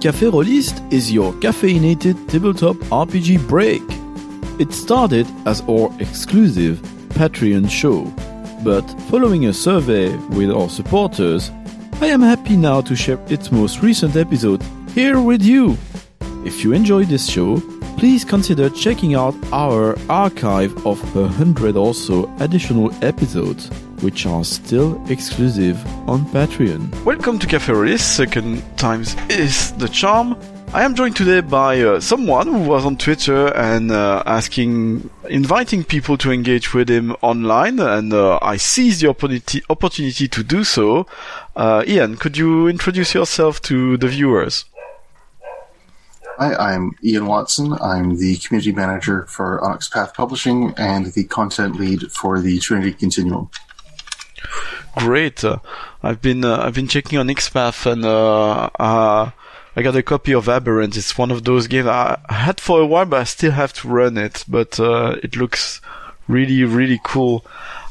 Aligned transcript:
Café 0.00 0.30
Rolistes 0.32 0.80
is 0.92 1.10
your 1.10 1.32
caffeinated 1.34 2.28
tabletop 2.28 2.76
RPG 2.86 3.48
break. 3.48 3.82
It 4.60 4.72
started 4.72 5.26
as 5.44 5.60
our 5.62 5.90
exclusive 5.98 6.78
Patreon 7.08 7.68
show, 7.68 8.04
but 8.62 8.84
following 9.10 9.46
a 9.46 9.52
survey 9.52 10.14
with 10.28 10.52
our 10.52 10.68
supporters, 10.68 11.50
I 12.00 12.06
am 12.06 12.20
happy 12.20 12.56
now 12.56 12.80
to 12.82 12.94
share 12.94 13.18
its 13.26 13.50
most 13.50 13.82
recent 13.82 14.14
episode 14.14 14.62
here 14.94 15.20
with 15.20 15.42
you. 15.42 15.76
If 16.44 16.62
you 16.62 16.74
enjoyed 16.74 17.08
this 17.08 17.28
show, 17.28 17.60
please 17.96 18.24
consider 18.24 18.70
checking 18.70 19.16
out 19.16 19.34
our 19.52 19.98
archive 20.08 20.86
of 20.86 21.00
a 21.16 21.26
hundred 21.26 21.76
or 21.76 21.92
so 21.92 22.32
additional 22.38 22.92
episodes, 23.02 23.68
which 24.02 24.26
are 24.26 24.44
still 24.44 25.02
exclusive 25.08 25.76
on 26.08 26.24
Patreon. 26.26 27.04
Welcome 27.04 27.38
to 27.38 27.46
Cafe 27.46 27.72
Rolistes, 27.72 28.02
second 28.02 28.62
times 28.76 29.16
is 29.28 29.72
the 29.72 29.88
charm. 29.88 30.36
I 30.74 30.84
am 30.84 30.94
joined 30.94 31.16
today 31.16 31.40
by 31.40 31.80
uh, 31.80 31.98
someone 31.98 32.46
who 32.46 32.60
was 32.60 32.84
on 32.84 32.98
Twitter 32.98 33.48
and 33.56 33.90
uh, 33.90 34.22
asking, 34.26 35.08
inviting 35.30 35.82
people 35.82 36.18
to 36.18 36.30
engage 36.30 36.74
with 36.74 36.90
him 36.90 37.16
online, 37.22 37.80
and 37.80 38.12
uh, 38.12 38.38
I 38.42 38.58
seized 38.58 39.00
the 39.00 39.08
opportunity, 39.08 39.62
opportunity 39.70 40.28
to 40.28 40.42
do 40.42 40.64
so. 40.64 41.06
Uh, 41.56 41.84
Ian, 41.86 42.16
could 42.16 42.36
you 42.36 42.68
introduce 42.68 43.14
yourself 43.14 43.62
to 43.62 43.96
the 43.96 44.08
viewers? 44.08 44.66
Hi, 46.36 46.54
I'm 46.54 46.92
Ian 47.02 47.26
Watson. 47.26 47.72
I'm 47.80 48.16
the 48.16 48.36
community 48.36 48.70
manager 48.70 49.24
for 49.26 49.64
Onyx 49.64 49.88
Path 49.88 50.14
Publishing 50.14 50.72
and 50.76 51.06
the 51.06 51.24
content 51.24 51.76
lead 51.76 52.12
for 52.12 52.40
the 52.40 52.60
Trinity 52.60 52.92
Continuum. 52.92 53.50
Great. 54.96 55.44
Uh, 55.44 55.58
I've 56.02 56.20
been 56.20 56.44
uh, 56.44 56.58
I've 56.62 56.74
been 56.74 56.88
checking 56.88 57.18
Onyx 57.18 57.48
Path 57.48 57.86
and 57.86 58.04
uh, 58.04 58.70
I 58.78 59.82
got 59.82 59.96
a 59.96 60.02
copy 60.02 60.32
of 60.32 60.48
Aberrant. 60.48 60.96
It's 60.96 61.16
one 61.16 61.30
of 61.30 61.44
those 61.44 61.66
games 61.66 61.86
I 61.86 62.18
had 62.28 62.60
for 62.60 62.80
a 62.80 62.86
while, 62.86 63.06
but 63.06 63.20
I 63.20 63.24
still 63.24 63.52
have 63.52 63.72
to 63.74 63.88
run 63.88 64.16
it. 64.18 64.44
But 64.48 64.78
it 64.78 65.36
looks 65.36 65.80
really 66.26 66.64
really 66.64 67.00
cool. 67.02 67.44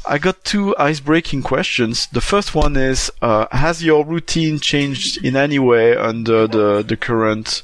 I 0.09 0.19
got 0.19 0.45
two 0.45 0.73
ice-breaking 0.77 1.43
questions. 1.43 2.07
The 2.07 2.21
first 2.21 2.55
one 2.55 2.77
is: 2.77 3.11
uh, 3.21 3.47
Has 3.51 3.83
your 3.83 4.05
routine 4.05 4.59
changed 4.59 5.23
in 5.23 5.35
any 5.35 5.59
way 5.59 5.97
under 5.97 6.47
the 6.47 6.81
the 6.81 6.95
current 6.95 7.63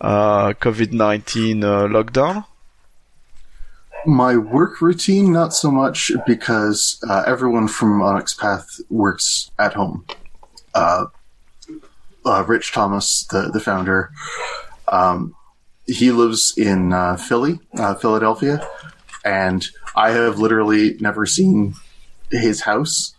uh, 0.00 0.52
COVID 0.54 0.92
19 0.92 1.62
uh, 1.62 1.86
lockdown? 1.86 2.44
My 4.06 4.36
work 4.36 4.80
routine, 4.80 5.32
not 5.32 5.52
so 5.52 5.70
much 5.70 6.12
because 6.26 7.02
uh, 7.08 7.24
everyone 7.26 7.66
from 7.66 8.00
Onyx 8.00 8.34
Path 8.34 8.80
works 8.88 9.50
at 9.58 9.74
home. 9.74 10.06
Uh, 10.74 11.06
uh, 12.24 12.44
Rich 12.46 12.72
Thomas, 12.72 13.26
the, 13.30 13.50
the 13.52 13.58
founder, 13.58 14.12
um, 14.88 15.34
he 15.86 16.12
lives 16.12 16.54
in 16.56 16.92
uh, 16.92 17.16
Philly, 17.16 17.58
Philadelphia, 18.00 18.66
and 19.24 19.66
I 19.96 20.10
have 20.10 20.38
literally 20.38 20.96
never 21.00 21.26
seen 21.26 21.74
his 22.30 22.60
house. 22.60 23.12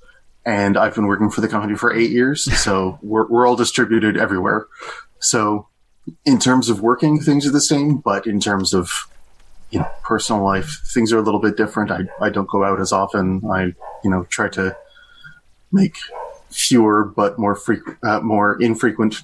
And 0.45 0.77
I've 0.77 0.95
been 0.95 1.07
working 1.07 1.29
for 1.29 1.41
the 1.41 1.49
company 1.49 1.75
for 1.75 1.93
eight 1.93 2.11
years, 2.11 2.43
so 2.63 2.97
we're, 3.01 3.27
we're 3.27 3.45
all 3.45 3.57
distributed 3.57 4.15
everywhere. 4.15 4.67
So 5.19 5.67
in 6.25 6.39
terms 6.39 6.69
of 6.69 6.81
working, 6.81 7.19
things 7.19 7.45
are 7.45 7.51
the 7.51 7.59
same, 7.59 7.97
but 7.97 8.25
in 8.25 8.39
terms 8.39 8.73
of 8.73 9.09
you 9.69 9.79
know 9.79 9.89
personal 10.03 10.43
life, 10.43 10.81
things 10.93 11.11
are 11.11 11.19
a 11.19 11.21
little 11.21 11.39
bit 11.39 11.57
different. 11.57 11.91
I 11.91 12.01
I 12.21 12.29
don't 12.29 12.49
go 12.49 12.63
out 12.63 12.79
as 12.79 12.91
often. 12.91 13.41
I 13.51 13.73
you 14.03 14.09
know 14.09 14.23
try 14.25 14.49
to 14.49 14.75
make 15.71 15.97
fewer 16.49 17.03
but 17.03 17.37
more 17.37 17.55
frequent, 17.55 17.97
uh, 18.03 18.19
more 18.21 18.61
infrequent. 18.61 19.23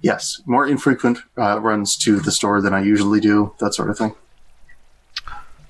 Yes, 0.00 0.40
more 0.46 0.66
infrequent 0.66 1.18
uh, 1.36 1.60
runs 1.60 1.96
to 1.98 2.20
the 2.20 2.30
store 2.30 2.60
than 2.60 2.72
I 2.72 2.82
usually 2.82 3.20
do. 3.20 3.54
That 3.58 3.74
sort 3.74 3.90
of 3.90 3.98
thing. 3.98 4.14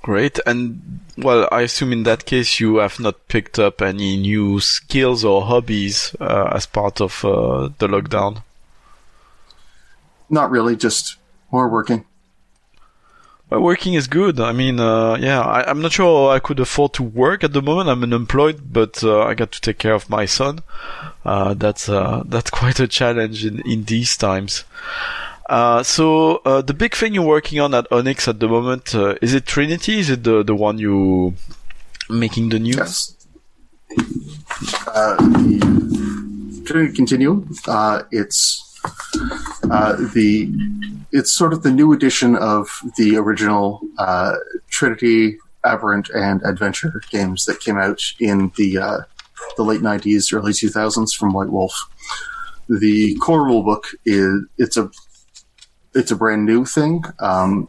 Great. 0.02 0.38
And 0.46 1.00
well, 1.16 1.48
I 1.50 1.62
assume 1.62 1.92
in 1.92 2.04
that 2.04 2.24
case 2.24 2.60
you 2.60 2.76
have 2.76 3.00
not 3.00 3.28
picked 3.28 3.58
up 3.58 3.82
any 3.82 4.16
new 4.16 4.60
skills 4.60 5.24
or 5.24 5.42
hobbies 5.42 6.14
uh, 6.20 6.50
as 6.52 6.66
part 6.66 7.00
of 7.00 7.24
uh, 7.24 7.68
the 7.78 7.88
lockdown. 7.88 8.42
Not 10.30 10.50
really, 10.50 10.76
just 10.76 11.16
more 11.50 11.68
working. 11.68 12.04
Well, 13.50 13.60
working 13.62 13.94
is 13.94 14.06
good. 14.08 14.40
I 14.40 14.52
mean, 14.52 14.78
uh, 14.78 15.16
yeah, 15.18 15.40
I, 15.40 15.70
am 15.70 15.80
not 15.80 15.92
sure 15.92 16.30
I 16.30 16.38
could 16.38 16.60
afford 16.60 16.92
to 16.94 17.02
work 17.02 17.42
at 17.42 17.54
the 17.54 17.62
moment. 17.62 17.88
I'm 17.88 18.02
unemployed, 18.02 18.72
but 18.72 19.02
uh, 19.02 19.22
I 19.22 19.34
got 19.34 19.52
to 19.52 19.60
take 19.60 19.78
care 19.78 19.94
of 19.94 20.10
my 20.10 20.26
son. 20.26 20.60
Uh, 21.24 21.54
that's 21.54 21.88
uh, 21.88 22.24
that's 22.26 22.50
quite 22.60 22.78
a 22.78 22.86
challenge 22.86 23.46
in, 23.46 23.60
in 23.60 23.84
these 23.84 24.16
times. 24.16 24.64
Uh, 25.48 25.82
so 25.82 26.36
uh, 26.44 26.60
the 26.60 26.74
big 26.74 26.94
thing 26.94 27.14
you're 27.14 27.24
working 27.24 27.58
on 27.58 27.72
at 27.72 27.90
Onyx 27.90 28.28
at 28.28 28.38
the 28.38 28.48
moment 28.48 28.94
is 29.22 29.32
it 29.32 29.46
Trinity? 29.46 29.98
Is 29.98 30.10
it 30.10 30.24
the 30.24 30.42
the 30.42 30.54
one 30.54 30.78
you 30.78 31.34
making 32.10 32.50
the 32.50 32.58
news? 32.58 32.76
Yes. 32.76 33.14
Trinity 36.66 36.94
Continuum. 36.94 37.48
it's 38.12 38.68
uh, 39.70 39.96
the 40.14 40.50
it's 41.12 41.32
sort 41.32 41.52
of 41.52 41.62
the 41.62 41.70
new 41.70 41.92
edition 41.92 42.36
of 42.36 42.68
the 42.96 43.16
original 43.16 43.80
uh, 43.98 44.34
Trinity, 44.68 45.38
Aberrant, 45.64 46.10
and 46.10 46.42
Adventure 46.44 47.02
games 47.10 47.44
that 47.46 47.60
came 47.60 47.78
out 47.78 48.00
in 48.20 48.52
the 48.56 48.78
uh, 48.78 48.98
the 49.56 49.62
late 49.62 49.80
'90s, 49.80 50.32
early 50.32 50.52
2000s 50.52 51.14
from 51.14 51.32
White 51.32 51.50
Wolf. 51.50 51.74
The 52.68 53.14
core 53.16 53.46
rulebook 53.46 53.84
is 54.04 54.44
it's 54.58 54.76
a 54.76 54.90
it's 55.94 56.10
a 56.10 56.16
brand 56.16 56.44
new 56.44 56.64
thing. 56.64 57.02
Um, 57.20 57.68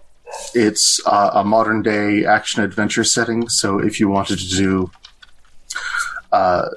it's 0.53 1.01
a 1.05 1.43
modern 1.43 1.81
day 1.81 2.25
action 2.25 2.63
adventure 2.63 3.03
setting. 3.03 3.49
So 3.49 3.79
if 3.79 3.99
you 3.99 4.09
wanted 4.09 4.39
to 4.39 4.47
do 4.47 4.91
uh, 6.31 6.69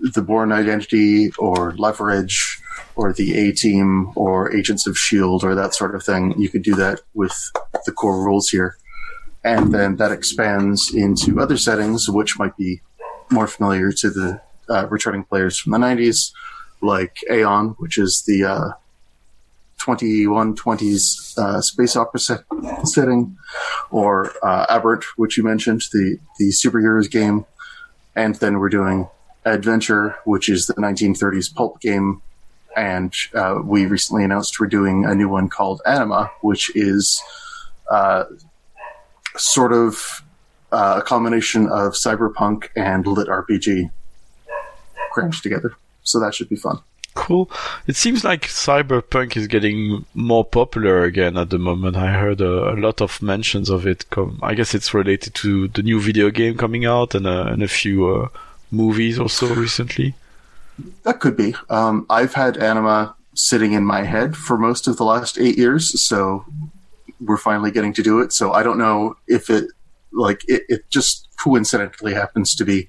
the 0.00 0.22
Bourne 0.22 0.52
Identity 0.52 1.30
or 1.38 1.72
Leverage 1.76 2.60
or 2.96 3.12
the 3.12 3.36
A 3.48 3.52
Team 3.52 4.12
or 4.14 4.54
Agents 4.54 4.86
of 4.86 4.96
Shield 4.96 5.44
or 5.44 5.54
that 5.54 5.74
sort 5.74 5.94
of 5.94 6.02
thing. 6.02 6.38
You 6.40 6.48
could 6.48 6.62
do 6.62 6.74
that 6.76 7.00
with 7.14 7.50
the 7.86 7.92
core 7.92 8.24
rules 8.24 8.48
here, 8.48 8.76
and 9.42 9.72
then 9.72 9.96
that 9.96 10.12
expands 10.12 10.94
into 10.94 11.40
other 11.40 11.56
settings 11.56 12.08
which 12.08 12.38
might 12.38 12.56
be 12.56 12.80
more 13.30 13.46
familiar 13.46 13.92
to 13.92 14.10
the 14.10 14.40
uh, 14.68 14.86
returning 14.88 15.24
players 15.24 15.58
from 15.58 15.72
the 15.72 15.78
'90s, 15.78 16.32
like 16.80 17.18
Aeon, 17.30 17.74
which 17.78 17.98
is 17.98 18.22
the 18.26 18.44
uh, 18.44 18.70
2120s 19.80 21.36
uh, 21.38 21.60
space 21.60 21.96
opera 21.96 22.20
set- 22.20 22.44
setting, 22.84 23.36
or 23.90 24.32
uh, 24.42 24.66
Aberrant, 24.68 25.04
which 25.16 25.36
you 25.36 25.42
mentioned, 25.42 25.82
the 25.92 26.18
the 26.38 26.50
superheroes 26.50 27.10
game, 27.10 27.44
and 28.14 28.36
then 28.36 28.58
we're 28.58 28.68
doing 28.68 29.08
Adventure, 29.44 30.16
which 30.24 30.48
is 30.48 30.66
the 30.66 30.74
1930s 30.74 31.54
pulp 31.54 31.80
game 31.80 32.22
and 32.76 33.14
uh, 33.34 33.60
we 33.64 33.86
recently 33.86 34.24
announced 34.24 34.58
we're 34.60 34.66
doing 34.66 35.04
a 35.04 35.14
new 35.14 35.28
one 35.28 35.48
called 35.48 35.80
Anima, 35.86 36.30
which 36.40 36.74
is 36.76 37.22
uh, 37.90 38.24
sort 39.36 39.72
of 39.72 40.22
uh, 40.72 40.96
a 40.98 41.02
combination 41.02 41.66
of 41.68 41.92
cyberpunk 41.92 42.68
and 42.76 43.06
lit 43.06 43.28
RPG 43.28 43.90
cranched 45.12 45.42
together. 45.42 45.74
So 46.02 46.20
that 46.20 46.34
should 46.34 46.48
be 46.48 46.56
fun. 46.56 46.80
Cool. 47.14 47.48
It 47.86 47.94
seems 47.94 48.24
like 48.24 48.48
cyberpunk 48.48 49.36
is 49.36 49.46
getting 49.46 50.04
more 50.14 50.44
popular 50.44 51.04
again 51.04 51.38
at 51.38 51.50
the 51.50 51.58
moment. 51.58 51.96
I 51.96 52.12
heard 52.12 52.40
a, 52.40 52.72
a 52.72 52.76
lot 52.76 53.00
of 53.00 53.22
mentions 53.22 53.70
of 53.70 53.86
it. 53.86 54.04
I 54.42 54.54
guess 54.54 54.74
it's 54.74 54.92
related 54.92 55.34
to 55.36 55.68
the 55.68 55.82
new 55.82 56.00
video 56.00 56.30
game 56.30 56.56
coming 56.56 56.84
out 56.84 57.14
and, 57.14 57.26
and 57.26 57.62
a 57.62 57.68
few 57.68 58.08
uh, 58.08 58.28
movies 58.72 59.18
also 59.18 59.54
recently. 59.54 60.14
That 61.04 61.20
could 61.20 61.36
be. 61.36 61.54
Um, 61.70 62.06
I've 62.10 62.34
had 62.34 62.56
anima 62.56 63.14
sitting 63.34 63.72
in 63.72 63.84
my 63.84 64.02
head 64.02 64.36
for 64.36 64.56
most 64.56 64.86
of 64.86 64.96
the 64.96 65.04
last 65.04 65.38
eight 65.38 65.58
years, 65.58 66.02
so 66.02 66.44
we're 67.20 67.36
finally 67.36 67.70
getting 67.70 67.92
to 67.94 68.02
do 68.02 68.20
it. 68.20 68.32
So 68.32 68.52
I 68.52 68.62
don't 68.62 68.78
know 68.78 69.16
if 69.26 69.50
it 69.50 69.70
like 70.12 70.42
it, 70.48 70.62
it 70.68 70.90
just 70.90 71.28
coincidentally 71.42 72.14
happens 72.14 72.54
to 72.56 72.64
be 72.64 72.88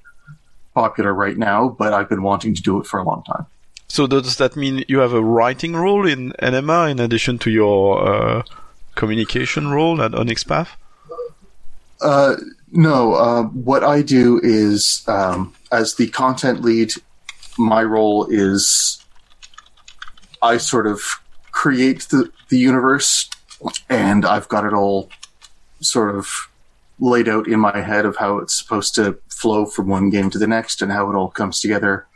popular 0.73 1.13
right 1.13 1.37
now, 1.37 1.69
but 1.69 1.93
I've 1.93 2.09
been 2.09 2.21
wanting 2.21 2.53
to 2.55 2.61
do 2.61 2.79
it 2.79 2.85
for 2.85 2.99
a 2.99 3.03
long 3.03 3.23
time. 3.23 3.45
So 3.87 4.07
does 4.07 4.37
that 4.37 4.55
mean 4.55 4.83
you 4.87 4.99
have 4.99 5.13
a 5.13 5.23
writing 5.23 5.75
role 5.75 6.07
in 6.07 6.33
Anima 6.39 6.87
in 6.87 6.99
addition 6.99 7.37
to 7.39 7.51
your 7.51 8.07
uh, 8.07 8.43
communication 8.95 9.69
role 9.69 10.01
at 10.01 10.13
Onyx 10.13 10.43
Path? 10.43 10.75
Uh, 12.01 12.35
no. 12.71 13.13
Uh, 13.13 13.43
what 13.43 13.83
I 13.83 14.01
do 14.01 14.39
is, 14.43 15.03
um, 15.07 15.53
as 15.71 15.95
the 15.95 16.07
content 16.07 16.61
lead 16.61 16.93
my 17.57 17.83
role 17.83 18.27
is 18.29 19.03
I 20.41 20.57
sort 20.57 20.87
of 20.87 21.01
create 21.51 22.01
the, 22.09 22.31
the 22.49 22.57
universe 22.57 23.29
and 23.89 24.25
I've 24.25 24.47
got 24.49 24.65
it 24.65 24.73
all 24.73 25.09
sort 25.81 26.15
of 26.15 26.49
laid 26.99 27.27
out 27.27 27.47
in 27.47 27.59
my 27.59 27.81
head 27.81 28.05
of 28.05 28.17
how 28.17 28.37
it's 28.37 28.57
supposed 28.57 28.95
to 28.95 29.17
flow 29.29 29.65
from 29.65 29.87
one 29.87 30.09
game 30.09 30.29
to 30.29 30.37
the 30.37 30.47
next 30.47 30.81
and 30.81 30.91
how 30.91 31.09
it 31.09 31.15
all 31.15 31.29
comes 31.29 31.59
together. 31.59 32.07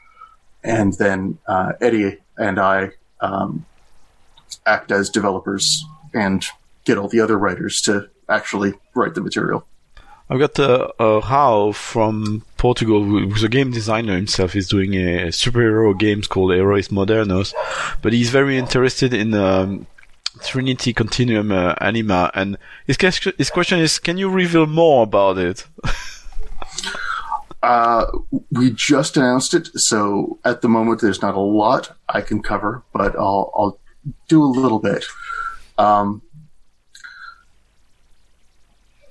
And 0.63 0.93
then 0.93 1.37
uh, 1.47 1.73
Eddie 1.81 2.17
and 2.37 2.59
I 2.59 2.91
um, 3.21 3.65
act 4.65 4.91
as 4.91 5.09
developers 5.09 5.83
and 6.13 6.45
get 6.85 6.97
all 6.97 7.07
the 7.07 7.21
other 7.21 7.37
writers 7.37 7.81
to 7.83 8.09
actually 8.27 8.73
write 8.93 9.15
the 9.15 9.21
material. 9.21 9.65
I've 10.29 10.39
got 10.39 10.59
uh, 10.59 10.91
uh, 10.99 11.71
from 11.71 12.43
Portugal, 12.57 13.03
who's 13.03 13.43
a 13.43 13.49
game 13.49 13.71
designer 13.71 14.15
himself. 14.15 14.53
He's 14.53 14.69
doing 14.69 14.93
a 14.93 15.29
superhero 15.29 15.97
games 15.97 16.27
called 16.27 16.53
Heroes 16.53 16.89
Modernos, 16.89 17.53
but 18.03 18.13
he's 18.13 18.29
very 18.29 18.57
interested 18.57 19.11
in 19.11 19.33
um, 19.33 19.87
Trinity 20.43 20.93
Continuum 20.93 21.51
uh, 21.51 21.73
Anima. 21.81 22.29
And 22.35 22.57
his, 22.85 22.97
his 23.37 23.49
question 23.49 23.79
is, 23.79 23.97
can 23.97 24.17
you 24.17 24.29
reveal 24.29 24.67
more 24.67 25.01
about 25.03 25.39
it? 25.39 25.65
uh, 27.63 28.05
we 28.51 28.69
just 28.69 29.17
announced 29.17 29.55
it, 29.55 29.67
so 29.79 30.37
at 30.45 30.61
the 30.61 30.69
moment 30.69 31.01
there's 31.01 31.23
not 31.23 31.33
a 31.33 31.39
lot 31.39 31.97
I 32.07 32.21
can 32.21 32.43
cover, 32.43 32.83
but 32.93 33.15
I'll, 33.15 33.51
I'll 33.55 33.79
do 34.27 34.43
a 34.43 34.45
little 34.45 34.79
bit. 34.79 35.05
Um, 35.79 36.21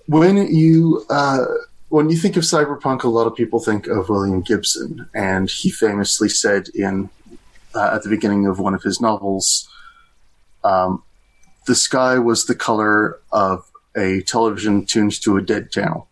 when 0.09 0.37
you 0.53 1.05
uh, 1.11 1.45
when 1.91 2.11
you 2.11 2.17
think 2.17 2.37
of 2.37 2.43
cyberpunk, 2.43 3.05
a 3.05 3.09
lot 3.09 3.27
of 3.27 3.37
people 3.37 3.61
think 3.61 3.87
of 3.87 4.09
William 4.09 4.41
Gibson, 4.41 5.09
and 5.15 5.51
he 5.51 5.71
famously 5.71 6.29
said 6.29 6.69
in 6.75 7.11
uh, 7.75 7.91
at 7.95 8.03
the 8.03 8.09
beginning 8.09 8.47
of 8.47 8.59
one 8.59 8.75
of 8.75 8.83
his 8.83 9.01
novels, 9.01 9.69
um, 10.65 11.03
"The 11.67 11.75
sky 11.75 12.19
was 12.19 12.47
the 12.47 12.55
color 12.55 13.21
of 13.33 13.71
a 13.97 14.23
television 14.23 14.87
tuned 14.87 15.21
to 15.23 15.37
a 15.37 15.43
dead 15.43 15.71
channel," 15.71 16.09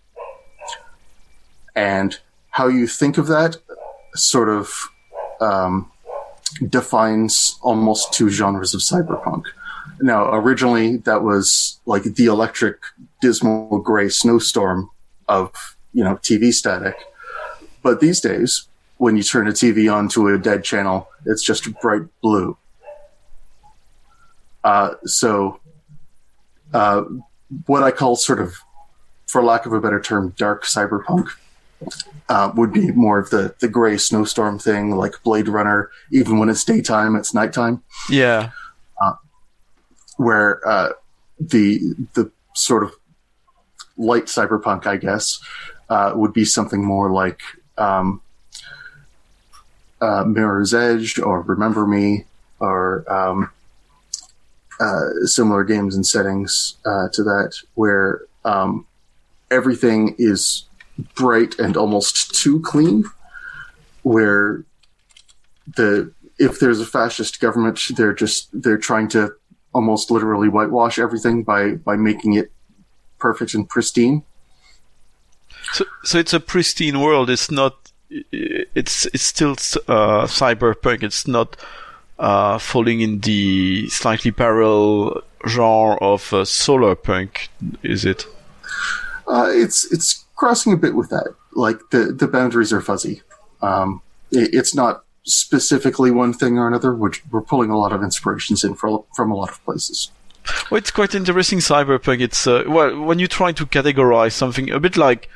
and 1.75 2.19
how 2.51 2.69
you 2.69 2.87
think 2.87 3.17
of 3.17 3.27
that 3.29 3.57
sort 4.15 4.51
of 4.51 4.73
um, 5.41 5.91
defines 6.69 7.59
almost 7.63 8.13
two 8.13 8.29
genres 8.29 8.75
of 8.75 8.81
cyberpunk. 8.81 9.45
Now, 10.01 10.35
originally 10.35 10.99
that 10.99 11.23
was 11.23 11.81
like 11.87 12.03
the 12.03 12.27
electric, 12.27 12.77
dismal 13.21 13.79
gray 13.81 14.09
snowstorm 14.09 14.91
of, 15.29 15.53
you 15.93 16.05
know, 16.05 16.17
TV 16.17 16.53
static. 16.53 16.97
But 17.83 18.01
these 18.01 18.21
days, 18.21 18.69
when 18.99 19.17
you 19.17 19.23
turn 19.23 19.47
a 19.47 19.53
TV 19.53 19.93
onto 19.93 20.29
a 20.29 20.39
dead 20.39 20.65
channel, 20.65 21.09
it's 21.25 21.43
just 21.43 21.69
bright 21.81 22.03
blue. 22.23 22.57
Uh, 24.65 24.95
so, 25.05 25.61
uh, 26.73 27.03
what 27.67 27.83
I 27.83 27.91
call 27.91 28.17
sort 28.17 28.41
of, 28.41 28.55
for 29.27 29.43
lack 29.43 29.67
of 29.67 29.73
a 29.73 29.81
better 29.81 30.01
term, 30.01 30.35
dark 30.37 30.65
cyberpunk 30.65 31.29
uh, 32.29 32.51
would 32.57 32.73
be 32.73 32.91
more 32.93 33.19
of 33.19 33.31
the, 33.31 33.55
the 33.61 33.69
gray 33.69 33.97
snowstorm 33.97 34.59
thing, 34.59 34.97
like 34.97 35.23
Blade 35.23 35.47
Runner. 35.47 35.91
Even 36.11 36.39
when 36.39 36.49
it's 36.49 36.65
daytime, 36.65 37.15
it's 37.15 37.33
nighttime. 37.33 37.83
Yeah 38.11 38.51
where 40.17 40.67
uh, 40.67 40.91
the 41.39 41.81
the 42.15 42.31
sort 42.55 42.83
of 42.83 42.93
light 43.97 44.27
cyberpunk, 44.27 44.87
I 44.87 44.97
guess, 44.97 45.41
uh, 45.89 46.13
would 46.15 46.33
be 46.33 46.45
something 46.45 46.85
more 46.85 47.11
like 47.11 47.41
um, 47.79 48.21
uh, 50.01 50.25
Mirror's 50.25 50.75
Edge 50.75 51.19
or 51.19 51.43
Remember 51.43 51.87
Me 51.87 52.25
or 52.61 53.11
um, 53.13 53.51
uh, 54.81 55.11
similar 55.25 55.65
games 55.65 55.95
and 55.95 56.07
settings 56.07 56.77
uh, 56.85 57.09
to 57.13 57.23
that, 57.23 57.57
where 57.75 58.23
um, 58.45 58.87
everything 59.51 60.15
is 60.19 60.65
bright 61.15 61.59
and 61.59 61.77
almost 61.77 62.35
too 62.35 62.61
clean, 62.61 63.05
where 64.03 64.65
the 65.77 66.13
if 66.39 66.61
there's 66.61 66.81
a 66.81 66.87
fascist 66.87 67.41
government, 67.41 67.81
they're 67.97 68.13
just 68.13 68.49
they're 68.53 68.79
trying 68.79 69.09
to 69.09 69.33
almost 69.75 70.11
literally 70.11 70.49
whitewash 70.49 70.99
everything 70.99 71.43
by 71.43 71.73
by 71.73 71.97
making 71.97 72.35
it 72.35 72.51
perfect 73.19 73.55
and 73.55 73.69
pristine. 73.69 74.23
So, 75.73 75.85
so 76.05 76.19
it's 76.19 76.33
a 76.33 76.41
pristine 76.41 77.01
world. 77.01 77.31
It's 77.31 77.51
not. 77.51 77.93
It's 78.11 79.07
it's 79.07 79.25
still 79.25 79.53
uh, 79.53 80.27
cyberpunk. 80.27 81.03
It's 81.03 81.27
not 81.27 81.57
uh, 82.19 82.59
falling 82.59 83.01
in 83.01 83.21
the 83.21 83.89
slightly 83.89 84.31
parallel 84.31 85.23
genre 85.49 85.97
of 86.01 86.33
uh, 86.33 86.45
solar 86.45 86.95
punk, 86.95 87.49
is 87.83 88.05
it? 88.05 88.27
Uh, 89.27 89.49
it's 89.51 89.91
it's 89.93 90.25
crossing 90.37 90.73
a 90.73 90.77
bit 90.77 90.95
with 90.95 91.11
that. 91.11 91.35
Like 91.53 91.79
the 91.91 92.13
the 92.13 92.29
boundaries 92.29 92.73
are 92.73 92.81
fuzzy. 92.81 93.23
Um, 93.61 94.03
it, 94.31 94.51
it's 94.53 94.75
not 94.75 95.05
specifically 95.25 96.11
one 96.11 96.33
thing 96.33 96.59
or 96.59 96.69
another. 96.69 96.95
We're, 96.95 97.13
we're 97.31 97.43
pulling 97.43 97.71
a 97.71 97.79
lot 97.79 97.93
of 97.93 98.03
inspirations 98.03 98.65
in 98.65 98.75
from, 98.75 99.03
from 99.15 99.31
a 99.31 99.35
lot 99.35 99.51
of 99.51 99.63
places. 99.65 100.11
Well, 100.71 100.79
it's 100.79 100.91
quite 100.91 101.15
interesting, 101.15 101.59
cyberpunk. 101.59 102.21
It's 102.21 102.47
uh, 102.47 102.65
well, 102.67 103.01
when 103.01 103.19
you 103.19 103.29
try 103.29 103.53
to 103.53 103.67
categorize 103.67 104.33
something 104.33 104.71
a 104.71 104.81
bit 104.81 104.97
like 104.97 105.29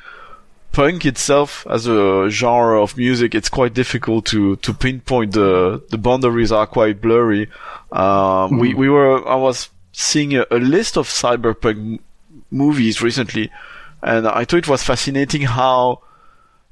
punk 0.71 1.05
itself 1.05 1.65
as 1.69 1.87
a 1.87 2.29
genre 2.29 2.81
of 2.81 2.97
music, 2.97 3.35
it's 3.35 3.49
quite 3.49 3.73
difficult 3.73 4.25
to 4.27 4.55
to 4.57 4.73
pinpoint 4.73 5.33
the 5.33 5.83
the 5.89 5.97
boundaries 5.97 6.51
are 6.51 6.67
quite 6.67 7.01
blurry. 7.01 7.49
Um, 7.91 8.01
mm-hmm. 8.01 8.59
We 8.59 8.73
we 8.73 8.89
were 8.89 9.27
I 9.27 9.35
was 9.35 9.69
seeing 9.91 10.35
a, 10.35 10.45
a 10.51 10.57
list 10.57 10.97
of 10.97 11.07
cyberpunk 11.07 11.75
m- 11.75 11.99
movies 12.49 13.01
recently, 13.01 13.51
and 14.01 14.27
I 14.27 14.45
thought 14.45 14.59
it 14.59 14.67
was 14.67 14.83
fascinating 14.83 15.43
how 15.43 16.01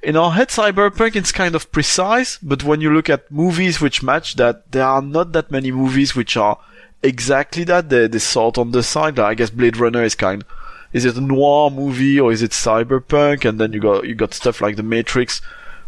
in 0.01 0.15
our 0.15 0.31
head, 0.31 0.47
cyberpunk 0.49 1.15
is 1.15 1.31
kind 1.31 1.55
of 1.55 1.71
precise, 1.71 2.37
but 2.41 2.63
when 2.63 2.79
you 2.79 2.93
look 2.93 3.09
at 3.09 3.29
movies 3.29 3.81
which 3.81 4.01
match 4.01 4.35
that, 4.35 4.71
there 4.71 4.85
are 4.85 5.01
not 5.01 5.33
that 5.33 5.51
many 5.51 5.71
movies 5.71 6.15
which 6.15 6.37
are 6.37 6.57
exactly 7.03 7.63
that. 7.65 7.89
They, 7.89 8.07
they 8.07 8.19
sort 8.19 8.57
on 8.57 8.71
the 8.71 8.83
side. 8.83 9.17
Like, 9.17 9.27
I 9.27 9.33
guess 9.35 9.49
Blade 9.49 9.77
Runner 9.77 10.03
is 10.03 10.15
kind. 10.15 10.43
Is 10.91 11.05
it 11.05 11.17
a 11.17 11.21
noir 11.21 11.69
movie 11.69 12.19
or 12.19 12.31
is 12.31 12.41
it 12.41 12.51
cyberpunk? 12.51 13.45
And 13.45 13.59
then 13.59 13.73
you 13.73 13.79
got 13.79 14.07
you 14.07 14.15
got 14.15 14.33
stuff 14.33 14.59
like 14.59 14.75
The 14.75 14.83
Matrix, 14.83 15.41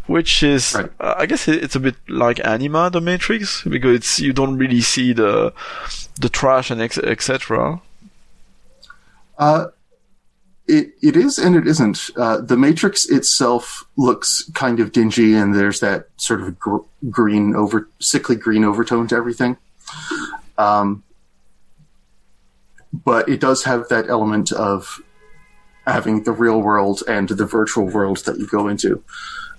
which 0.05 0.43
is 0.43 0.75
right. 0.75 0.91
uh, 0.99 1.15
I 1.17 1.25
guess 1.25 1.47
it's 1.47 1.75
a 1.75 1.79
bit 1.79 1.95
like 2.07 2.39
Anima, 2.45 2.89
The 2.91 3.01
Matrix, 3.01 3.63
because 3.63 3.95
it's 3.95 4.19
you 4.19 4.31
don't 4.31 4.57
really 4.57 4.81
see 4.81 5.13
the 5.13 5.53
the 6.19 6.29
trash 6.29 6.69
and 6.69 6.81
etc. 6.81 7.81
Uh, 9.39 9.67
it, 10.67 10.91
it 11.01 11.17
is 11.17 11.39
and 11.39 11.55
it 11.55 11.67
isn't. 11.67 12.11
Uh, 12.15 12.39
the 12.39 12.55
Matrix 12.55 13.09
itself 13.09 13.83
looks 13.97 14.49
kind 14.53 14.79
of 14.79 14.91
dingy, 14.91 15.33
and 15.33 15.55
there's 15.55 15.79
that 15.79 16.09
sort 16.17 16.41
of 16.41 16.59
gr- 16.59 16.85
green 17.09 17.55
over 17.55 17.89
sickly 17.99 18.35
green 18.35 18.63
overtone 18.63 19.07
to 19.07 19.15
everything. 19.15 19.57
Um, 20.57 21.03
but 22.93 23.29
it 23.29 23.39
does 23.39 23.63
have 23.63 23.87
that 23.89 24.09
element 24.09 24.51
of 24.51 25.01
having 25.87 26.23
the 26.23 26.31
real 26.31 26.61
world 26.61 27.03
and 27.07 27.29
the 27.29 27.45
virtual 27.45 27.87
world 27.87 28.17
that 28.25 28.37
you 28.37 28.47
go 28.47 28.67
into, 28.67 29.03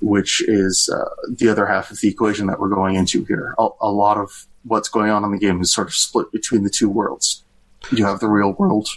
which 0.01 0.43
is 0.47 0.89
uh, 0.93 1.09
the 1.29 1.49
other 1.49 1.67
half 1.67 1.91
of 1.91 2.01
the 2.01 2.09
equation 2.09 2.47
that 2.47 2.61
we're 2.61 2.69
going 2.69 2.95
into 2.95 3.25
here. 3.25 3.55
A, 3.59 3.69
a 3.81 3.91
lot 3.91 4.19
of 4.19 4.47
what's 4.65 4.89
going 4.89 5.11
on 5.11 5.25
in 5.25 5.33
the 5.33 5.39
game 5.39 5.61
is 5.61 5.73
sort 5.73 5.89
of 5.89 5.95
split 5.95 6.31
between 6.31 6.63
the 6.63 6.71
two 6.71 6.89
worlds. 6.89 7.45
You 7.91 8.05
have 8.05 8.21
the 8.21 8.29
real 8.29 8.53
world 8.53 8.89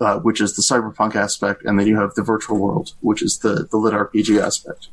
uh, 0.00 0.18
which 0.20 0.40
is 0.40 0.54
the 0.54 0.62
cyberpunk 0.62 1.14
aspect, 1.14 1.64
and 1.64 1.78
then 1.78 1.86
you 1.86 1.98
have 1.98 2.14
the 2.14 2.22
virtual 2.22 2.58
world, 2.58 2.94
which 3.00 3.22
is 3.22 3.38
the 3.38 3.66
the 3.70 3.76
lit 3.76 3.94
RPG 3.94 4.40
aspect. 4.40 4.88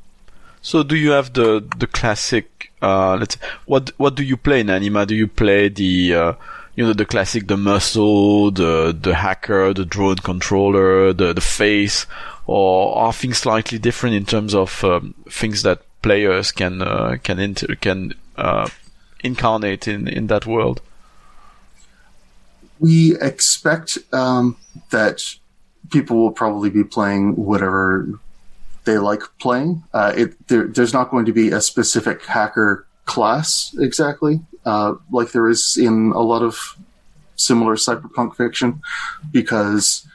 So, 0.62 0.84
do 0.84 0.96
you 0.96 1.12
have 1.12 1.34
the 1.34 1.64
the 1.78 1.88
classic? 1.88 2.72
Uh, 2.82 3.18
let's 3.18 3.38
what 3.66 3.92
what 3.98 4.16
do 4.16 4.24
you 4.24 4.38
play 4.38 4.62
in 4.62 4.70
Anima? 4.70 5.06
Do 5.06 5.16
you 5.16 5.28
play 5.28 5.70
the 5.70 6.14
uh, 6.14 6.34
you 6.76 6.86
know 6.86 6.94
the 6.94 7.06
classic, 7.06 7.48
the 7.48 7.58
muscle, 7.58 8.52
the 8.52 8.96
the 9.00 9.16
hacker, 9.16 9.74
the 9.74 9.86
drone 9.86 10.18
controller, 10.18 11.14
the 11.14 11.34
the 11.34 11.42
face, 11.42 12.06
or 12.46 12.96
are 12.98 13.14
things 13.14 13.40
slightly 13.40 13.80
different 13.80 14.16
in 14.16 14.26
terms 14.26 14.54
of 14.54 14.84
um, 14.84 15.16
things 15.30 15.64
that 15.64 15.82
players 16.02 16.52
can 16.52 16.82
uh, 16.82 17.18
can 17.24 17.40
inter- 17.40 17.76
can 17.76 18.14
uh, 18.38 18.70
incarnate 19.24 19.88
in 19.88 20.08
in 20.08 20.28
that 20.28 20.46
world? 20.46 20.82
we 22.82 23.16
expect 23.22 24.00
um, 24.12 24.58
that 24.90 25.24
people 25.92 26.18
will 26.18 26.32
probably 26.32 26.70
be 26.70 26.84
playing 26.84 27.36
whatever 27.36 28.20
they 28.86 28.98
like 28.98 29.22
playing. 29.40 29.84
Uh, 29.94 30.14
it, 30.16 30.48
there, 30.48 30.68
there's 30.68 30.94
not 30.94 31.12
going 31.12 31.26
to 31.26 31.34
be 31.34 31.50
a 31.50 31.62
specific 31.62 32.26
hacker 32.26 32.88
class 33.06 33.76
exactly, 33.80 34.40
uh, 34.66 34.94
like 35.12 35.32
there 35.32 35.50
is 35.50 35.78
in 35.78 36.12
a 36.16 36.22
lot 36.22 36.42
of 36.42 36.78
similar 37.36 37.76
cyberpunk 37.76 38.36
fiction, 38.36 38.82
because 39.32 40.08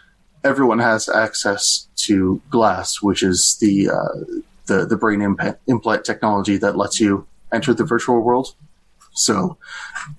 everyone 0.45 0.79
has 0.79 1.09
access 1.09 1.89
to 1.97 2.41
Glass, 2.51 3.03
which 3.03 3.23
is 3.23 3.57
the 3.61 3.91
uh, 3.91 4.41
the, 4.67 4.87
the 4.87 4.97
brain 4.97 5.23
imp- 5.23 5.59
implant 5.67 6.05
technology 6.05 6.57
that 6.57 6.77
lets 6.77 7.01
you 7.01 7.27
enter 7.53 7.75
the 7.75 7.85
virtual 7.85 8.21
world. 8.21 8.55
So 9.13 9.57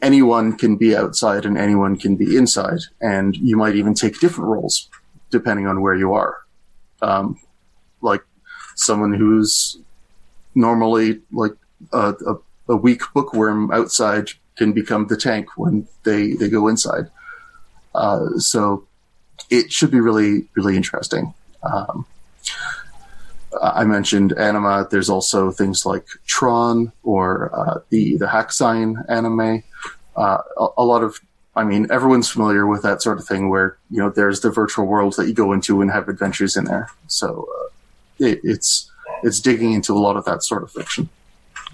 anyone 0.01 0.57
can 0.57 0.75
be 0.75 0.95
outside 0.95 1.45
and 1.45 1.57
anyone 1.57 1.97
can 1.97 2.15
be 2.15 2.35
inside, 2.35 2.79
and 2.99 3.35
you 3.37 3.55
might 3.55 3.75
even 3.75 3.93
take 3.93 4.19
different 4.19 4.49
roles 4.49 4.89
depending 5.29 5.67
on 5.67 5.81
where 5.81 5.95
you 5.95 6.13
are. 6.13 6.37
Um, 7.01 7.39
like 8.01 8.23
someone 8.77 9.13
who's 9.13 9.77
normally 10.55 11.21
like 11.31 11.53
a, 11.91 12.13
a, 12.25 12.35
a, 12.69 12.75
weak 12.75 13.01
bookworm 13.13 13.71
outside 13.71 14.29
can 14.57 14.73
become 14.73 15.07
the 15.07 15.17
tank 15.17 15.57
when 15.57 15.87
they 16.03 16.33
they 16.33 16.49
go 16.49 16.67
inside. 16.67 17.09
Uh, 17.93 18.37
so 18.37 18.85
it 19.49 19.71
should 19.71 19.91
be 19.91 19.99
really 19.99 20.47
really 20.55 20.75
interesting. 20.75 21.33
Um, 21.63 22.05
I 23.61 23.85
mentioned 23.85 24.33
Anima. 24.33 24.87
There's 24.89 25.09
also 25.09 25.51
things 25.51 25.85
like 25.85 26.05
Tron 26.25 26.91
or 27.03 27.51
uh, 27.53 27.79
the 27.89 28.17
the 28.17 28.27
Hack-Sign 28.27 29.03
anime. 29.09 29.63
Uh, 30.15 30.39
a, 30.57 30.67
a, 30.77 30.83
lot 30.83 31.03
of, 31.03 31.19
I 31.55 31.63
mean, 31.63 31.87
everyone's 31.91 32.29
familiar 32.29 32.65
with 32.65 32.81
that 32.81 33.01
sort 33.01 33.19
of 33.19 33.25
thing 33.25 33.49
where 33.49 33.77
you 33.89 33.99
know 33.99 34.09
there's 34.09 34.41
the 34.41 34.49
virtual 34.49 34.85
world 34.85 35.15
that 35.17 35.27
you 35.27 35.33
go 35.33 35.53
into 35.53 35.81
and 35.81 35.91
have 35.91 36.09
adventures 36.09 36.57
in 36.57 36.65
there. 36.65 36.89
So 37.07 37.47
uh, 37.55 37.69
it, 38.19 38.41
it's 38.43 38.91
it's 39.23 39.39
digging 39.39 39.73
into 39.73 39.93
a 39.93 39.99
lot 39.99 40.17
of 40.17 40.25
that 40.25 40.43
sort 40.43 40.63
of 40.63 40.71
fiction. 40.71 41.09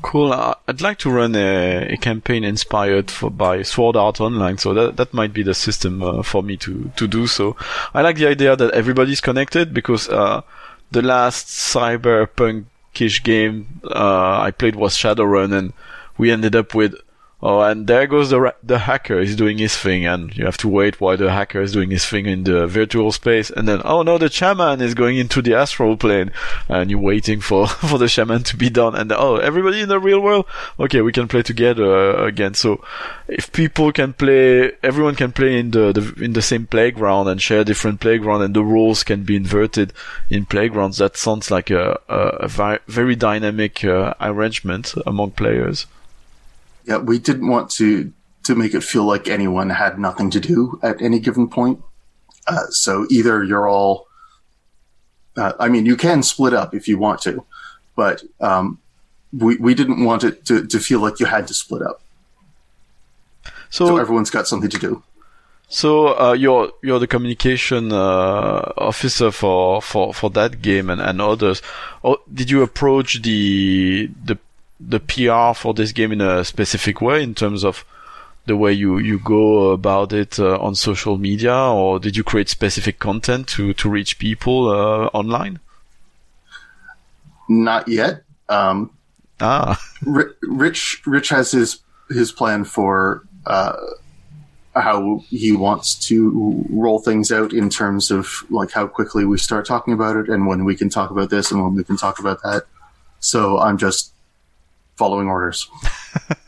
Cool. 0.02 0.34
Uh, 0.34 0.56
I'd 0.68 0.82
like 0.82 0.98
to 1.00 1.12
run 1.12 1.36
a, 1.36 1.94
a 1.94 1.98
campaign 1.98 2.44
inspired 2.44 3.10
for, 3.10 3.30
by 3.30 3.62
Sword 3.62 3.96
Art 3.96 4.20
Online, 4.20 4.58
so 4.58 4.74
that 4.74 4.98
that 4.98 5.14
might 5.14 5.34
be 5.34 5.44
the 5.44 5.54
system 5.54 6.02
uh, 6.04 6.24
for 6.24 6.44
me 6.44 6.58
to 6.58 6.92
to 6.96 7.08
do 7.08 7.28
so. 7.28 7.56
I 7.94 8.02
like 8.02 8.18
the 8.18 8.28
idea 8.28 8.56
that 8.56 8.74
everybody's 8.74 9.22
connected 9.22 9.74
because 9.74 10.10
uh, 10.10 10.42
the 10.92 11.02
last 11.02 11.48
cyberpunkish 11.48 13.24
game 13.24 13.82
uh, 13.86 14.42
I 14.42 14.52
played 14.52 14.76
was 14.76 14.98
Shadowrun, 14.98 15.54
and 15.54 15.74
we 16.18 16.32
ended 16.32 16.56
up 16.56 16.76
with 16.76 16.96
oh, 17.44 17.62
and 17.62 17.88
there 17.88 18.08
goes 18.08 18.30
the 18.30 18.56
the 18.64 18.80
hacker 18.80 19.20
is 19.20 19.36
doing 19.36 19.58
his 19.58 19.78
thing, 19.78 20.06
and 20.08 20.36
you 20.36 20.46
have 20.46 20.58
to 20.58 20.70
wait 20.70 21.00
while 21.02 21.18
the 21.18 21.32
hacker 21.32 21.62
is 21.62 21.74
doing 21.74 21.92
his 21.92 22.06
thing 22.06 22.26
in 22.26 22.46
the 22.46 22.66
virtual 22.66 23.12
space, 23.12 23.52
and 23.52 23.68
then 23.68 23.82
oh 23.84 24.02
no, 24.02 24.18
the 24.18 24.30
shaman 24.30 24.82
is 24.82 24.94
going 24.94 25.18
into 25.18 25.42
the 25.42 25.54
astral 25.54 25.98
plane, 25.98 26.32
and 26.70 26.90
you're 26.90 27.00
waiting 27.00 27.42
for 27.42 27.68
for 27.90 27.98
the 27.98 28.08
shaman 28.08 28.44
to 28.44 28.56
be 28.56 28.70
done, 28.70 28.96
and 28.96 29.12
oh, 29.12 29.36
everybody 29.36 29.82
in 29.82 29.90
the 29.90 30.00
real 30.00 30.22
world, 30.22 30.46
okay, 30.80 31.02
we 31.02 31.12
can 31.12 31.28
play 31.28 31.44
together 31.44 31.86
uh, 31.94 32.26
again. 32.26 32.54
So 32.54 32.84
if 33.28 33.52
people 33.52 33.92
can 33.92 34.14
play, 34.14 34.72
everyone 34.82 35.16
can 35.16 35.34
play 35.34 35.60
in 35.60 35.72
the, 35.72 35.92
the 35.92 36.24
in 36.24 36.34
the 36.34 36.42
same 36.42 36.66
playground 36.66 37.28
and 37.28 37.42
share 37.42 37.66
different 37.66 38.00
playground, 38.00 38.42
and 38.42 38.56
the 38.56 38.64
rules 38.64 39.04
can 39.04 39.24
be 39.24 39.36
inverted 39.36 39.92
in 40.30 40.46
playgrounds. 40.46 40.98
That 40.98 41.18
sounds 41.18 41.52
like 41.52 41.70
a 41.70 42.00
a, 42.08 42.48
a 42.48 42.80
very 42.88 43.16
dynamic 43.16 43.84
uh, 43.84 44.14
arrangement 44.22 44.94
among 45.06 45.32
players 45.32 45.86
yeah, 46.86 46.98
we 46.98 47.20
didn't 47.20 47.48
want 47.48 47.70
to 47.72 48.12
to 48.44 48.56
make 48.56 48.74
it 48.74 48.84
feel 48.84 49.06
like 49.06 49.28
anyone 49.28 49.70
had 49.70 49.98
nothing 49.98 50.30
to 50.32 50.40
do 50.40 50.80
at 50.84 51.02
any 51.02 51.20
given 51.20 51.48
point. 51.48 51.82
Uh, 52.46 52.66
so 52.70 53.08
either 53.10 53.42
you're 53.44 53.68
all, 53.68 54.08
uh, 55.38 55.54
I 55.60 55.70
mean, 55.70 55.86
you 55.86 55.96
can 55.96 56.24
split 56.24 56.54
up 56.54 56.75
if 56.75 56.88
you 56.88 56.98
want 56.98 57.22
to, 57.22 57.46
but 57.96 58.22
um, 58.42 58.80
we 59.32 59.56
we 59.58 59.74
didn't 59.74 60.04
want 60.04 60.24
it 60.24 60.46
to 60.46 60.66
to 60.68 60.80
feel 60.80 61.00
like 61.00 61.20
you 61.20 61.25
had 61.25 61.48
to 61.48 61.54
split 61.54 61.82
up. 61.82 62.02
So, 63.70 63.88
so 63.88 63.98
everyone's 63.98 64.30
got 64.30 64.48
something 64.48 64.70
to 64.70 64.78
do. 64.78 65.04
So 65.74 66.20
uh, 66.20 66.34
you're 66.34 66.72
you're 66.84 67.00
the 67.00 67.08
communication 67.08 67.92
uh, 67.92 68.74
officer 68.78 69.32
for, 69.32 69.82
for, 69.82 70.13
for 70.13 70.30
that 70.32 70.62
game 70.62 70.90
and, 70.92 71.02
and 71.02 71.20
others. 71.20 71.63
Or 72.04 72.18
oh, 72.18 72.22
did 72.32 72.52
you 72.52 72.62
approach 72.62 73.24
the 73.24 74.12
the 74.24 74.38
the 74.88 75.00
PR 75.00 75.58
for 75.58 75.74
this 75.74 75.92
game 75.92 76.12
in 76.12 76.22
a 76.22 76.44
specific 76.44 77.02
way 77.02 77.24
in 77.24 77.36
terms 77.36 77.63
of 77.63 77.86
the 78.46 78.58
way 78.58 78.74
you, 78.74 78.98
you 78.98 79.20
go 79.20 79.72
about 79.72 80.12
it 80.12 80.38
uh, 80.40 80.58
on 80.60 80.75
social 80.75 81.18
media, 81.18 81.56
or 81.56 82.00
did 82.00 82.18
you 82.18 82.24
create 82.24 82.50
specific 82.50 83.00
content 83.00 83.48
to, 83.48 83.74
to 83.74 83.90
reach 83.90 84.20
people 84.20 84.68
uh, 84.70 85.06
online? 85.13 85.60
Not 87.48 87.88
yet. 87.88 88.24
Um, 88.50 88.92
ah, 89.40 89.80
Rich 90.42 91.02
Rich 91.06 91.30
has 91.30 91.52
his 91.52 91.80
his 92.10 92.32
plan 92.32 92.63
for 92.63 93.24
uh, 93.46 93.75
how 94.75 95.24
he 95.30 95.52
wants 95.52 95.96
to 96.08 96.66
roll 96.70 97.00
things 97.00 97.32
out 97.32 97.54
in 97.54 97.70
terms 97.70 98.12
of 98.12 98.44
like 98.50 98.72
how 98.72 98.88
quickly 98.88 99.25
we 99.25 99.38
start 99.38 99.66
talking 99.66 99.94
about 99.94 100.16
it, 100.16 100.30
and 100.30 100.48
when 100.48 100.66
we 100.66 100.75
can 100.75 100.90
talk 100.90 101.10
about 101.10 101.30
this, 101.30 101.52
and 101.52 101.62
when 101.62 101.75
we 101.75 101.84
can 101.84 101.98
talk 101.98 102.20
about 102.20 102.42
that. 102.44 102.63
So 103.20 103.60
I'm 103.60 103.78
just 103.78 104.13
following 104.96 105.28
orders. 105.28 105.70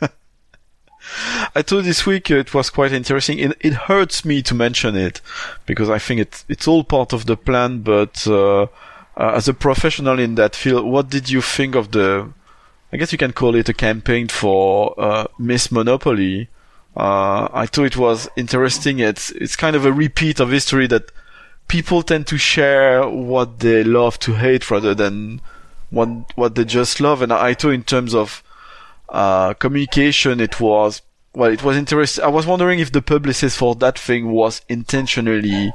I 1.54 1.62
thought 1.62 1.84
this 1.84 2.04
week 2.04 2.30
it 2.30 2.52
was 2.52 2.70
quite 2.70 2.92
interesting. 2.92 3.38
It, 3.38 3.56
it, 3.60 3.72
hurts 3.72 4.24
me 4.24 4.42
to 4.42 4.54
mention 4.54 4.96
it 4.96 5.20
because 5.64 5.88
I 5.88 5.98
think 5.98 6.20
it's 6.20 6.44
it's 6.48 6.68
all 6.68 6.84
part 6.84 7.12
of 7.12 7.26
the 7.26 7.36
plan. 7.36 7.80
But 7.80 8.26
uh, 8.26 8.62
uh, 8.62 8.68
as 9.16 9.48
a 9.48 9.54
professional 9.54 10.18
in 10.18 10.34
that 10.34 10.54
field, 10.54 10.84
what 10.84 11.08
did 11.08 11.30
you 11.30 11.40
think 11.40 11.74
of 11.74 11.92
the? 11.92 12.32
I 12.92 12.96
guess 12.96 13.12
you 13.12 13.18
can 13.18 13.32
call 13.32 13.54
it 13.54 13.68
a 13.68 13.74
campaign 13.74 14.28
for 14.28 14.94
uh, 14.98 15.26
Miss 15.38 15.72
Monopoly. 15.72 16.48
Uh, 16.96 17.48
I 17.52 17.66
thought 17.66 17.84
it 17.84 17.96
was 17.96 18.28
interesting. 18.36 18.98
It's 18.98 19.30
it's 19.32 19.56
kind 19.56 19.76
of 19.76 19.86
a 19.86 19.92
repeat 19.92 20.40
of 20.40 20.50
history 20.50 20.86
that 20.88 21.10
people 21.68 22.02
tend 22.02 22.26
to 22.28 22.38
share 22.38 23.08
what 23.08 23.60
they 23.60 23.82
love 23.82 24.18
to 24.20 24.34
hate 24.34 24.70
rather 24.70 24.94
than 24.94 25.40
what 25.90 26.08
what 26.36 26.54
they 26.54 26.64
just 26.64 27.00
love. 27.00 27.22
And 27.22 27.32
I 27.32 27.54
thought 27.54 27.70
in 27.70 27.84
terms 27.84 28.14
of 28.14 28.42
uh, 29.08 29.54
communication, 29.54 30.40
it 30.40 30.60
was 30.60 31.02
well, 31.34 31.52
it 31.52 31.62
was 31.62 31.76
interesting. 31.76 32.24
I 32.24 32.28
was 32.28 32.46
wondering 32.46 32.78
if 32.78 32.92
the 32.92 33.02
publicist 33.02 33.58
for 33.58 33.74
that 33.76 33.98
thing 33.98 34.30
was 34.30 34.62
intentionally 34.68 35.72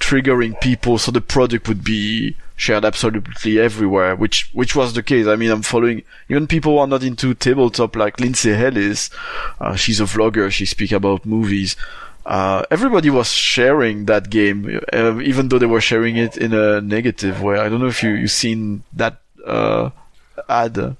triggering 0.00 0.60
people 0.60 0.98
so 0.98 1.10
the 1.10 1.20
product 1.20 1.68
would 1.68 1.84
be 1.84 2.36
shared 2.56 2.84
absolutely 2.84 3.58
everywhere, 3.58 4.14
which 4.16 4.50
which 4.52 4.74
was 4.74 4.94
the 4.94 5.02
case. 5.02 5.26
I 5.26 5.36
mean, 5.36 5.50
I'm 5.50 5.62
following 5.62 6.02
even 6.28 6.46
people 6.46 6.72
who 6.72 6.78
are 6.78 6.86
not 6.86 7.02
into 7.02 7.34
tabletop, 7.34 7.96
like 7.96 8.20
Lindsay 8.20 8.52
Ellis. 8.52 9.10
Uh, 9.60 9.76
she's 9.76 10.00
a 10.00 10.04
vlogger. 10.04 10.50
She 10.50 10.66
speaks 10.66 10.92
about 10.92 11.26
movies. 11.26 11.76
Uh, 12.26 12.64
everybody 12.70 13.10
was 13.10 13.30
sharing 13.30 14.06
that 14.06 14.30
game, 14.30 14.80
uh, 14.92 15.20
even 15.20 15.48
though 15.48 15.58
they 15.58 15.66
were 15.66 15.80
sharing 15.80 16.16
it 16.16 16.36
in 16.36 16.54
a 16.54 16.80
negative 16.80 17.42
way. 17.42 17.58
I 17.58 17.68
don't 17.68 17.80
know 17.80 17.88
if 17.88 18.02
you 18.02 18.10
you 18.10 18.28
seen 18.28 18.82
that 18.94 19.20
uh, 19.46 19.90
ad. 20.48 20.96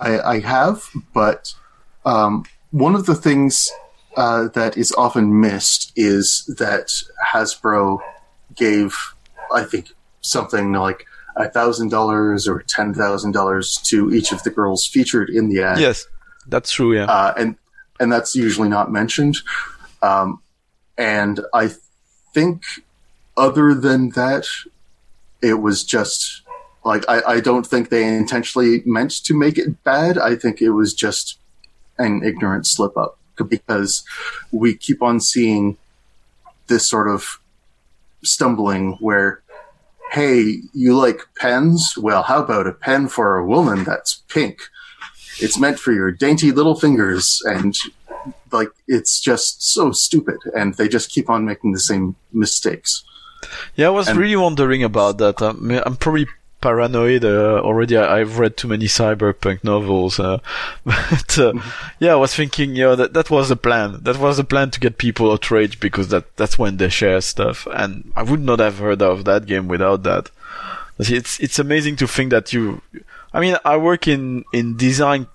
I, 0.00 0.20
I 0.20 0.40
have, 0.40 0.88
but 1.14 1.54
um, 2.04 2.44
one 2.70 2.94
of 2.94 3.06
the 3.06 3.14
things 3.14 3.70
uh, 4.16 4.48
that 4.48 4.76
is 4.76 4.92
often 4.92 5.40
missed 5.40 5.92
is 5.96 6.44
that 6.58 6.88
Hasbro 7.32 8.00
gave, 8.54 8.94
I 9.52 9.64
think, 9.64 9.92
something 10.20 10.72
like 10.72 11.06
a 11.36 11.48
thousand 11.48 11.90
dollars 11.90 12.48
or 12.48 12.62
ten 12.62 12.94
thousand 12.94 13.32
dollars 13.32 13.76
to 13.84 14.12
each 14.12 14.32
of 14.32 14.42
the 14.42 14.50
girls 14.50 14.86
featured 14.86 15.30
in 15.30 15.48
the 15.48 15.62
ad. 15.62 15.78
Yes, 15.78 16.06
that's 16.46 16.72
true. 16.72 16.94
Yeah, 16.94 17.04
uh, 17.04 17.34
and 17.36 17.56
and 18.00 18.12
that's 18.12 18.34
usually 18.34 18.68
not 18.68 18.90
mentioned. 18.90 19.38
Um, 20.02 20.42
and 20.98 21.40
I 21.52 21.70
think, 22.32 22.62
other 23.36 23.74
than 23.74 24.10
that, 24.10 24.46
it 25.42 25.54
was 25.54 25.84
just 25.84 26.42
like 26.86 27.04
I, 27.08 27.20
I 27.26 27.40
don't 27.40 27.66
think 27.66 27.88
they 27.88 28.06
intentionally 28.06 28.82
meant 28.86 29.10
to 29.24 29.34
make 29.34 29.58
it 29.58 29.82
bad. 29.82 30.18
I 30.18 30.36
think 30.36 30.62
it 30.62 30.70
was 30.70 30.94
just 30.94 31.38
an 31.98 32.22
ignorant 32.24 32.66
slip 32.66 32.96
up 32.96 33.18
because 33.48 34.04
we 34.52 34.76
keep 34.76 35.02
on 35.02 35.20
seeing 35.20 35.76
this 36.68 36.88
sort 36.88 37.08
of 37.08 37.40
stumbling 38.22 38.92
where 39.00 39.42
hey, 40.12 40.60
you 40.72 40.96
like 40.96 41.26
pens? 41.36 41.94
Well, 41.98 42.22
how 42.22 42.42
about 42.42 42.68
a 42.68 42.72
pen 42.72 43.08
for 43.08 43.36
a 43.36 43.44
woman 43.44 43.82
that's 43.82 44.22
pink? 44.28 44.60
It's 45.40 45.58
meant 45.58 45.80
for 45.80 45.92
your 45.92 46.12
dainty 46.12 46.52
little 46.52 46.76
fingers. 46.76 47.42
And 47.44 47.74
like, 48.52 48.70
it's 48.86 49.20
just 49.20 49.74
so 49.74 49.90
stupid. 49.90 50.38
And 50.56 50.74
they 50.74 50.88
just 50.88 51.10
keep 51.10 51.28
on 51.28 51.44
making 51.44 51.72
the 51.72 51.80
same 51.80 52.14
mistakes. 52.32 53.02
Yeah, 53.74 53.88
I 53.88 53.90
was 53.90 54.08
and, 54.08 54.16
really 54.16 54.36
wondering 54.36 54.84
about 54.84 55.18
that. 55.18 55.42
I'm, 55.42 55.70
I'm 55.72 55.96
probably 55.96 56.28
paranoid 56.66 57.24
uh, 57.24 57.60
already. 57.62 57.96
I, 57.96 58.18
have 58.18 58.40
read 58.40 58.56
too 58.56 58.66
many 58.66 58.86
cyberpunk 58.86 59.62
novels, 59.62 60.18
uh, 60.18 60.38
but 60.84 61.38
uh, 61.38 61.52
mm-hmm. 61.52 61.68
yeah, 62.00 62.12
I 62.12 62.16
was 62.16 62.34
thinking, 62.34 62.74
you 62.74 62.82
know, 62.82 62.96
that 62.96 63.12
that 63.12 63.30
was 63.30 63.48
the 63.48 63.56
plan. 63.56 64.00
That 64.02 64.18
was 64.18 64.36
the 64.36 64.42
plan 64.42 64.72
to 64.72 64.80
get 64.80 64.98
people 64.98 65.30
outraged 65.30 65.78
because 65.78 66.08
that 66.08 66.24
that's 66.36 66.58
when 66.58 66.78
they 66.78 66.88
share 66.88 67.20
stuff, 67.20 67.68
and 67.72 68.12
I 68.16 68.24
would 68.24 68.40
not 68.40 68.58
have 68.58 68.78
heard 68.78 69.00
of 69.00 69.24
that 69.26 69.46
game 69.46 69.68
without 69.68 70.02
that. 70.02 70.30
It's 70.98 71.38
it's 71.38 71.60
amazing 71.60 71.96
to 71.96 72.08
think 72.08 72.30
that 72.30 72.52
you. 72.52 72.82
I 73.32 73.38
mean, 73.38 73.56
I 73.64 73.76
work 73.76 74.08
in 74.08 74.44
in 74.52 74.76
design. 74.76 75.28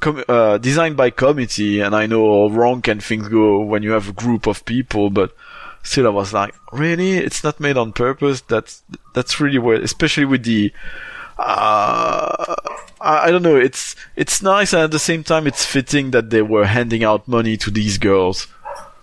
Com- 0.00 0.24
uh, 0.28 0.56
design 0.58 0.94
by 0.94 1.10
committee, 1.10 1.80
and 1.80 1.96
I 1.96 2.06
know 2.06 2.48
how 2.48 2.54
wrong 2.54 2.80
can 2.80 3.00
things 3.00 3.26
go 3.28 3.58
when 3.60 3.82
you 3.82 3.90
have 3.90 4.08
a 4.08 4.12
group 4.12 4.46
of 4.46 4.64
people, 4.64 5.10
but 5.10 5.34
still 5.82 6.06
I 6.06 6.10
was 6.10 6.32
like, 6.32 6.54
really? 6.72 7.18
It's 7.18 7.42
not 7.42 7.60
made 7.60 7.76
on 7.76 7.92
purpose? 7.92 8.40
That's, 8.42 8.82
that's 9.14 9.40
really 9.40 9.58
weird, 9.58 9.82
especially 9.82 10.24
with 10.24 10.44
the, 10.44 10.72
uh, 11.38 12.54
I, 13.00 13.26
I 13.26 13.30
don't 13.30 13.42
know, 13.42 13.56
it's, 13.56 13.96
it's 14.16 14.42
nice 14.42 14.72
and 14.72 14.82
at 14.82 14.90
the 14.90 14.98
same 14.98 15.24
time 15.24 15.46
it's 15.46 15.64
fitting 15.64 16.10
that 16.10 16.30
they 16.30 16.42
were 16.42 16.66
handing 16.66 17.02
out 17.02 17.26
money 17.26 17.56
to 17.58 17.70
these 17.70 17.98
girls 17.98 18.46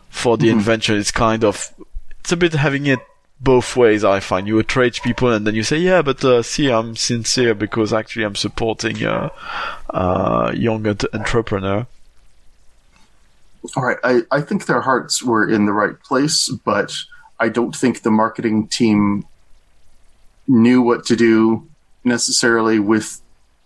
for 0.09 0.37
the 0.37 0.47
mm-hmm. 0.47 0.59
invention. 0.59 0.97
It's 0.97 1.11
kind 1.11 1.43
of, 1.43 1.73
it's 2.19 2.31
a 2.31 2.37
bit 2.37 2.53
having 2.53 2.85
it 2.85 2.99
both 3.39 3.75
ways, 3.75 4.03
I 4.03 4.19
find. 4.19 4.47
You 4.47 4.59
outrage 4.59 5.01
people 5.01 5.31
and 5.31 5.45
then 5.45 5.55
you 5.55 5.63
say, 5.63 5.77
yeah, 5.77 6.01
but, 6.01 6.23
uh, 6.23 6.41
see, 6.43 6.69
I'm 6.69 6.95
sincere 6.95 7.53
because 7.55 7.93
actually 7.93 8.25
I'm 8.25 8.35
supporting 8.35 9.03
a, 9.03 9.31
a 9.89 10.53
young 10.55 10.87
entrepreneur. 10.87 11.87
All 13.75 13.83
right, 13.83 13.97
I, 14.03 14.21
I 14.31 14.41
think 14.41 14.65
their 14.65 14.81
hearts 14.81 15.23
were 15.23 15.49
in 15.49 15.65
the 15.65 15.73
right 15.73 15.99
place, 16.03 16.49
but 16.49 16.95
I 17.39 17.49
don't 17.49 17.75
think 17.75 18.01
the 18.01 18.11
marketing 18.11 18.67
team 18.67 19.25
knew 20.47 20.81
what 20.81 21.05
to 21.05 21.15
do 21.15 21.67
necessarily 22.03 22.79
with 22.79 23.21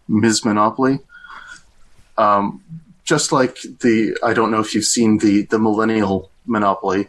Ms. 0.08 0.44
Monopoly. 0.44 1.00
Um, 2.18 2.64
just 3.04 3.32
like 3.32 3.58
the, 3.82 4.18
I 4.24 4.34
don't 4.34 4.52
know 4.52 4.60
if 4.60 4.74
you've 4.76 4.86
seen 4.86 5.18
the 5.18 5.44
the 5.44 5.60
Millennial 5.60 6.30
Monopoly, 6.46 7.08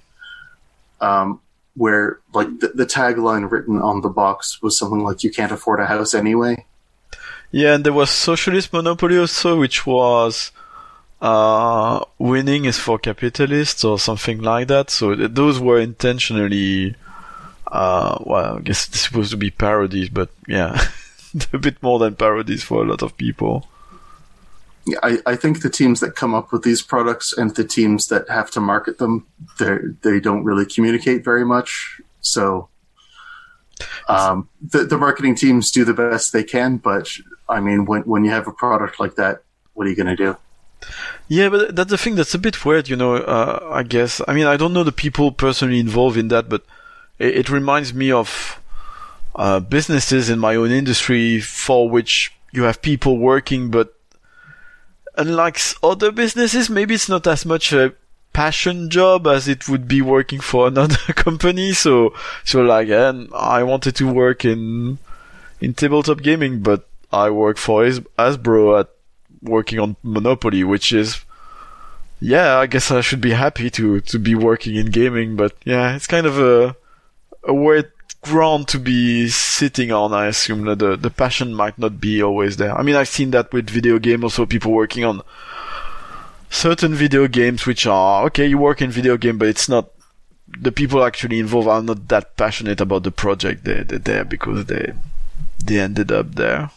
um, 1.01 1.41
where 1.75 2.21
like 2.33 2.49
the, 2.61 2.69
the 2.69 2.87
tagline 2.87 3.51
written 3.51 3.81
on 3.81 4.01
the 4.01 4.09
box 4.09 4.63
was 4.63 4.79
something 4.79 5.03
like 5.03 5.23
"You 5.23 5.31
can't 5.31 5.53
afford 5.53 5.81
a 5.81 5.87
house 5.87 6.15
anyway." 6.15 6.65
Yeah, 7.51 7.75
and 7.75 7.85
there 7.85 7.93
was 7.93 8.11
Socialist 8.11 8.73
Monopoly 8.73 9.19
also, 9.19 9.59
which 9.59 9.87
was 9.87 10.53
uh, 11.23 12.05
winning 12.19 12.65
is 12.65 12.79
for 12.79 12.99
capitalists 12.99 13.85
or 13.85 13.99
something 13.99 14.43
like 14.43 14.67
that. 14.69 14.91
So 14.91 15.15
th- 15.15 15.31
those 15.33 15.61
were 15.61 15.79
intentionally, 15.79 16.97
uh, 17.69 18.19
well, 18.21 18.57
I 18.59 18.61
guess 18.61 18.89
it's 18.89 19.01
supposed 19.01 19.31
to 19.31 19.37
be 19.37 19.51
parodies, 19.51 20.09
but 20.09 20.31
yeah, 20.49 20.85
a 21.53 21.59
bit 21.59 21.81
more 21.81 22.01
than 22.01 22.17
parodies 22.17 22.65
for 22.65 22.83
a 22.83 22.87
lot 22.87 23.03
of 23.03 23.17
people. 23.17 23.69
Yeah, 24.85 24.99
I, 25.05 25.19
I 25.25 25.37
think 25.37 25.63
the 25.63 25.71
teams 25.71 26.01
that 26.01 26.17
come 26.17 26.35
up 26.35 26.51
with 26.51 26.65
these 26.65 26.83
products 26.83 27.33
and 27.33 27.55
the 27.55 27.63
teams 27.63 28.09
that 28.09 28.29
have 28.29 28.51
to 28.51 28.61
market 28.61 28.99
them, 28.99 29.25
they 29.61 29.79
they 30.03 30.19
don't 30.19 30.43
really 30.43 30.67
communicate 30.67 31.25
very 31.25 31.45
much. 31.45 32.01
So, 32.21 32.69
um, 34.09 34.49
the 34.61 34.79
the 34.79 34.99
marketing 34.99 35.37
teams 35.37 35.71
do 35.71 35.85
the 35.85 35.95
best 35.95 36.33
they 36.33 36.43
can, 36.43 36.79
but 36.79 37.09
I 37.49 37.61
mean, 37.61 37.85
when 37.85 38.03
when 38.03 38.25
you 38.25 38.33
have 38.33 38.49
a 38.49 38.53
product 38.53 38.99
like 38.99 39.15
that, 39.15 39.45
what 39.75 39.87
are 39.87 39.91
you 39.91 39.95
going 39.95 40.17
to 40.17 40.17
do? 40.17 40.37
Yeah, 41.29 41.49
but 41.49 41.75
that's 41.75 41.91
the 41.91 41.99
thing 41.99 42.17
that's 42.17 42.35
a 42.35 42.39
bit 42.39 42.65
weird, 42.65 42.89
you 42.89 42.97
know. 42.97 43.17
Uh, 43.17 43.69
I 43.73 43.83
guess. 43.83 44.21
I 44.27 44.35
mean, 44.35 44.47
I 44.47 44.57
don't 44.57 44.73
know 44.73 44.85
the 44.85 44.93
people 44.93 45.33
personally 45.33 45.81
involved 45.81 46.17
in 46.17 46.29
that, 46.29 46.49
but 46.49 46.63
it, 47.19 47.37
it 47.37 47.51
reminds 47.51 47.95
me 47.95 48.13
of 48.13 48.61
uh, 49.35 49.61
businesses 49.61 50.29
in 50.29 50.39
my 50.39 50.55
own 50.57 50.71
industry 50.71 51.41
for 51.41 51.89
which 51.89 52.35
you 52.53 52.65
have 52.65 52.83
people 52.83 53.19
working, 53.19 53.71
but 53.71 53.95
unlike 55.17 55.59
other 55.83 56.11
businesses, 56.13 56.69
maybe 56.69 56.95
it's 56.95 57.09
not 57.09 57.27
as 57.27 57.45
much 57.47 57.73
a 57.73 57.95
passion 58.33 58.89
job 58.91 59.27
as 59.27 59.49
it 59.49 59.69
would 59.69 59.87
be 59.87 60.03
working 60.03 60.41
for 60.41 60.67
another 60.69 61.13
company. 61.15 61.73
So, 61.73 62.15
so 62.45 62.63
like, 62.63 62.89
and 62.89 63.31
I 63.35 63.63
wanted 63.63 63.97
to 63.97 64.13
work 64.13 64.45
in 64.45 64.99
in 65.61 65.75
tabletop 65.75 66.23
gaming, 66.23 66.61
but 66.61 66.89
I 67.13 67.31
work 67.31 67.57
for 67.57 67.85
Hasbro 67.85 68.81
at 68.81 68.91
working 69.43 69.79
on 69.79 69.97
Monopoly, 70.03 70.65
which 70.65 70.93
is, 70.93 71.21
yeah, 72.21 72.57
I 72.57 72.67
guess 72.67 72.91
I 72.91 73.01
should 73.01 73.21
be 73.21 73.33
happy 73.33 73.71
to 73.71 74.01
to 74.01 74.19
be 74.19 74.35
working 74.35 74.77
in 74.77 74.87
gaming, 74.91 75.37
but 75.37 75.55
yeah, 75.65 75.95
it's 75.97 76.07
kind 76.07 76.27
of 76.27 76.39
a 76.39 76.77
a 77.45 77.53
weird 77.53 77.91
ground 78.23 78.69
to 78.69 78.79
be 78.79 79.29
sitting 79.29 79.91
on. 79.93 80.13
I 80.13 80.27
assume 80.27 80.65
that 80.67 80.79
the 80.79 80.97
the 80.97 81.11
passion 81.11 81.55
might 81.55 81.79
not 81.79 82.01
be 82.01 82.23
always 82.23 82.57
there. 82.57 82.77
I 82.77 82.83
mean, 82.83 82.97
I've 82.97 83.09
seen 83.09 83.33
that 83.33 83.53
with 83.53 83.69
video 83.69 83.99
game, 83.99 84.25
also 84.25 84.47
people 84.47 84.73
working 84.73 85.05
on 85.05 85.23
certain 86.51 86.95
video 86.95 87.27
games, 87.27 87.67
which 87.67 87.87
are 87.87 88.25
okay. 88.27 88.47
You 88.47 88.59
work 88.59 88.81
in 88.81 88.91
video 88.91 89.17
game, 89.17 89.39
but 89.39 89.49
it's 89.49 89.69
not 89.69 89.91
the 90.47 90.73
people 90.73 91.03
actually 91.03 91.39
involved 91.39 91.69
are 91.69 91.83
not 91.83 92.09
that 92.09 92.37
passionate 92.37 92.81
about 92.81 93.03
the 93.03 93.11
project. 93.11 93.65
They 93.65 93.83
they're 93.83 93.99
there 93.99 94.25
because 94.25 94.67
they 94.67 94.93
they 95.65 95.81
ended 95.81 96.13
up 96.13 96.35
there. 96.35 96.71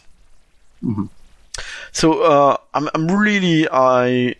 Mm-hmm. 0.82 1.06
So 1.92 2.22
uh, 2.22 2.56
I'm 2.74 2.88
I'm 2.94 3.10
really 3.10 3.68
I 3.70 4.36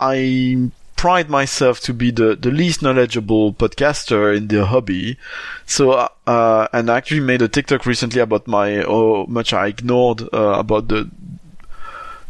I 0.00 0.70
pride 0.96 1.28
myself 1.28 1.80
to 1.80 1.92
be 1.92 2.12
the, 2.12 2.36
the 2.36 2.50
least 2.52 2.80
knowledgeable 2.80 3.52
podcaster 3.52 4.36
in 4.36 4.46
the 4.46 4.64
hobby. 4.64 5.18
So 5.66 6.08
uh, 6.26 6.68
and 6.72 6.88
I 6.88 6.96
actually 6.96 7.20
made 7.20 7.42
a 7.42 7.48
TikTok 7.48 7.86
recently 7.86 8.20
about 8.20 8.46
my 8.46 8.82
how 8.82 9.26
much 9.28 9.52
I 9.52 9.66
ignored 9.66 10.22
uh, 10.32 10.58
about 10.58 10.88
the 10.88 11.10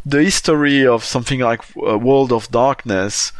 the 0.05 0.23
history 0.23 0.85
of 0.85 1.03
something 1.03 1.39
like 1.39 1.61
uh, 1.77 1.97
World 1.97 2.33
of 2.33 2.51
Darkness. 2.51 3.31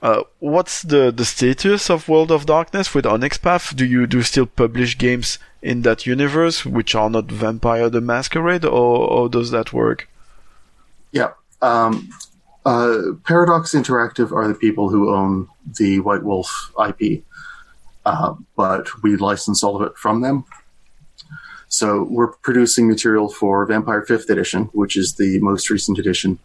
Uh, 0.00 0.22
what's 0.38 0.82
the, 0.82 1.10
the 1.10 1.24
status 1.24 1.90
of 1.90 2.08
World 2.08 2.30
of 2.30 2.46
Darkness 2.46 2.94
with 2.94 3.06
Onyx 3.06 3.38
Path? 3.38 3.76
Do 3.76 3.84
you 3.84 4.06
do 4.06 4.18
you 4.18 4.22
still 4.22 4.46
publish 4.46 4.96
games 4.96 5.38
in 5.60 5.82
that 5.82 6.06
universe 6.06 6.64
which 6.64 6.94
are 6.94 7.10
not 7.10 7.30
Vampire 7.30 7.90
the 7.90 8.00
Masquerade, 8.00 8.64
or, 8.64 8.96
or 9.08 9.28
does 9.28 9.50
that 9.50 9.72
work? 9.72 10.08
Yeah. 11.12 11.32
Um, 11.62 12.10
uh, 12.64 12.98
Paradox 13.24 13.72
Interactive 13.72 14.32
are 14.32 14.46
the 14.46 14.54
people 14.54 14.90
who 14.90 15.14
own 15.14 15.48
the 15.78 16.00
White 16.00 16.22
Wolf 16.22 16.72
IP, 16.78 17.22
uh, 18.04 18.34
but 18.56 19.02
we 19.02 19.16
license 19.16 19.62
all 19.62 19.76
of 19.76 19.82
it 19.82 19.96
from 19.96 20.20
them. 20.20 20.44
So 21.68 22.06
we're 22.10 22.32
producing 22.32 22.88
material 22.88 23.28
for 23.28 23.64
Vampire 23.66 24.04
5th 24.04 24.30
Edition, 24.30 24.64
which 24.72 24.96
is 24.96 25.14
the 25.14 25.38
most 25.40 25.70
recent 25.70 25.98
edition. 25.98 26.38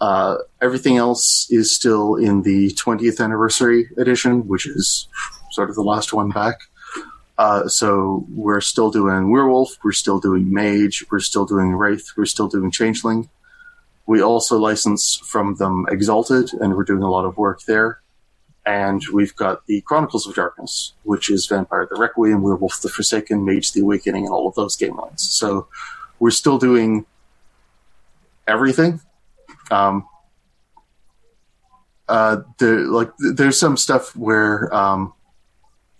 Uh, 0.00 0.38
everything 0.60 0.96
else 0.96 1.46
is 1.50 1.74
still 1.74 2.16
in 2.16 2.42
the 2.42 2.70
20th 2.72 3.22
anniversary 3.22 3.88
edition, 3.98 4.48
which 4.48 4.66
is 4.66 5.08
sort 5.52 5.70
of 5.70 5.76
the 5.76 5.82
last 5.82 6.12
one 6.12 6.30
back. 6.30 6.58
Uh, 7.38 7.66
so 7.66 8.26
we're 8.30 8.60
still 8.60 8.90
doing 8.90 9.30
Werewolf, 9.30 9.78
we're 9.82 9.92
still 9.92 10.20
doing 10.20 10.52
Mage, 10.52 11.04
we're 11.10 11.20
still 11.20 11.46
doing 11.46 11.72
Wraith, 11.72 12.12
we're 12.16 12.26
still 12.26 12.48
doing 12.48 12.70
Changeling. 12.70 13.28
We 14.12 14.20
also 14.20 14.58
license 14.58 15.16
from 15.24 15.54
them 15.54 15.86
Exalted, 15.88 16.52
and 16.60 16.76
we're 16.76 16.84
doing 16.84 17.02
a 17.02 17.10
lot 17.10 17.24
of 17.24 17.38
work 17.38 17.62
there. 17.62 18.02
And 18.66 19.02
we've 19.10 19.34
got 19.34 19.66
the 19.66 19.80
Chronicles 19.80 20.26
of 20.26 20.34
Darkness, 20.34 20.92
which 21.04 21.30
is 21.30 21.46
Vampire 21.46 21.88
the 21.90 21.98
Requiem, 21.98 22.42
Werewolf 22.42 22.82
the 22.82 22.90
Forsaken, 22.90 23.46
Mage 23.46 23.72
the 23.72 23.80
Awakening, 23.80 24.26
and 24.26 24.34
all 24.34 24.46
of 24.46 24.54
those 24.54 24.76
game 24.76 24.98
lines. 24.98 25.22
So 25.22 25.66
we're 26.18 26.30
still 26.30 26.58
doing 26.58 27.06
everything. 28.46 29.00
Um, 29.70 30.06
uh, 32.06 32.42
there, 32.58 32.80
like, 32.80 33.12
there's 33.16 33.58
some 33.58 33.78
stuff 33.78 34.14
where 34.14 34.68
um, 34.74 35.14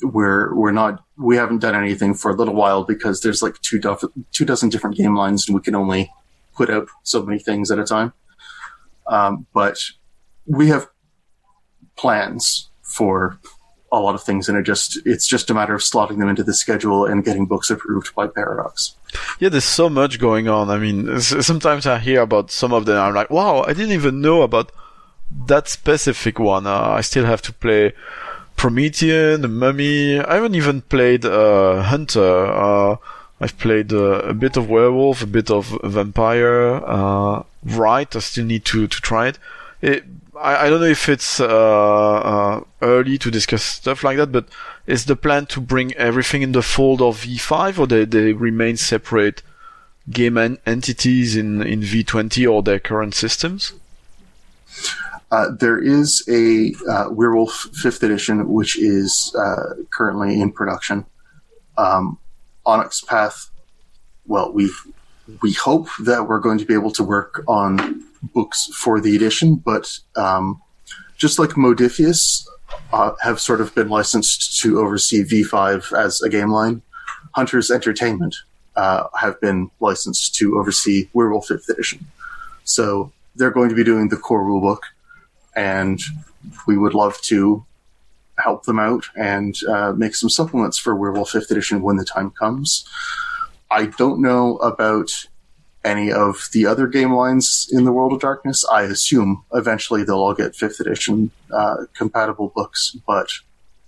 we're 0.03 0.55
we're 0.55 0.71
not 0.71 1.03
we 1.17 1.37
haven't 1.37 1.61
done 1.61 1.75
anything 1.75 2.13
for 2.13 2.31
a 2.31 2.35
little 2.35 2.55
while 2.55 2.85
because 2.85 3.23
there's 3.23 3.43
like 3.43 3.59
two 3.63 3.81
two 4.33 4.45
dozen 4.45 4.69
different 4.69 4.97
game 4.97 5.17
lines 5.17 5.49
and 5.49 5.55
we 5.55 5.63
can 5.63 5.75
only 5.75 6.11
put 6.55 6.71
out 6.71 6.89
so 7.03 7.23
many 7.23 7.39
things 7.39 7.71
at 7.71 7.79
a 7.79 7.85
time. 7.85 8.13
Um, 9.07 9.47
but 9.53 9.79
we 10.47 10.69
have 10.69 10.89
plans 11.97 12.71
for 12.83 13.39
a 13.91 14.01
lot 14.01 14.15
of 14.15 14.23
things, 14.23 14.49
and 14.49 14.57
it 14.57 14.63
just 14.63 14.99
it's 15.05 15.27
just 15.27 15.51
a 15.51 15.55
matter 15.55 15.75
of 15.75 15.83
slotting 15.83 16.19
them 16.19 16.29
into 16.29 16.43
the 16.43 16.55
schedule 16.55 17.05
and 17.05 17.25
getting 17.25 17.47
books 17.47 17.71
approved 17.71 18.15
by 18.15 18.27
Paradox. 18.27 18.97
Yeah, 19.39 19.51
there's 19.51 19.65
so 19.65 19.91
much 19.91 20.19
going 20.19 20.49
on. 20.49 20.71
I 20.71 20.79
mean, 20.79 21.21
sometimes 21.21 21.87
I 21.87 21.99
hear 21.99 22.23
about 22.23 22.51
some 22.51 22.73
of 22.73 22.87
them. 22.87 22.99
I'm 22.99 23.15
like, 23.15 23.31
wow, 23.31 23.63
I 23.63 23.75
didn't 23.75 23.93
even 23.93 24.23
know 24.23 24.43
about 24.43 24.73
that 25.47 25.69
specific 25.69 26.39
one. 26.39 26.67
Uh, 26.67 26.95
I 26.99 27.03
still 27.03 27.27
have 27.27 27.43
to 27.43 27.53
play 27.53 27.93
Promethean, 28.57 29.43
the 29.43 29.49
Mummy. 29.49 30.19
I 30.19 30.35
haven't 30.37 30.55
even 30.55 30.83
played 30.83 31.25
uh, 31.25 31.83
Hunter. 31.83 32.47
Uh, 32.47 32.97
I've 33.43 33.59
played 33.59 33.93
uh, 33.93 34.21
a 34.21 34.35
bit 34.35 34.57
of 34.57 34.71
werewolf, 34.71 35.21
a 35.21 35.27
bit 35.27 35.51
of 35.51 35.77
vampire. 35.83 36.81
Uh, 36.87 37.43
right, 37.65 38.15
I 38.15 38.21
still 38.21 38.45
need 38.45 38.65
to 38.67 38.87
to 38.87 39.01
try 39.01 39.27
it. 39.27 39.39
it 39.81 40.05
I, 40.37 40.67
I 40.67 40.71
don't 40.71 40.81
know 40.81 40.87
if 40.87 41.09
it's 41.09 41.41
uh, 41.41 41.47
uh, 41.47 42.61
early 42.83 43.19
to 43.19 43.33
discuss 43.33 43.65
stuff 43.65 44.05
like 44.05 44.17
that, 44.19 44.31
but 44.31 44.47
is 44.87 45.07
the 45.07 45.17
plan 45.17 45.47
to 45.47 45.61
bring 45.61 45.93
everything 45.95 46.43
in 46.43 46.53
the 46.53 46.63
fold 46.63 47.03
of 47.03 47.23
V5, 47.23 47.81
or 47.81 47.87
they 47.89 48.05
they 48.05 48.33
remain 48.33 48.77
separate 48.77 49.43
game 50.09 50.39
en- 50.39 50.59
entities 50.65 51.37
in 51.37 51.63
in 51.63 51.81
V20 51.81 52.49
or 52.49 52.63
their 52.63 52.79
current 52.79 53.13
systems? 53.13 53.73
Uh, 55.33 55.49
there 55.59 55.79
is 55.79 56.23
a 56.29 56.73
uh, 56.89 57.07
Werewolf 57.11 57.71
Fifth 57.75 58.05
Edition, 58.05 58.49
which 58.49 58.79
is 58.79 59.35
uh, 59.37 59.75
currently 59.91 60.41
in 60.41 60.53
production. 60.53 61.07
Um, 61.77 62.19
Onyx 62.67 63.01
Path. 63.03 63.51
Well, 64.27 64.53
we 64.53 64.71
we 65.41 65.53
hope 65.53 65.89
that 66.01 66.29
we're 66.29 66.41
going 66.41 66.59
to 66.59 66.65
be 66.65 66.75
able 66.75 66.93
to 66.93 67.05
work 67.05 67.43
on 67.47 68.03
books 68.35 68.67
for 68.75 69.01
the 69.01 69.17
edition, 69.17 69.57
but 69.57 69.99
um, 70.17 70.61
just 71.17 71.39
like 71.39 71.51
Modiphius 71.51 72.47
uh, 72.93 73.13
have 73.23 73.41
sort 73.41 73.61
of 73.61 73.75
been 73.75 73.89
licensed 73.89 74.61
to 74.61 74.79
oversee 74.81 75.25
V5 75.25 75.97
as 75.97 76.21
a 76.23 76.29
game 76.29 76.51
line, 76.51 76.83
Hunters 77.35 77.71
Entertainment 77.71 78.37
uh, 78.77 79.05
have 79.15 79.41
been 79.41 79.71
licensed 79.81 80.35
to 80.37 80.59
oversee 80.59 81.09
Werewolf 81.13 81.47
Fifth 81.47 81.69
Edition. 81.69 82.07
So 82.65 83.13
they're 83.37 83.51
going 83.51 83.69
to 83.69 83.75
be 83.75 83.85
doing 83.85 84.09
the 84.09 84.17
core 84.17 84.45
rulebook, 84.45 84.81
and 85.57 86.01
we 86.67 86.77
would 86.77 86.95
love 86.95 87.21
to 87.23 87.65
help 88.43 88.65
them 88.65 88.79
out 88.79 89.05
and 89.17 89.57
uh, 89.69 89.93
make 89.93 90.15
some 90.15 90.31
supplements 90.31 90.79
for 90.79 90.95
Werewolf 90.95 91.31
Fifth 91.31 91.51
Edition 91.51 91.83
when 91.83 91.97
the 91.97 92.05
time 92.05 92.31
comes. 92.31 92.85
I 93.71 93.87
don't 93.87 94.21
know 94.21 94.57
about 94.59 95.27
any 95.85 96.13
of 96.13 96.49
the 96.53 96.67
other 96.67 96.87
game 96.87 97.13
lines 97.13 97.69
in 97.73 97.85
the 97.85 97.93
World 97.93 98.13
of 98.13 98.21
Darkness. 98.21 98.65
I 98.71 98.83
assume 98.83 99.45
eventually 99.53 100.05
they'll 100.05 100.17
all 100.17 100.35
get 100.35 100.55
fifth 100.55 100.81
edition 100.81 101.31
uh, 101.53 101.87
compatible 101.97 102.53
books, 102.55 102.97
but 103.07 103.29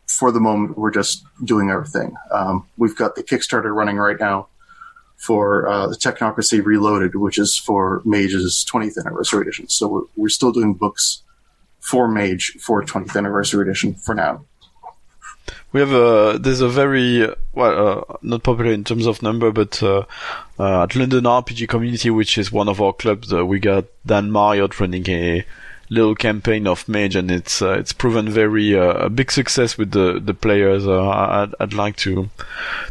for 0.07 0.33
the 0.33 0.40
moment, 0.40 0.77
we're 0.77 0.90
just 0.90 1.25
doing 1.45 1.71
our 1.71 1.85
thing. 1.85 2.14
Um, 2.31 2.67
we've 2.77 2.97
got 2.97 3.14
the 3.14 3.23
Kickstarter 3.23 3.75
running 3.75 3.97
right 3.97 4.19
now 4.19 4.49
for 5.17 5.67
uh, 5.69 5.88
Technocracy 5.88 6.62
Reloaded, 6.64 7.14
which 7.14 7.38
is 7.38 7.57
for 7.57 8.03
Mage's 8.05 8.67
20th 8.71 8.99
anniversary 8.99 9.43
edition. 9.43 9.69
So 9.69 9.88
we're, 9.88 10.03
we're 10.17 10.29
still 10.29 10.53
doing 10.53 10.75
books 10.75 11.23
for 11.85 12.09
Mage 12.09 12.57
for 12.61 12.83
20th 12.83 13.16
anniversary 13.16 13.62
edition 13.62 13.94
for 13.94 14.14
now. 14.14 14.44
We 15.73 15.81
have 15.81 15.92
a 15.92 16.38
there's 16.40 16.62
a 16.62 16.68
very 16.68 17.29
well 17.53 18.07
uh, 18.11 18.16
not 18.23 18.42
popular 18.42 18.73
in 18.73 18.85
terms 18.85 19.07
of 19.07 19.23
number, 19.23 19.51
but 19.51 19.83
uh, 19.83 20.05
uh, 20.59 20.85
at 20.85 20.97
London 20.97 21.25
RPG 21.25 21.68
Community, 21.68 22.09
which 22.11 22.38
is 22.38 22.51
one 22.51 22.68
of 22.68 22.81
our 22.81 22.92
clubs, 22.92 23.33
uh, 23.33 23.44
we 23.44 23.59
got 23.59 23.85
Dan 24.07 24.33
Marriott 24.33 24.81
running 24.81 25.09
a 25.11 25.44
little 25.90 26.14
campaign 26.14 26.66
of 26.66 26.88
Mage, 26.88 27.16
and 27.16 27.31
it's 27.31 27.61
uh, 27.61 27.73
it's 27.73 27.92
proven 27.92 28.31
very 28.31 28.79
uh, 28.79 28.94
a 28.94 29.11
big 29.11 29.31
success 29.31 29.77
with 29.77 29.90
the 29.90 30.20
the 30.20 30.33
players. 30.33 30.87
I'd, 30.87 31.55
I'd 31.61 31.75
like 31.75 31.97
to 31.97 32.31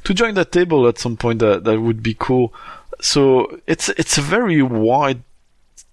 to 0.04 0.14
join 0.14 0.36
that 0.36 0.52
table 0.52 0.88
at 0.88 1.00
some 1.00 1.18
point. 1.18 1.40
That 1.40 1.64
that 1.64 1.82
would 1.82 2.04
be 2.04 2.16
cool. 2.20 2.54
So 3.02 3.60
it's 3.66 3.90
it's 3.90 4.18
a 4.18 4.22
very 4.22 4.62
wide 4.62 5.24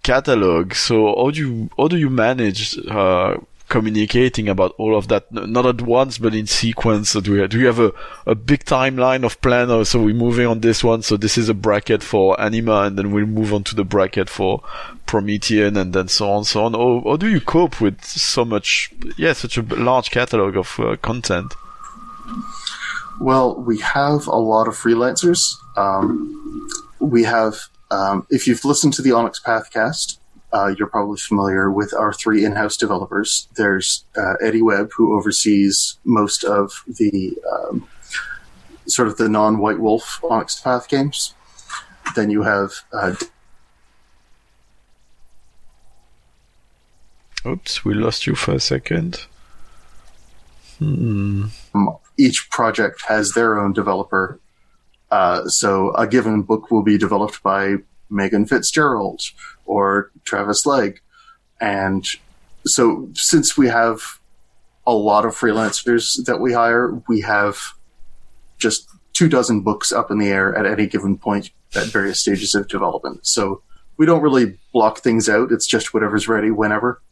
catalog. 0.03 0.75
So 0.75 1.15
how 1.17 1.31
do 1.31 1.39
you 1.41 1.71
how 1.77 1.89
do 1.89 1.97
you 1.97 2.11
manage 2.11 2.79
uh, 2.89 3.37
communicating 3.71 4.49
about 4.49 4.75
all 4.79 4.97
of 4.97 5.09
that, 5.09 5.31
not 5.33 5.65
at 5.65 5.81
once, 5.81 6.19
but 6.19 6.35
in 6.35 6.47
sequence? 6.47 7.11
So 7.11 7.21
do 7.21 7.33
we, 7.33 7.47
do 7.49 7.59
we 7.59 7.65
have 7.65 7.79
a, 7.79 7.93
a 8.27 8.35
big 8.35 8.65
timeline 8.65 9.25
of 9.25 9.41
plan? 9.41 9.85
So 9.85 10.03
we're 10.03 10.15
moving 10.15 10.47
on 10.47 10.61
this 10.61 10.85
one. 10.85 11.03
So 11.03 11.17
this 11.17 11.39
is 11.39 11.49
a 11.49 11.55
bracket 11.55 12.03
for 12.03 12.39
Anima 12.41 12.83
and 12.83 12.99
then 12.99 13.13
we'll 13.13 13.27
move 13.27 13.55
on 13.55 13.65
to 13.65 13.75
the 13.75 13.85
bracket 13.85 14.29
for 14.29 14.63
Promethean 15.07 15.77
and 15.77 15.93
then 15.93 16.09
so 16.09 16.31
on, 16.31 16.45
so 16.45 16.65
on. 16.65 16.75
Or, 16.75 17.01
or 17.03 17.17
do 17.17 17.29
you 17.29 17.41
cope 17.41 17.81
with 17.81 18.05
so 18.05 18.45
much, 18.45 18.93
yeah, 19.17 19.33
such 19.33 19.57
a 19.57 19.63
large 19.63 20.11
catalog 20.11 20.57
of 20.57 20.79
uh, 20.81 20.97
content? 20.97 21.55
Well, 23.21 23.55
we 23.55 23.79
have 23.81 24.27
a 24.27 24.37
lot 24.37 24.67
of 24.67 24.75
freelancers. 24.75 25.55
Um, 25.77 26.69
we 26.99 27.23
have, 27.25 27.55
um, 27.90 28.26
if 28.31 28.46
you've 28.46 28.64
listened 28.64 28.92
to 28.94 29.03
the 29.03 29.12
Onyx 29.12 29.40
Pathcast, 29.40 30.18
uh, 30.53 30.74
you're 30.76 30.88
probably 30.88 31.18
familiar 31.18 31.70
with 31.70 31.94
our 31.94 32.12
three 32.12 32.44
in-house 32.44 32.76
developers. 32.76 33.48
There's 33.57 34.05
uh, 34.16 34.35
Eddie 34.42 34.62
Webb, 34.62 34.90
who 34.96 35.16
oversees 35.16 35.98
most 36.05 36.44
of 36.44 36.72
the 36.87 37.37
um, 37.53 37.88
sort 38.87 39.09
of 39.09 39.16
the 39.16 39.29
non-White 39.29 39.79
Wolf 39.79 40.20
Onyx 40.24 40.61
Path 40.61 40.88
games. 40.88 41.35
Then 42.14 42.31
you 42.31 42.42
have. 42.42 42.72
Uh, 42.92 43.14
Oops, 47.46 47.85
we 47.85 47.94
lost 47.94 48.26
you 48.26 48.35
for 48.35 48.53
a 48.53 48.61
second. 48.61 49.26
Hmm. 50.79 51.44
Um, 51.74 51.96
each 52.18 52.50
project 52.50 53.03
has 53.09 53.33
their 53.33 53.59
own 53.59 53.72
developer. 53.72 54.40
Uh, 55.11 55.46
so 55.49 55.92
a 55.94 56.07
given 56.07 56.42
book 56.42 56.70
will 56.70 56.83
be 56.83 56.96
developed 56.96 57.42
by 57.42 57.77
Megan 58.11 58.46
Fitzgerald 58.46 59.23
or 59.66 60.11
Travis 60.25 60.66
Legg. 60.66 61.01
And 61.61 62.07
so 62.64 63.09
since 63.14 63.57
we 63.57 63.68
have 63.68 64.20
a 64.87 64.94
lot 64.94 65.25
of 65.25 65.35
freelancers 65.35 66.25
that 66.25 66.40
we 66.40 66.53
hire, 66.53 67.03
we 67.09 67.20
have 67.20 67.59
just 68.59 68.88
two 69.12 69.29
dozen 69.29 69.62
books 69.62 69.92
up 69.92 70.11
in 70.11 70.18
the 70.18 70.29
air 70.29 70.57
at 70.57 70.66
any 70.66 70.87
given 70.87 71.18
point 71.18 71.51
at 71.75 71.87
various 71.87 72.20
stages 72.20 72.55
of 72.55 72.68
development. 72.68 73.27
So 73.27 73.62
we 73.96 74.07
don't 74.07 74.23
really 74.23 74.59
block 74.73 75.01
things 75.01 75.29
out. 75.29 75.53
It's 75.53 75.66
just 75.66 75.92
whatever's 75.92 76.29
ready 76.29 76.51
whenever. 76.51 77.03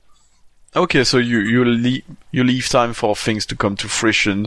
Okay, 0.77 1.05
so 1.05 1.19
you 1.19 1.39
you 1.39 1.65
leave 1.65 2.05
you 2.31 2.45
leave 2.45 2.69
time 2.69 2.93
for 2.93 3.17
things 3.17 3.47
to 3.47 3.57
come 3.57 3.77
to 3.77 3.89
fruition 3.89 4.47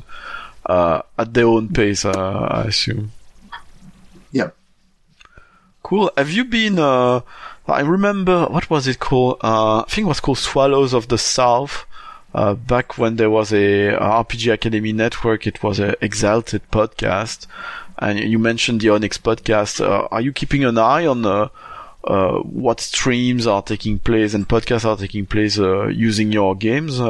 uh, 0.65 1.01
at 1.17 1.33
their 1.33 1.47
own 1.47 1.69
pace, 1.69 2.05
uh, 2.05 2.47
I 2.51 2.63
assume. 2.65 3.11
Yep. 4.31 4.55
Cool. 5.83 6.11
Have 6.17 6.29
you 6.31 6.45
been? 6.45 6.79
Uh, 6.79 7.21
I 7.67 7.81
remember 7.81 8.45
what 8.45 8.69
was 8.69 8.87
it 8.87 8.99
called? 8.99 9.37
Uh, 9.43 9.79
I 9.79 9.85
think 9.87 10.05
it 10.05 10.09
was 10.09 10.19
called 10.19 10.37
Swallows 10.37 10.93
of 10.93 11.07
the 11.07 11.17
South. 11.17 11.85
Uh, 12.33 12.53
back 12.53 12.97
when 12.97 13.17
there 13.17 13.29
was 13.29 13.51
a, 13.51 13.87
a 13.89 13.99
RPG 13.99 14.53
Academy 14.53 14.93
network, 14.93 15.45
it 15.45 15.61
was 15.61 15.79
a 15.79 16.01
Exalted 16.03 16.61
podcast, 16.71 17.45
and 17.99 18.19
you 18.19 18.39
mentioned 18.39 18.79
the 18.79 18.89
Onyx 18.89 19.17
podcast. 19.17 19.81
Uh, 19.83 20.07
are 20.11 20.21
you 20.21 20.31
keeping 20.31 20.63
an 20.63 20.77
eye 20.77 21.05
on 21.05 21.25
uh, 21.25 21.49
uh, 22.05 22.37
what 22.39 22.79
streams 22.79 23.45
are 23.45 23.61
taking 23.61 23.99
place 23.99 24.33
and 24.33 24.47
podcasts 24.47 24.85
are 24.85 24.95
taking 24.95 25.25
place 25.25 25.57
using 25.57 26.31
your 26.31 26.55
games? 26.55 27.01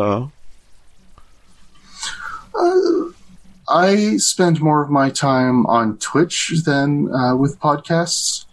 I 3.67 4.17
spend 4.17 4.61
more 4.61 4.83
of 4.83 4.89
my 4.89 5.09
time 5.09 5.65
on 5.67 5.97
Twitch 5.97 6.53
than 6.65 7.05
with 7.37 7.59
podcasts. 7.59 8.45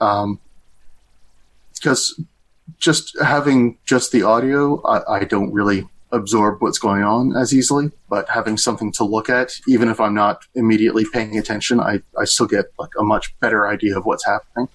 Um, 0.00 0.40
because 1.74 2.20
just 2.78 3.16
having 3.20 3.78
just 3.84 4.12
the 4.12 4.22
audio, 4.22 4.80
I, 4.82 5.18
I, 5.18 5.24
don't 5.24 5.52
really 5.52 5.88
absorb 6.12 6.60
what's 6.60 6.78
going 6.78 7.02
on 7.02 7.36
as 7.36 7.52
easily. 7.54 7.90
But 8.08 8.28
having 8.28 8.56
something 8.56 8.92
to 8.92 9.04
look 9.04 9.28
at, 9.28 9.52
even 9.66 9.88
if 9.88 10.00
I'm 10.00 10.14
not 10.14 10.44
immediately 10.54 11.04
paying 11.12 11.38
attention, 11.38 11.80
I, 11.80 12.02
I 12.18 12.24
still 12.24 12.46
get 12.46 12.66
like 12.78 12.90
a 12.98 13.02
much 13.02 13.38
better 13.40 13.66
idea 13.66 13.96
of 13.96 14.04
what's 14.04 14.24
happening. 14.24 14.68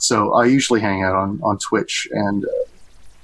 So 0.00 0.34
I 0.34 0.46
usually 0.46 0.80
hang 0.80 1.02
out 1.02 1.14
on, 1.14 1.40
on 1.42 1.58
Twitch 1.58 2.08
and, 2.10 2.44
uh, 2.44 2.48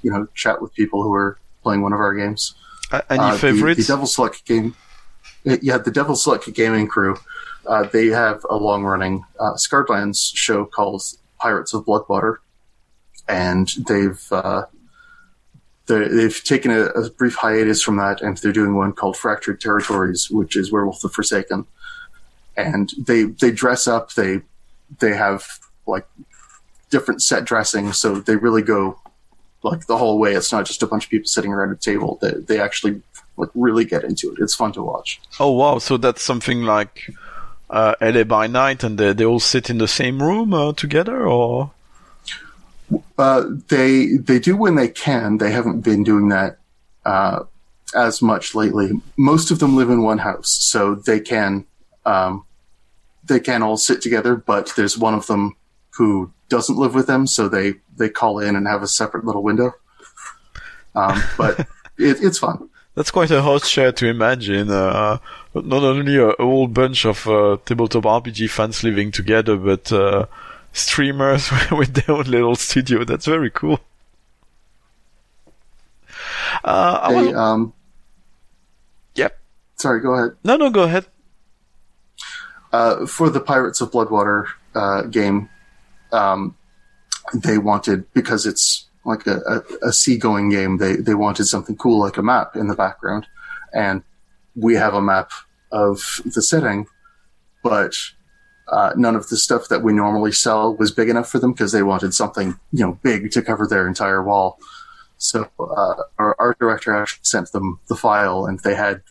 you 0.01 0.11
know, 0.11 0.27
chat 0.33 0.61
with 0.61 0.73
people 0.73 1.03
who 1.03 1.13
are 1.13 1.37
playing 1.61 1.81
one 1.81 1.93
of 1.93 1.99
our 1.99 2.13
games. 2.13 2.55
Uh, 2.91 3.01
any 3.09 3.21
uh, 3.21 3.37
favorites? 3.37 3.77
The, 3.77 3.83
the 3.83 3.87
Devil's 3.93 4.17
Luck 4.17 4.43
game. 4.45 4.75
Yeah, 5.43 5.77
the 5.77 5.91
Devil's 5.91 6.25
Luck 6.27 6.45
gaming 6.53 6.87
crew. 6.87 7.17
Uh, 7.65 7.83
they 7.83 8.07
have 8.07 8.45
a 8.49 8.55
long 8.55 8.83
running 8.83 9.23
uh, 9.39 9.55
Scarred 9.55 9.89
Lands 9.89 10.31
show 10.35 10.65
called 10.65 11.03
Pirates 11.39 11.73
of 11.73 11.85
Bloodwater, 11.85 12.37
and 13.27 13.71
they've 13.87 14.21
uh, 14.31 14.63
they've 15.85 16.43
taken 16.43 16.71
a, 16.71 16.85
a, 16.85 17.09
brief 17.11 17.35
hiatus 17.35 17.81
from 17.81 17.97
that, 17.97 18.21
and 18.21 18.37
they're 18.37 18.51
doing 18.51 18.75
one 18.75 18.93
called 18.93 19.17
Fractured 19.17 19.61
Territories, 19.61 20.29
which 20.29 20.55
is 20.55 20.71
Werewolf 20.71 21.01
the 21.01 21.09
Forsaken, 21.09 21.65
and 22.57 22.91
they 22.97 23.23
they 23.23 23.51
dress 23.51 23.87
up, 23.87 24.13
they 24.13 24.41
they 24.99 25.15
have 25.15 25.45
like 25.85 26.07
different 26.89 27.21
set 27.21 27.45
dressing, 27.45 27.93
so 27.93 28.15
they 28.15 28.35
really 28.35 28.61
go 28.61 28.99
like 29.63 29.87
the 29.87 29.97
whole 29.97 30.19
way. 30.19 30.33
It's 30.33 30.51
not 30.51 30.65
just 30.65 30.83
a 30.83 30.87
bunch 30.87 31.05
of 31.05 31.09
people 31.09 31.27
sitting 31.27 31.53
around 31.53 31.71
a 31.71 31.75
table. 31.75 32.17
They 32.21 32.31
they 32.31 32.59
actually 32.59 33.01
like 33.39 33.49
really 33.55 33.85
get 33.85 34.03
into 34.03 34.31
it. 34.31 34.37
It's 34.39 34.55
fun 34.55 34.71
to 34.73 34.83
watch. 34.83 35.19
Oh 35.39 35.51
wow! 35.51 35.79
So 35.79 35.97
that's 35.97 36.21
something 36.21 36.63
like 36.63 37.09
uh, 37.69 37.95
LA 38.01 38.23
by 38.23 38.47
night, 38.47 38.83
and 38.83 38.97
they 38.97 39.13
they 39.13 39.25
all 39.25 39.39
sit 39.39 39.69
in 39.69 39.77
the 39.77 39.87
same 39.87 40.21
room 40.21 40.53
uh, 40.53 40.73
together, 40.73 41.25
or 41.25 41.71
uh, 43.17 43.45
they 43.69 44.17
they 44.17 44.39
do 44.39 44.55
when 44.55 44.75
they 44.75 44.89
can. 44.89 45.37
They 45.37 45.51
haven't 45.51 45.81
been 45.81 46.03
doing 46.03 46.29
that 46.29 46.57
uh, 47.05 47.43
as 47.95 48.21
much 48.21 48.55
lately. 48.55 48.91
Most 49.17 49.51
of 49.51 49.59
them 49.59 49.75
live 49.75 49.89
in 49.89 50.03
one 50.03 50.19
house, 50.19 50.49
so 50.49 50.95
they 50.95 51.19
can 51.19 51.65
um, 52.05 52.45
they 53.25 53.39
can 53.39 53.63
all 53.63 53.77
sit 53.77 54.01
together. 54.01 54.35
But 54.35 54.73
there's 54.75 54.97
one 54.97 55.13
of 55.13 55.27
them 55.27 55.55
who 55.91 56.31
doesn't 56.49 56.77
live 56.77 56.95
with 56.95 57.07
them, 57.07 57.27
so 57.27 57.47
they 57.47 57.75
they 57.97 58.09
call 58.09 58.39
in 58.39 58.55
and 58.55 58.67
have 58.67 58.83
a 58.83 58.87
separate 58.87 59.25
little 59.25 59.43
window. 59.43 59.73
Um, 60.95 61.21
but 61.37 61.59
it, 61.97 62.23
it's 62.23 62.39
fun. 62.39 62.68
That's 62.95 63.11
quite 63.11 63.31
a 63.31 63.41
host 63.41 63.69
share 63.69 63.91
to 63.93 64.07
imagine. 64.07 64.69
Uh, 64.69 65.19
not 65.53 65.83
only 65.83 66.17
a, 66.17 66.29
a, 66.29 66.43
whole 66.43 66.67
bunch 66.67 67.05
of 67.05 67.27
uh, 67.27 67.57
tabletop 67.65 68.03
RPG 68.03 68.49
fans 68.49 68.83
living 68.83 69.11
together, 69.11 69.55
but 69.55 69.91
uh, 69.91 70.25
streamers 70.73 71.49
with 71.71 71.93
their 71.93 72.15
own 72.15 72.25
little 72.25 72.55
studio. 72.55 73.03
That's 73.03 73.25
very 73.25 73.51
cool. 73.51 73.79
Uh, 76.63 77.09
hey, 77.09 77.33
um, 77.33 77.73
yep. 79.15 79.39
Sorry, 79.75 80.01
go 80.01 80.13
ahead. 80.13 80.35
No, 80.43 80.57
no, 80.57 80.69
go 80.69 80.83
ahead. 80.83 81.05
Uh, 82.71 83.05
for 83.05 83.29
the 83.29 83.39
Pirates 83.39 83.81
of 83.81 83.91
Bloodwater 83.91 84.45
uh, 84.75 85.03
game, 85.03 85.49
um, 86.11 86.55
they 87.33 87.57
wanted 87.57 88.11
because 88.13 88.45
it's 88.45 88.88
like 89.09 89.27
a, 89.27 89.39
a, 89.39 89.89
a 89.89 89.93
seagoing 89.93 90.49
game. 90.49 90.77
They 90.77 90.95
they 90.95 91.15
wanted 91.15 91.45
something 91.45 91.75
cool 91.75 91.99
like 91.99 92.17
a 92.17 92.23
map 92.23 92.55
in 92.55 92.67
the 92.67 92.75
background, 92.75 93.27
and 93.73 94.03
we 94.55 94.75
have 94.75 94.93
a 94.93 95.01
map 95.01 95.31
of 95.71 96.21
the 96.25 96.41
setting, 96.41 96.87
but 97.63 97.93
uh, 98.71 98.93
none 98.95 99.15
of 99.15 99.27
the 99.29 99.37
stuff 99.37 99.67
that 99.69 99.83
we 99.83 99.93
normally 99.93 100.31
sell 100.31 100.75
was 100.75 100.91
big 100.91 101.09
enough 101.09 101.29
for 101.29 101.39
them 101.39 101.51
because 101.53 101.71
they 101.71 101.83
wanted 101.83 102.13
something 102.13 102.59
you 102.71 102.85
know 102.85 102.97
big 103.03 103.31
to 103.31 103.41
cover 103.41 103.67
their 103.67 103.87
entire 103.87 104.23
wall. 104.23 104.59
So 105.17 105.49
uh, 105.59 105.95
our 106.17 106.35
art 106.39 106.59
director 106.59 106.95
actually 106.95 107.23
sent 107.23 107.51
them 107.51 107.79
the 107.89 107.95
file, 107.95 108.45
and 108.45 108.59
they 108.61 108.75
had 108.75 109.01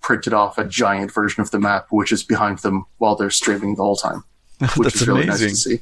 printed 0.00 0.32
off 0.32 0.58
a 0.58 0.64
giant 0.64 1.12
version 1.12 1.40
of 1.40 1.50
the 1.50 1.58
map, 1.58 1.86
which 1.90 2.10
is 2.10 2.22
behind 2.22 2.58
them 2.58 2.86
while 2.98 3.16
they're 3.16 3.30
streaming 3.30 3.76
the 3.76 3.82
whole 3.82 3.96
time, 3.96 4.24
which 4.60 4.70
That's 4.76 5.02
is 5.02 5.08
really 5.08 5.24
amazing. 5.24 5.48
nice 5.48 5.62
to 5.62 5.70
see. 5.70 5.80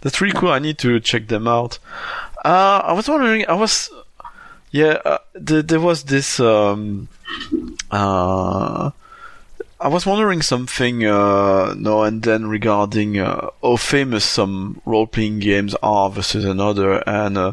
That's 0.00 0.20
really 0.20 0.38
cool. 0.38 0.50
I 0.50 0.58
need 0.58 0.78
to 0.78 1.00
check 1.00 1.28
them 1.28 1.48
out. 1.48 1.78
Uh, 2.44 2.82
I 2.84 2.92
was 2.92 3.08
wondering. 3.08 3.46
I 3.48 3.54
was, 3.54 3.90
yeah. 4.70 4.98
Uh, 5.04 5.18
th- 5.34 5.66
there 5.66 5.80
was 5.80 6.04
this. 6.04 6.40
Um, 6.40 7.08
uh, 7.90 8.90
I 9.80 9.88
was 9.88 10.06
wondering 10.06 10.42
something 10.42 11.04
uh, 11.04 11.74
now 11.76 12.02
and 12.02 12.22
then 12.22 12.46
regarding 12.46 13.18
uh, 13.18 13.50
how 13.62 13.76
famous 13.76 14.24
some 14.24 14.80
role-playing 14.84 15.40
games 15.40 15.74
are 15.82 16.08
versus 16.08 16.44
another, 16.44 17.02
and 17.08 17.36
uh, 17.36 17.52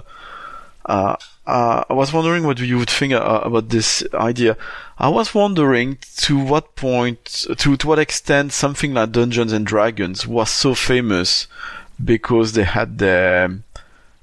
I 1.49 1.85
was 1.89 2.13
wondering 2.13 2.43
what 2.43 2.59
you 2.59 2.77
would 2.77 2.89
think 2.89 3.13
about 3.13 3.69
this 3.69 4.03
idea. 4.13 4.57
I 4.99 5.09
was 5.09 5.33
wondering 5.33 5.97
to 6.17 6.37
what 6.37 6.75
point, 6.75 7.47
to 7.57 7.75
to 7.77 7.87
what 7.87 7.97
extent, 7.97 8.53
something 8.53 8.93
like 8.93 9.11
Dungeons 9.11 9.51
and 9.51 9.65
Dragons 9.65 10.27
was 10.27 10.51
so 10.51 10.75
famous 10.75 11.47
because 12.03 12.53
they 12.53 12.63
had 12.65 12.99
their 12.99 13.59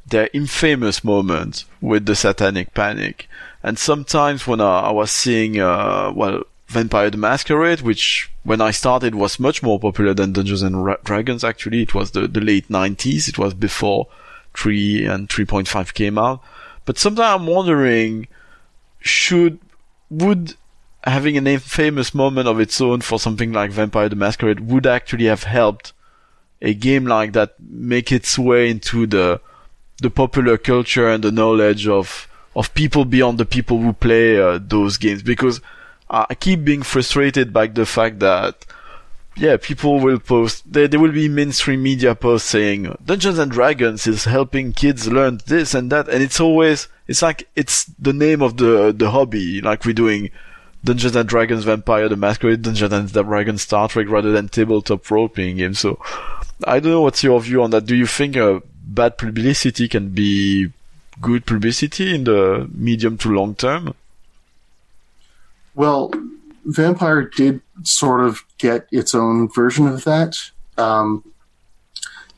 their 0.09 0.31
infamous 0.33 1.03
moment 1.03 1.65
with 1.81 2.07
the 2.07 2.15
Satanic 2.15 2.75
Panic, 2.75 3.29
and 3.63 3.79
sometimes 3.79 4.47
when 4.47 4.61
I, 4.61 4.81
I 4.81 4.91
was 4.91 5.11
seeing, 5.11 5.61
uh, 5.61 6.13
well 6.15 6.43
Vampire 6.69 7.11
the 7.11 7.17
Masquerade, 7.17 7.81
which 7.81 8.31
when 8.43 8.61
I 8.61 8.71
started 8.73 9.15
was 9.15 9.39
much 9.39 9.63
more 9.63 9.79
popular 9.79 10.15
than 10.15 10.33
Dungeons 10.33 10.63
and 10.63 10.85
Ra- 10.85 10.97
Dragons. 11.05 11.45
Actually, 11.45 11.83
it 11.83 11.95
was 11.95 12.11
the, 12.11 12.27
the 12.27 12.41
late 12.41 12.69
90s. 12.69 13.29
It 13.29 13.39
was 13.39 13.55
before 13.55 14.09
3 14.55 15.07
and 15.07 15.29
3.5 15.29 15.95
came 15.95 16.19
out. 16.19 16.43
But 16.85 16.99
sometimes 16.99 17.41
I'm 17.41 17.47
wondering, 17.47 18.27
should, 18.99 19.61
would 20.11 20.55
having 21.05 21.37
an 21.37 21.59
famous 21.61 22.13
moment 22.13 22.49
of 22.49 22.59
its 22.59 22.81
own 22.81 23.01
for 23.01 23.21
something 23.21 23.53
like 23.53 23.71
Vampire 23.71 24.09
the 24.09 24.17
Masquerade 24.17 24.61
would 24.61 24.87
actually 24.87 25.27
have 25.27 25.45
helped 25.45 25.93
a 26.61 26.75
game 26.75 27.07
like 27.07 27.33
that 27.33 27.55
make 27.61 28.11
its 28.11 28.37
way 28.37 28.69
into 28.69 29.07
the, 29.07 29.41
the 30.01 30.11
popular 30.11 30.59
culture 30.59 31.09
and 31.09 31.23
the 31.25 31.33
knowledge 31.33 31.89
of, 31.89 32.29
of 32.55 32.75
people 32.75 33.05
beyond 33.05 33.39
the 33.39 33.47
people 33.47 33.79
who 33.81 33.93
play 33.93 34.41
uh, 34.41 34.59
those 34.63 34.97
games? 34.97 35.23
Because 35.23 35.61
I 36.09 36.35
keep 36.35 36.65
being 36.65 36.83
frustrated 36.83 37.53
by 37.53 37.67
the 37.67 37.87
fact 37.87 38.21
that 38.21 38.65
yeah, 39.37 39.59
people 39.59 40.01
will 40.01 40.19
post, 40.19 40.71
there, 40.71 40.89
there 40.89 40.99
will 40.99 41.13
be 41.13 41.29
mainstream 41.29 41.83
media 41.83 42.15
posts 42.15 42.49
saying 42.49 42.97
Dungeons 43.05 43.39
and 43.39 43.53
Dragons 43.53 44.07
is 44.07 44.25
helping 44.25 44.73
kids 44.73 45.09
learn 45.09 45.41
this 45.47 45.75
and 45.75 45.93
that. 45.93 46.09
And 46.09 46.23
it's 46.23 46.41
always, 46.41 46.89
it's 47.07 47.21
like, 47.21 47.47
it's 47.55 47.85
the 47.85 48.15
name 48.15 48.41
of 48.41 48.57
the, 48.57 48.95
the 48.97 49.11
hobby. 49.11 49.61
Like 49.61 49.85
we're 49.85 49.93
doing 49.93 50.31
Dungeons 50.83 51.17
and 51.17 51.29
Dragons 51.29 51.65
Vampire 51.65 52.09
the 52.09 52.17
Masquerade, 52.17 52.63
Dungeons 52.63 52.93
and 52.93 53.13
Dragons 53.13 53.61
Star 53.61 53.89
Trek 53.89 54.09
rather 54.09 54.33
than 54.33 54.49
tabletop 54.49 55.11
role 55.11 55.29
playing 55.29 55.59
games. 55.59 55.81
So 55.81 56.01
I 56.65 56.81
don't 56.81 56.93
know 56.93 57.03
what's 57.03 57.23
your 57.23 57.41
view 57.41 57.63
on 57.63 57.71
that. 57.73 57.85
Do 57.85 57.95
you 57.95 58.07
think 58.07 58.37
a 58.37 58.63
bad 58.87 59.19
publicity 59.19 59.89
can 59.89 60.11
be 60.11 60.73
good 61.21 61.45
publicity 61.45 62.15
in 62.15 62.25
the 62.25 62.69
medium 62.73 63.19
to 63.19 63.31
long 63.31 63.55
term? 63.55 63.95
Well, 65.75 66.11
Vampire 66.65 67.23
did 67.23 67.61
sort 67.83 68.23
of 68.23 68.45
get 68.59 68.87
its 68.91 69.15
own 69.15 69.49
version 69.49 69.87
of 69.87 70.05
that. 70.05 70.37
Um, 70.79 71.25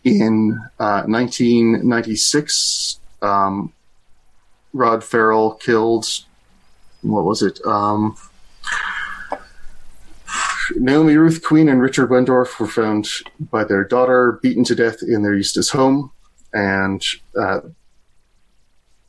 in 0.04 0.58
uh, 0.78 1.02
1996, 1.04 3.00
um, 3.22 3.72
Rod 4.72 5.02
Ferrell 5.04 5.54
killed, 5.54 6.06
what 7.02 7.24
was 7.24 7.42
it? 7.42 7.60
Um, 7.64 8.16
Naomi 10.76 11.16
Ruth 11.16 11.42
Queen 11.42 11.68
and 11.68 11.80
Richard 11.80 12.10
Wendorf 12.10 12.60
were 12.60 12.66
found 12.66 13.08
by 13.50 13.64
their 13.64 13.84
daughter 13.84 14.38
beaten 14.42 14.64
to 14.64 14.74
death 14.74 15.02
in 15.02 15.22
their 15.22 15.34
Eustis 15.34 15.70
home. 15.70 16.10
And 16.52 17.02
uh, 17.38 17.60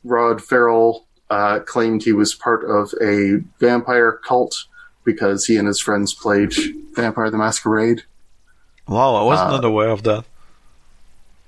Rod 0.04 0.42
Ferrell 0.42 1.06
uh, 1.30 1.60
claimed 1.60 2.02
he 2.02 2.12
was 2.12 2.34
part 2.34 2.64
of 2.64 2.92
a 3.00 3.42
vampire 3.58 4.12
cult 4.12 4.66
because 5.04 5.46
he 5.46 5.56
and 5.56 5.66
his 5.66 5.80
friends 5.80 6.12
played 6.12 6.52
Vampire 6.94 7.30
the 7.30 7.38
Masquerade. 7.38 8.02
Wow, 8.86 9.14
I 9.14 9.22
was 9.22 9.38
uh, 9.38 9.66
aware 9.66 9.90
of 9.90 10.02
that. 10.02 10.24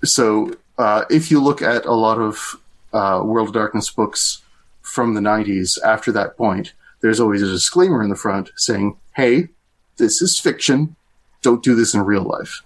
So, 0.05 0.55
uh, 0.78 1.05
if 1.11 1.31
you 1.31 1.42
look 1.42 1.61
at 1.61 1.85
a 1.85 1.92
lot 1.92 2.18
of 2.18 2.57
uh, 2.92 3.22
World 3.24 3.48
of 3.48 3.55
Darkness 3.55 3.90
books 3.90 4.42
from 4.81 5.14
the 5.14 5.20
90s 5.20 5.78
after 5.85 6.12
that 6.12 6.37
point, 6.37 6.72
there's 7.00 7.20
always 7.20 7.42
a 7.42 7.46
disclaimer 7.50 8.02
in 8.02 8.11
the 8.11 8.16
front 8.16 8.50
saying, 8.57 8.96
hey, 9.16 9.48
this 9.96 10.22
is 10.22 10.38
fiction. 10.38 10.96
Don't 11.42 11.62
do 11.62 11.74
this 11.74 11.94
in 11.94 12.00
real 12.02 12.22
life. 12.22 12.62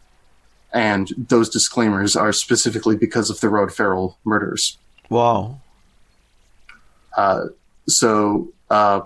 And 0.76 1.08
those 1.16 1.48
disclaimers 1.48 2.16
are 2.16 2.32
specifically 2.34 2.96
because 2.96 3.30
of 3.30 3.40
the 3.40 3.48
Rod 3.48 3.72
Ferrell 3.72 4.18
murders. 4.24 4.76
Wow. 5.08 5.60
Uh, 7.16 7.46
so 7.88 8.52
uh, 8.70 9.00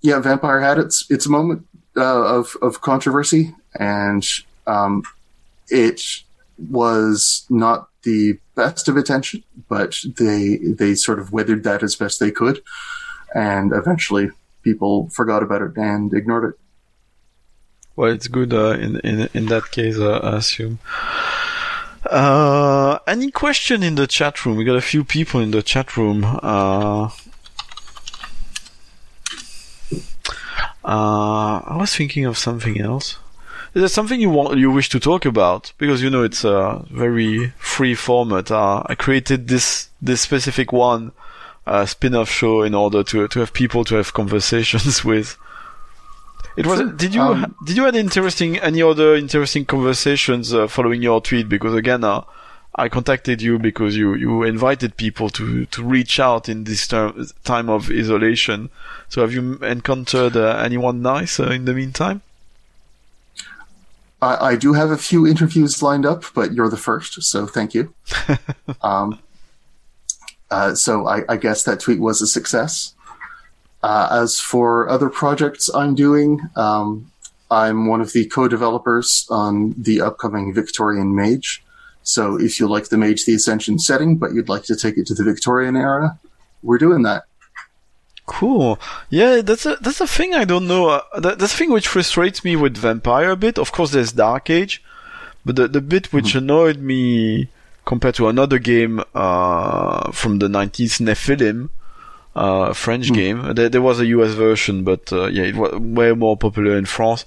yeah, 0.00 0.18
Vampire 0.20 0.60
had 0.60 0.78
its 0.78 1.04
its 1.10 1.28
moment 1.28 1.66
uh, 1.96 2.22
of 2.22 2.56
of 2.62 2.80
controversy, 2.80 3.54
and 3.78 4.24
um, 4.66 5.02
it 5.68 6.00
was 6.70 7.44
not 7.50 7.88
the 8.02 8.38
best 8.54 8.88
of 8.88 8.96
attention, 8.96 9.44
but 9.68 9.98
they 10.04 10.56
they 10.56 10.94
sort 10.94 11.18
of 11.18 11.32
weathered 11.32 11.64
that 11.64 11.82
as 11.82 11.96
best 11.96 12.20
they 12.20 12.30
could, 12.30 12.62
and 13.34 13.72
eventually 13.72 14.30
people 14.62 15.08
forgot 15.10 15.42
about 15.42 15.62
it 15.62 15.76
and 15.76 16.14
ignored 16.14 16.54
it. 16.54 16.60
Well, 17.98 18.12
it's 18.12 18.28
good 18.28 18.54
uh, 18.54 18.78
in 18.78 19.00
in 19.00 19.28
in 19.34 19.46
that 19.46 19.72
case, 19.72 19.98
uh, 19.98 20.20
I 20.22 20.36
assume. 20.36 20.78
Uh, 22.08 23.00
any 23.08 23.32
question 23.32 23.82
in 23.82 23.96
the 23.96 24.06
chat 24.06 24.46
room? 24.46 24.56
We 24.56 24.62
got 24.62 24.76
a 24.76 24.80
few 24.92 25.02
people 25.02 25.40
in 25.40 25.50
the 25.50 25.64
chat 25.64 25.96
room. 25.96 26.24
Uh, 26.24 27.10
uh, 30.84 31.58
I 31.64 31.76
was 31.76 31.92
thinking 31.92 32.24
of 32.24 32.38
something 32.38 32.80
else. 32.80 33.18
Is 33.74 33.80
there 33.82 33.88
something 33.88 34.20
you 34.20 34.30
want, 34.30 34.58
you 34.58 34.70
wish 34.70 34.88
to 34.90 35.00
talk 35.00 35.24
about? 35.24 35.72
Because 35.76 36.00
you 36.00 36.08
know 36.08 36.22
it's 36.22 36.44
a 36.44 36.84
very 36.92 37.52
free 37.58 37.96
format. 37.96 38.52
Uh, 38.52 38.84
I 38.86 38.94
created 38.94 39.48
this 39.48 39.88
this 40.00 40.20
specific 40.20 40.70
one 40.70 41.10
spin-off 41.84 42.30
show 42.30 42.62
in 42.62 42.76
order 42.76 43.02
to 43.02 43.26
to 43.26 43.40
have 43.40 43.52
people 43.52 43.82
to 43.86 43.96
have 43.96 44.12
conversations 44.22 45.04
with. 45.04 45.36
It 46.58 46.66
was. 46.66 46.80
Did 46.96 47.14
you 47.14 47.22
um, 47.22 47.54
did 47.64 47.76
you 47.76 47.84
had 47.84 47.94
interesting 47.94 48.58
any 48.58 48.82
other 48.82 49.14
interesting 49.14 49.64
conversations 49.64 50.52
uh, 50.52 50.66
following 50.66 51.00
your 51.02 51.20
tweet? 51.20 51.48
Because 51.48 51.72
again, 51.72 52.02
uh, 52.02 52.24
I 52.74 52.88
contacted 52.88 53.40
you 53.40 53.60
because 53.60 53.96
you 53.96 54.14
you 54.14 54.42
invited 54.42 54.96
people 54.96 55.30
to 55.30 55.66
to 55.66 55.84
reach 55.84 56.18
out 56.18 56.48
in 56.48 56.64
this 56.64 56.88
term, 56.88 57.28
time 57.44 57.70
of 57.70 57.88
isolation. 57.92 58.70
So 59.08 59.20
have 59.20 59.32
you 59.32 59.54
encountered 59.58 60.36
uh, 60.36 60.56
anyone 60.56 61.00
nice 61.00 61.38
uh, 61.38 61.44
in 61.44 61.64
the 61.64 61.74
meantime? 61.74 62.22
I, 64.20 64.50
I, 64.50 64.56
do 64.56 64.72
have 64.72 64.90
a 64.90 64.98
few 64.98 65.28
interviews 65.28 65.80
lined 65.80 66.04
up, 66.04 66.24
but 66.34 66.52
you're 66.52 66.68
the 66.68 66.76
first, 66.76 67.22
so 67.22 67.46
thank 67.46 67.72
you. 67.72 67.94
um, 68.82 69.20
uh, 70.50 70.74
so 70.74 71.06
I, 71.06 71.22
I, 71.28 71.36
guess 71.36 71.62
that 71.62 71.78
tweet 71.78 72.00
was 72.00 72.20
a 72.20 72.26
success. 72.26 72.94
Uh, 73.82 74.08
as 74.10 74.40
for 74.40 74.88
other 74.88 75.08
projects 75.08 75.68
I'm 75.72 75.94
doing, 75.94 76.40
um, 76.56 77.10
I'm 77.50 77.86
one 77.86 78.00
of 78.00 78.12
the 78.12 78.26
co-developers 78.26 79.26
on 79.30 79.74
the 79.78 80.00
upcoming 80.00 80.52
Victorian 80.52 81.14
Mage. 81.14 81.62
So 82.02 82.40
if 82.40 82.58
you 82.58 82.68
like 82.68 82.88
the 82.88 82.96
Mage 82.96 83.24
the 83.24 83.34
Ascension 83.34 83.78
setting, 83.78 84.16
but 84.16 84.32
you'd 84.32 84.48
like 84.48 84.64
to 84.64 84.76
take 84.76 84.96
it 84.98 85.06
to 85.06 85.14
the 85.14 85.24
Victorian 85.24 85.76
era, 85.76 86.18
we're 86.62 86.78
doing 86.78 87.02
that. 87.02 87.24
Cool. 88.26 88.78
Yeah, 89.08 89.40
that's 89.40 89.64
a 89.64 89.76
that's 89.80 90.02
a 90.02 90.06
thing 90.06 90.34
I 90.34 90.44
don't 90.44 90.66
know. 90.66 90.88
Uh, 90.88 91.20
that, 91.20 91.38
that's 91.38 91.54
a 91.54 91.56
thing 91.56 91.70
which 91.70 91.88
frustrates 91.88 92.44
me 92.44 92.56
with 92.56 92.76
Vampire 92.76 93.30
a 93.30 93.36
bit. 93.36 93.58
Of 93.58 93.72
course, 93.72 93.92
there's 93.92 94.12
Dark 94.12 94.50
Age, 94.50 94.82
but 95.46 95.56
the 95.56 95.66
the 95.66 95.80
bit 95.80 96.12
which 96.12 96.30
mm-hmm. 96.30 96.38
annoyed 96.38 96.78
me 96.78 97.48
compared 97.86 98.14
to 98.16 98.28
another 98.28 98.58
game 98.58 99.02
uh, 99.14 100.12
from 100.12 100.40
the 100.40 100.46
90s, 100.46 101.00
Nephilim, 101.00 101.70
uh, 102.38 102.72
French 102.72 103.10
mm. 103.10 103.14
game. 103.14 103.54
There, 103.54 103.68
there, 103.68 103.82
was 103.82 104.00
a 104.00 104.06
US 104.06 104.32
version, 104.32 104.84
but 104.84 105.12
uh, 105.12 105.26
yeah, 105.26 105.44
it 105.44 105.56
was 105.56 105.72
way 105.74 106.12
more 106.12 106.36
popular 106.36 106.76
in 106.76 106.86
France. 106.86 107.24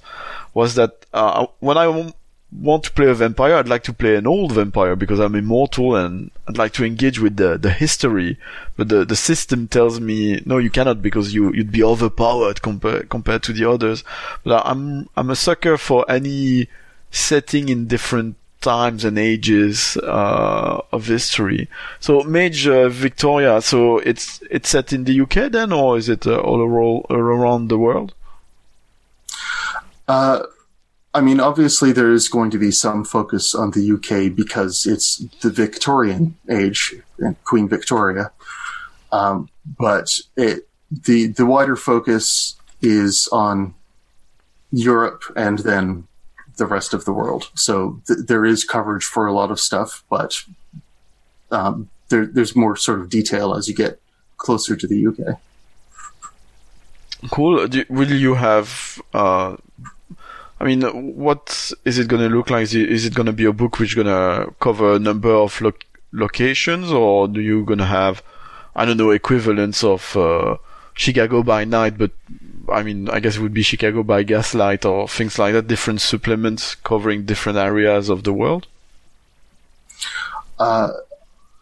Was 0.54 0.74
that 0.76 1.06
uh, 1.12 1.46
when 1.60 1.76
I 1.78 2.12
want 2.50 2.84
to 2.84 2.92
play 2.92 3.08
a 3.08 3.14
vampire, 3.14 3.54
I'd 3.54 3.68
like 3.68 3.84
to 3.84 3.92
play 3.92 4.16
an 4.16 4.26
old 4.26 4.52
vampire 4.52 4.96
because 4.96 5.20
I'm 5.20 5.34
immortal 5.34 5.96
and 5.96 6.30
I'd 6.48 6.58
like 6.58 6.72
to 6.74 6.84
engage 6.84 7.18
with 7.20 7.36
the, 7.36 7.58
the 7.58 7.70
history. 7.70 8.38
But 8.76 8.88
the, 8.88 9.04
the 9.04 9.16
system 9.16 9.68
tells 9.68 10.00
me, 10.00 10.42
no, 10.44 10.58
you 10.58 10.70
cannot 10.70 11.02
because 11.02 11.34
you, 11.34 11.52
you'd 11.52 11.72
be 11.72 11.82
overpowered 11.82 12.62
compared, 12.62 13.08
compared 13.08 13.42
to 13.44 13.52
the 13.52 13.68
others. 13.68 14.04
But 14.44 14.66
I'm, 14.66 15.08
I'm 15.16 15.30
a 15.30 15.36
sucker 15.36 15.76
for 15.76 16.10
any 16.10 16.68
setting 17.10 17.68
in 17.68 17.86
different 17.86 18.36
times 18.62 19.04
and 19.04 19.18
ages, 19.18 19.96
uh, 19.98 20.80
of 20.92 21.06
history. 21.06 21.68
So 22.00 22.22
Mage 22.22 22.66
uh, 22.66 22.88
Victoria, 22.88 23.60
so 23.60 23.98
it's, 23.98 24.40
it's 24.50 24.70
set 24.70 24.92
in 24.92 25.04
the 25.04 25.20
UK 25.20 25.52
then 25.52 25.72
or 25.72 25.98
is 25.98 26.08
it 26.08 26.26
uh, 26.26 26.38
all, 26.38 27.06
around 27.10 27.68
the 27.68 27.78
world? 27.78 28.14
Uh, 30.08 30.42
I 31.14 31.20
mean, 31.20 31.40
obviously, 31.40 31.92
there 31.92 32.10
is 32.10 32.28
going 32.28 32.50
to 32.52 32.58
be 32.58 32.70
some 32.70 33.04
focus 33.04 33.54
on 33.54 33.72
the 33.72 33.92
UK 33.92 34.34
because 34.34 34.86
it's 34.86 35.18
the 35.40 35.50
Victorian 35.50 36.36
age 36.50 36.94
and 37.18 37.42
Queen 37.44 37.68
Victoria. 37.68 38.32
Um, 39.10 39.50
but 39.78 40.18
it, 40.36 40.68
the 40.90 41.26
the 41.26 41.44
wider 41.44 41.76
focus 41.76 42.56
is 42.80 43.28
on 43.30 43.74
Europe 44.70 45.22
and 45.36 45.58
then 45.60 46.08
the 46.56 46.66
rest 46.66 46.94
of 46.94 47.04
the 47.04 47.12
world. 47.12 47.50
So 47.54 48.00
th- 48.06 48.20
there 48.26 48.44
is 48.44 48.64
coverage 48.64 49.04
for 49.04 49.26
a 49.26 49.32
lot 49.32 49.50
of 49.50 49.58
stuff, 49.60 50.04
but 50.10 50.42
um, 51.50 51.88
there, 52.08 52.26
there's 52.26 52.54
more 52.56 52.76
sort 52.76 53.00
of 53.00 53.08
detail 53.08 53.54
as 53.54 53.68
you 53.68 53.74
get 53.74 54.00
closer 54.36 54.76
to 54.76 54.86
the 54.86 55.06
UK. 55.06 55.38
Cool. 57.30 57.68
Do, 57.68 57.84
will 57.88 58.10
you 58.10 58.34
have? 58.34 59.00
Uh, 59.14 59.56
I 60.60 60.64
mean, 60.64 60.82
what 61.16 61.72
is 61.84 61.98
it 61.98 62.08
going 62.08 62.28
to 62.28 62.34
look 62.34 62.50
like? 62.50 62.62
Is 62.62 63.04
it, 63.04 63.14
going 63.14 63.26
to 63.26 63.32
be 63.32 63.44
a 63.44 63.52
book 63.52 63.78
which 63.78 63.96
going 63.96 64.06
to 64.06 64.54
cover 64.60 64.94
a 64.94 64.98
number 64.98 65.30
of 65.30 65.60
lo- 65.60 65.72
locations, 66.12 66.90
or 66.92 67.26
do 67.26 67.40
you 67.40 67.64
going 67.64 67.80
to 67.80 67.84
have, 67.84 68.22
I 68.76 68.84
don't 68.84 68.96
know, 68.96 69.10
equivalents 69.10 69.82
of 69.82 70.16
uh, 70.16 70.56
Chicago 70.94 71.42
by 71.42 71.64
night, 71.64 71.98
but 71.98 72.12
I 72.68 72.82
mean, 72.82 73.08
I 73.08 73.20
guess 73.20 73.36
it 73.36 73.40
would 73.40 73.54
be 73.54 73.62
Chicago 73.62 74.02
by 74.02 74.22
gaslight 74.22 74.84
or 74.84 75.08
things 75.08 75.38
like 75.38 75.52
that. 75.54 75.66
Different 75.66 76.00
supplements 76.00 76.74
covering 76.76 77.24
different 77.24 77.58
areas 77.58 78.08
of 78.08 78.24
the 78.24 78.32
world. 78.32 78.66
Uh, 80.58 80.90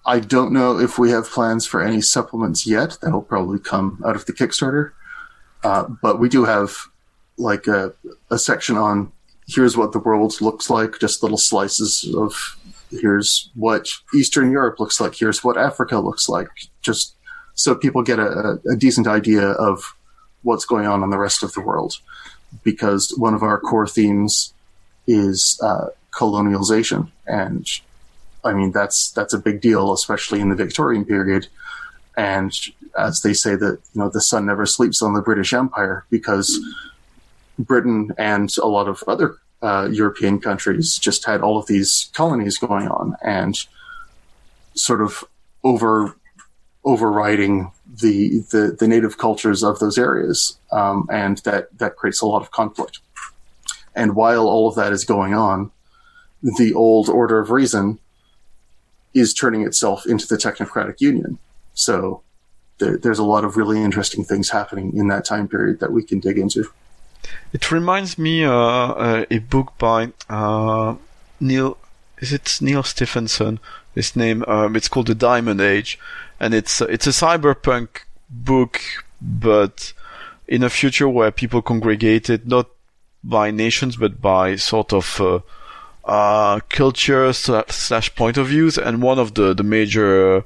I 0.04 0.20
don't 0.20 0.52
know 0.52 0.78
if 0.78 0.98
we 0.98 1.10
have 1.10 1.30
plans 1.30 1.66
for 1.66 1.82
any 1.82 2.00
supplements 2.00 2.66
yet. 2.66 2.98
That'll 3.00 3.22
probably 3.22 3.58
come 3.58 4.02
out 4.04 4.16
of 4.16 4.26
the 4.26 4.32
Kickstarter. 4.32 4.92
Uh, 5.62 5.84
but 6.02 6.18
we 6.18 6.28
do 6.28 6.44
have 6.44 6.76
like 7.36 7.66
a, 7.66 7.92
a 8.30 8.38
section 8.38 8.76
on 8.76 9.12
here's 9.46 9.76
what 9.76 9.92
the 9.92 9.98
world 9.98 10.40
looks 10.40 10.70
like, 10.70 10.98
just 11.00 11.22
little 11.22 11.38
slices 11.38 12.12
of 12.16 12.56
here's 12.90 13.50
what 13.54 13.88
Eastern 14.14 14.50
Europe 14.50 14.80
looks 14.80 15.00
like, 15.00 15.14
here's 15.14 15.42
what 15.44 15.56
Africa 15.56 15.98
looks 15.98 16.28
like, 16.28 16.48
just 16.82 17.14
so 17.54 17.74
people 17.74 18.02
get 18.02 18.18
a, 18.18 18.58
a 18.70 18.76
decent 18.76 19.06
idea 19.06 19.50
of 19.52 19.94
what's 20.42 20.64
going 20.64 20.86
on 20.86 21.02
in 21.02 21.10
the 21.10 21.18
rest 21.18 21.42
of 21.42 21.52
the 21.52 21.60
world. 21.60 21.98
Because 22.64 23.14
one 23.16 23.34
of 23.34 23.42
our 23.42 23.60
core 23.60 23.86
themes 23.86 24.52
is 25.06 25.58
uh, 25.62 25.86
colonialization, 26.12 27.10
and 27.26 27.66
I 28.44 28.52
mean 28.52 28.72
that's 28.72 29.12
that's 29.12 29.32
a 29.32 29.38
big 29.38 29.60
deal, 29.60 29.92
especially 29.92 30.40
in 30.40 30.48
the 30.48 30.56
Victorian 30.56 31.04
period. 31.04 31.46
And 32.16 32.52
as 32.98 33.22
they 33.22 33.32
say 33.32 33.54
that 33.54 33.78
you 33.94 34.00
know 34.00 34.08
the 34.08 34.20
sun 34.20 34.46
never 34.46 34.66
sleeps 34.66 35.00
on 35.00 35.14
the 35.14 35.22
British 35.22 35.52
Empire 35.52 36.04
because 36.10 36.58
Britain 37.56 38.10
and 38.18 38.52
a 38.60 38.66
lot 38.66 38.88
of 38.88 39.04
other 39.06 39.36
uh, 39.62 39.88
European 39.92 40.40
countries 40.40 40.98
just 40.98 41.24
had 41.24 41.40
all 41.40 41.58
of 41.58 41.66
these 41.66 42.10
colonies 42.14 42.58
going 42.58 42.88
on 42.88 43.16
and 43.22 43.66
sort 44.74 45.00
of 45.00 45.24
over 45.62 46.14
overriding 46.84 47.70
the 48.00 48.40
the, 48.50 48.76
the 48.78 48.88
native 48.88 49.18
cultures 49.18 49.62
of 49.62 49.78
those 49.78 49.98
areas, 49.98 50.58
um, 50.72 51.06
and 51.10 51.38
that 51.38 51.76
that 51.78 51.96
creates 51.96 52.20
a 52.20 52.26
lot 52.26 52.42
of 52.42 52.50
conflict. 52.50 53.00
And 53.94 54.14
while 54.14 54.46
all 54.46 54.68
of 54.68 54.74
that 54.76 54.92
is 54.92 55.04
going 55.04 55.34
on, 55.34 55.70
the 56.42 56.72
old 56.74 57.08
order 57.08 57.38
of 57.38 57.50
reason 57.50 57.98
is 59.12 59.34
turning 59.34 59.62
itself 59.62 60.06
into 60.06 60.26
the 60.26 60.36
technocratic 60.36 61.00
union. 61.00 61.38
So 61.74 62.22
there, 62.78 62.96
there's 62.96 63.18
a 63.18 63.24
lot 63.24 63.44
of 63.44 63.56
really 63.56 63.82
interesting 63.82 64.24
things 64.24 64.50
happening 64.50 64.96
in 64.96 65.08
that 65.08 65.24
time 65.24 65.48
period 65.48 65.80
that 65.80 65.92
we 65.92 66.02
can 66.02 66.20
dig 66.20 66.38
into. 66.38 66.70
It 67.52 67.70
reminds 67.70 68.18
me 68.18 68.44
uh, 68.44 68.52
uh, 68.52 69.24
a 69.30 69.38
book 69.38 69.72
by 69.78 70.12
uh, 70.28 70.96
Neal. 71.38 71.76
Is 72.18 72.32
it 72.32 72.58
Neal 72.60 72.82
Stephenson? 72.82 73.58
His 73.94 74.14
name. 74.14 74.44
Um, 74.46 74.76
it's 74.76 74.88
called 74.88 75.08
The 75.08 75.14
Diamond 75.14 75.60
Age, 75.60 75.98
and 76.40 76.54
it's 76.54 76.80
it's 76.80 77.06
a 77.06 77.10
cyberpunk 77.10 77.88
book, 78.28 78.80
but 79.20 79.92
in 80.48 80.62
a 80.62 80.70
future 80.70 81.08
where 81.08 81.30
people 81.30 81.62
congregated 81.62 82.48
not 82.48 82.68
by 83.22 83.50
nations 83.50 83.96
but 83.96 84.20
by 84.20 84.56
sort 84.56 84.92
of 84.92 85.20
uh, 85.20 85.38
uh, 86.04 86.60
culture 86.70 87.32
slash 87.32 88.14
point 88.14 88.36
of 88.36 88.48
views, 88.48 88.78
and 88.78 89.02
one 89.02 89.18
of 89.18 89.34
the 89.34 89.54
the 89.54 89.62
major 89.62 90.44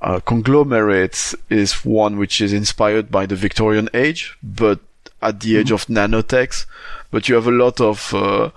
uh, 0.00 0.20
conglomerates 0.20 1.34
is 1.50 1.84
one 1.84 2.16
which 2.16 2.40
is 2.40 2.52
inspired 2.52 3.10
by 3.10 3.26
the 3.26 3.36
Victorian 3.36 3.88
age, 3.92 4.36
but 4.42 4.80
at 5.20 5.40
the 5.40 5.56
age 5.56 5.66
mm-hmm. 5.66 5.74
of 5.74 5.86
nanotechs. 5.86 6.66
But 7.10 7.28
you 7.28 7.34
have 7.34 7.46
a 7.46 7.50
lot 7.50 7.80
of 7.80 8.14
uh, 8.14 8.50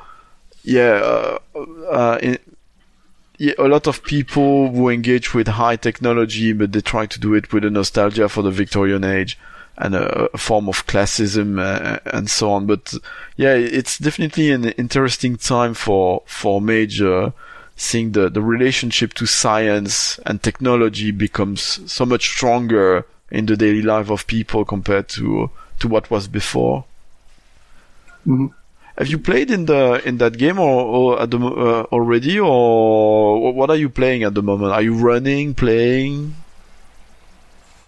yeah, 0.64 1.38
uh, 1.56 1.60
uh, 1.90 2.20
in, 2.22 2.32
yeah, 2.32 2.55
a 3.58 3.68
lot 3.68 3.88
of 3.88 4.04
people 4.04 4.72
who 4.72 4.90
engage 4.90 5.34
with 5.34 5.48
high 5.48 5.76
technology, 5.76 6.54
but 6.54 6.72
they 6.72 6.82
try 6.82 7.06
to 7.06 7.20
do 7.20 7.34
it 7.34 7.52
with 7.52 7.66
a 7.66 7.70
nostalgia 7.70 8.30
for 8.30 8.42
the 8.42 8.52
Victorian 8.52 9.04
age 9.04 9.38
and 9.78 9.96
a, 9.96 10.30
a 10.34 10.38
form 10.38 10.70
of 10.70 10.88
classism 10.88 11.60
uh, 11.60 12.00
and 12.06 12.30
so 12.30 12.52
on. 12.52 12.66
But 12.66 12.94
yeah, 13.36 13.54
it's 13.54 13.98
definitely 13.98 14.52
an 14.52 14.66
interesting 14.72 15.38
time 15.38 15.74
for 15.74 16.24
for 16.26 16.62
major 16.62 17.34
seeing 17.76 18.14
the, 18.14 18.30
the 18.30 18.42
relationship 18.42 19.14
to 19.16 19.26
science 19.26 20.18
and 20.26 20.42
technology 20.42 21.12
becomes 21.12 21.92
so 21.92 22.06
much 22.06 22.30
stronger 22.30 23.06
in 23.30 23.48
the 23.48 23.58
daily 23.58 23.82
life 23.82 24.10
of 24.10 24.28
people 24.28 24.64
compared 24.64 25.10
to 25.10 25.50
to 25.80 25.88
what 25.88 26.10
was 26.10 26.28
before. 26.28 26.86
Mm-hmm. 28.26 28.48
Have 28.98 29.08
you 29.10 29.20
played 29.20 29.52
in 29.52 29.66
the 29.66 30.02
in 30.06 30.20
that 30.20 30.38
game 30.38 30.58
or, 30.58 30.82
or 30.82 31.22
at 31.22 31.30
the 31.30 31.38
uh, 31.38 31.84
already, 31.92 32.40
or 32.40 33.54
what 33.54 33.70
are 33.70 33.76
you 33.76 33.90
playing 33.90 34.24
at 34.24 34.34
the 34.34 34.42
moment? 34.42 34.72
Are 34.72 34.82
you 34.82 34.96
running, 34.96 35.54
playing? 35.54 36.36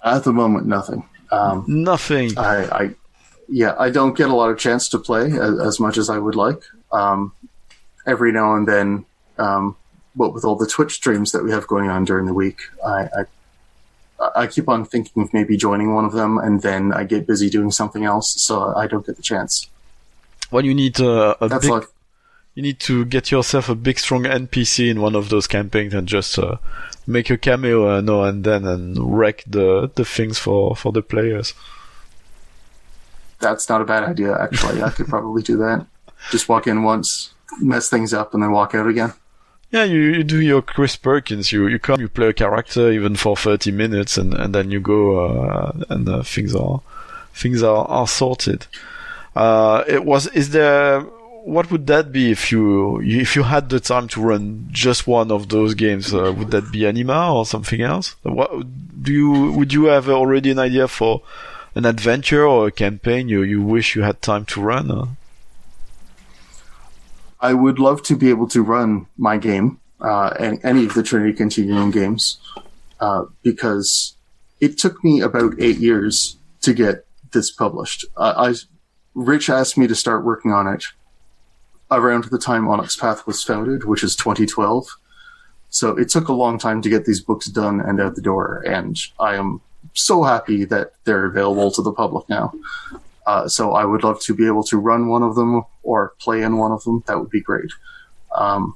At 0.04 0.26
the 0.26 0.34
moment, 0.34 0.68
nothing. 0.68 1.08
Um, 1.32 1.64
nothing. 1.68 2.38
I, 2.38 2.66
I, 2.66 2.96
yeah, 3.48 3.76
I 3.80 3.90
don't 3.90 4.18
get 4.18 4.30
a 4.30 4.36
lot 4.36 4.50
of 4.50 4.58
chance 4.58 4.90
to 4.90 5.00
play 5.00 5.32
as, 5.32 5.60
as 5.60 5.80
much 5.80 5.98
as 5.98 6.10
I 6.10 6.18
would 6.18 6.36
like. 6.36 6.62
Um, 6.92 7.32
every 8.06 8.32
now 8.32 8.56
and 8.56 8.68
then, 8.68 9.06
um, 9.38 9.76
what 10.14 10.34
with 10.34 10.44
all 10.44 10.56
the 10.56 10.68
Twitch 10.68 10.94
streams 10.94 11.32
that 11.32 11.44
we 11.44 11.52
have 11.52 11.68
going 11.68 11.90
on 11.90 12.06
during 12.06 12.26
the 12.26 12.34
week, 12.34 12.60
I, 12.86 13.10
I 13.18 13.26
I 14.36 14.48
keep 14.48 14.68
on 14.68 14.84
thinking 14.84 15.24
of 15.24 15.34
maybe 15.34 15.58
joining 15.58 15.94
one 15.94 16.04
of 16.04 16.12
them, 16.12 16.38
and 16.38 16.62
then 16.62 16.92
I 16.92 17.04
get 17.04 17.28
busy 17.28 17.50
doing 17.50 17.72
something 17.72 18.04
else, 18.04 18.42
so 18.42 18.74
I 18.76 18.88
don't 18.88 19.06
get 19.06 19.16
the 19.16 19.22
chance. 19.22 19.70
Well, 20.52 20.66
you 20.66 20.74
need 20.74 21.00
uh, 21.00 21.36
a 21.42 21.50
That's 21.50 21.66
big. 21.66 21.72
Like, 21.72 21.88
you 22.56 22.64
need 22.64 22.80
to 22.82 23.06
get 23.06 23.30
yourself 23.30 23.70
a 23.70 23.76
big, 23.76 24.00
strong 24.00 24.24
NPC 24.24 24.90
in 24.90 25.00
one 25.00 25.16
of 25.16 25.30
those 25.30 25.46
campaigns 25.46 25.94
and 25.94 26.08
just 26.08 26.40
uh, 26.40 26.58
make 27.06 27.30
a 27.30 27.38
cameo 27.38 27.98
uh, 27.98 28.02
now 28.02 28.24
and 28.24 28.44
then 28.44 28.66
and 28.66 28.98
wreck 29.16 29.44
the 29.46 29.92
the 29.94 30.04
things 30.04 30.40
for 30.40 30.76
for 30.76 30.92
the 30.92 31.04
players. 31.04 31.54
That's 33.40 33.70
not 33.70 33.82
a 33.82 33.86
bad 33.86 34.04
idea, 34.04 34.36
actually. 34.36 34.82
I 34.82 34.90
could 34.90 35.08
probably 35.08 35.44
do 35.44 35.58
that. 35.58 35.86
Just 36.32 36.50
walk 36.50 36.66
in 36.66 36.82
once, 36.82 37.34
mess 37.62 37.90
things 37.90 38.14
up, 38.14 38.34
and 38.34 38.42
then 38.42 38.52
walk 38.52 38.74
out 38.74 38.88
again. 38.88 39.14
Yeah, 39.70 39.84
you, 39.84 40.00
you 40.00 40.24
do 40.24 40.42
your 40.42 40.62
Chris 40.62 40.96
Perkins. 40.96 41.52
You 41.52 41.68
you 41.68 41.78
come, 41.78 42.00
you 42.00 42.10
play 42.10 42.30
a 42.30 42.34
character 42.34 42.90
even 42.92 43.16
for 43.16 43.38
thirty 43.38 43.72
minutes, 43.72 44.18
and, 44.18 44.34
and 44.34 44.56
then 44.56 44.72
you 44.72 44.80
go, 44.80 45.26
uh, 45.26 45.84
and 45.90 46.10
uh, 46.10 46.24
things 46.24 46.56
are 46.56 46.82
things 47.34 47.62
are, 47.62 47.86
are 47.86 48.08
sorted. 48.08 48.66
Uh, 49.38 49.84
it 49.88 50.04
was 50.04 50.26
is 50.34 50.50
there 50.50 51.02
what 51.46 51.70
would 51.70 51.86
that 51.86 52.12
be 52.12 52.32
if 52.32 52.52
you 52.52 53.00
if 53.02 53.36
you 53.36 53.44
had 53.44 53.70
the 53.70 53.80
time 53.80 54.08
to 54.08 54.20
run 54.20 54.68
just 54.72 55.06
one 55.06 55.32
of 55.32 55.50
those 55.50 55.76
games? 55.76 56.12
Uh, 56.12 56.34
would 56.36 56.50
that 56.50 56.72
be 56.72 56.88
Anima 56.88 57.32
or 57.32 57.46
something 57.46 57.82
else? 57.82 58.16
What 58.24 58.50
do 59.04 59.14
you 59.14 59.52
would 59.52 59.72
you 59.72 59.86
have 59.86 60.10
already 60.10 60.50
an 60.50 60.58
idea 60.58 60.88
for 60.88 61.22
an 61.76 61.86
adventure 61.86 62.48
or 62.48 62.68
a 62.68 62.72
campaign 62.72 63.30
you 63.30 63.44
you 63.44 63.62
wish 63.62 63.96
you 63.96 64.02
had 64.02 64.24
time 64.24 64.44
to 64.46 64.60
run? 64.60 65.16
I 67.40 67.54
would 67.54 67.78
love 67.78 68.02
to 68.10 68.16
be 68.16 68.32
able 68.32 68.48
to 68.48 68.64
run 68.64 69.06
my 69.20 69.38
game, 69.38 69.80
uh, 70.02 70.34
and 70.40 70.60
any 70.64 70.86
of 70.86 70.96
the 70.96 71.04
Trinity 71.04 71.34
Continuum 71.34 71.92
games, 71.92 72.40
uh, 73.00 73.26
because 73.44 74.16
it 74.60 74.80
took 74.80 75.04
me 75.04 75.22
about 75.22 75.54
eight 75.60 75.78
years 75.78 76.38
to 76.62 76.74
get 76.74 77.06
this 77.34 77.52
published. 77.52 78.04
I, 78.18 78.56
Rich 79.18 79.50
asked 79.50 79.80
me 79.80 79.88
to 79.88 79.96
start 79.96 80.24
working 80.24 80.52
on 80.52 80.68
it 80.68 80.86
around 81.90 82.26
the 82.26 82.38
time 82.38 82.68
Onyx 82.68 82.96
Path 82.96 83.26
was 83.26 83.44
founded, 83.44 83.84
which 83.84 84.04
is 84.04 84.16
2012. 84.16 84.88
So 85.70 85.98
it 85.98 86.10
took 86.10 86.28
a 86.28 86.34
long 86.34 86.60
time 86.60 86.84
to 86.84 86.90
get 86.90 87.06
these 87.06 87.20
books 87.20 87.48
done 87.48 87.82
and 87.82 88.00
out 88.00 88.14
the 88.14 88.22
door, 88.22 88.64
and 88.68 88.96
I 89.20 89.36
am 89.36 89.62
so 89.94 90.22
happy 90.22 90.66
that 90.66 90.94
they're 91.04 91.26
available 91.26 91.72
to 91.72 91.82
the 91.82 91.92
public 91.92 92.30
now. 92.30 92.54
Uh, 93.26 93.48
so 93.48 93.72
I 93.74 93.86
would 93.86 94.04
love 94.04 94.22
to 94.22 94.36
be 94.36 94.46
able 94.46 94.64
to 94.66 94.78
run 94.78 95.08
one 95.08 95.24
of 95.24 95.34
them 95.34 95.64
or 95.82 96.14
play 96.20 96.44
in 96.44 96.58
one 96.58 96.72
of 96.72 96.84
them. 96.84 97.04
That 97.08 97.20
would 97.20 97.32
be 97.32 97.42
great. 97.42 97.72
Um, 98.36 98.76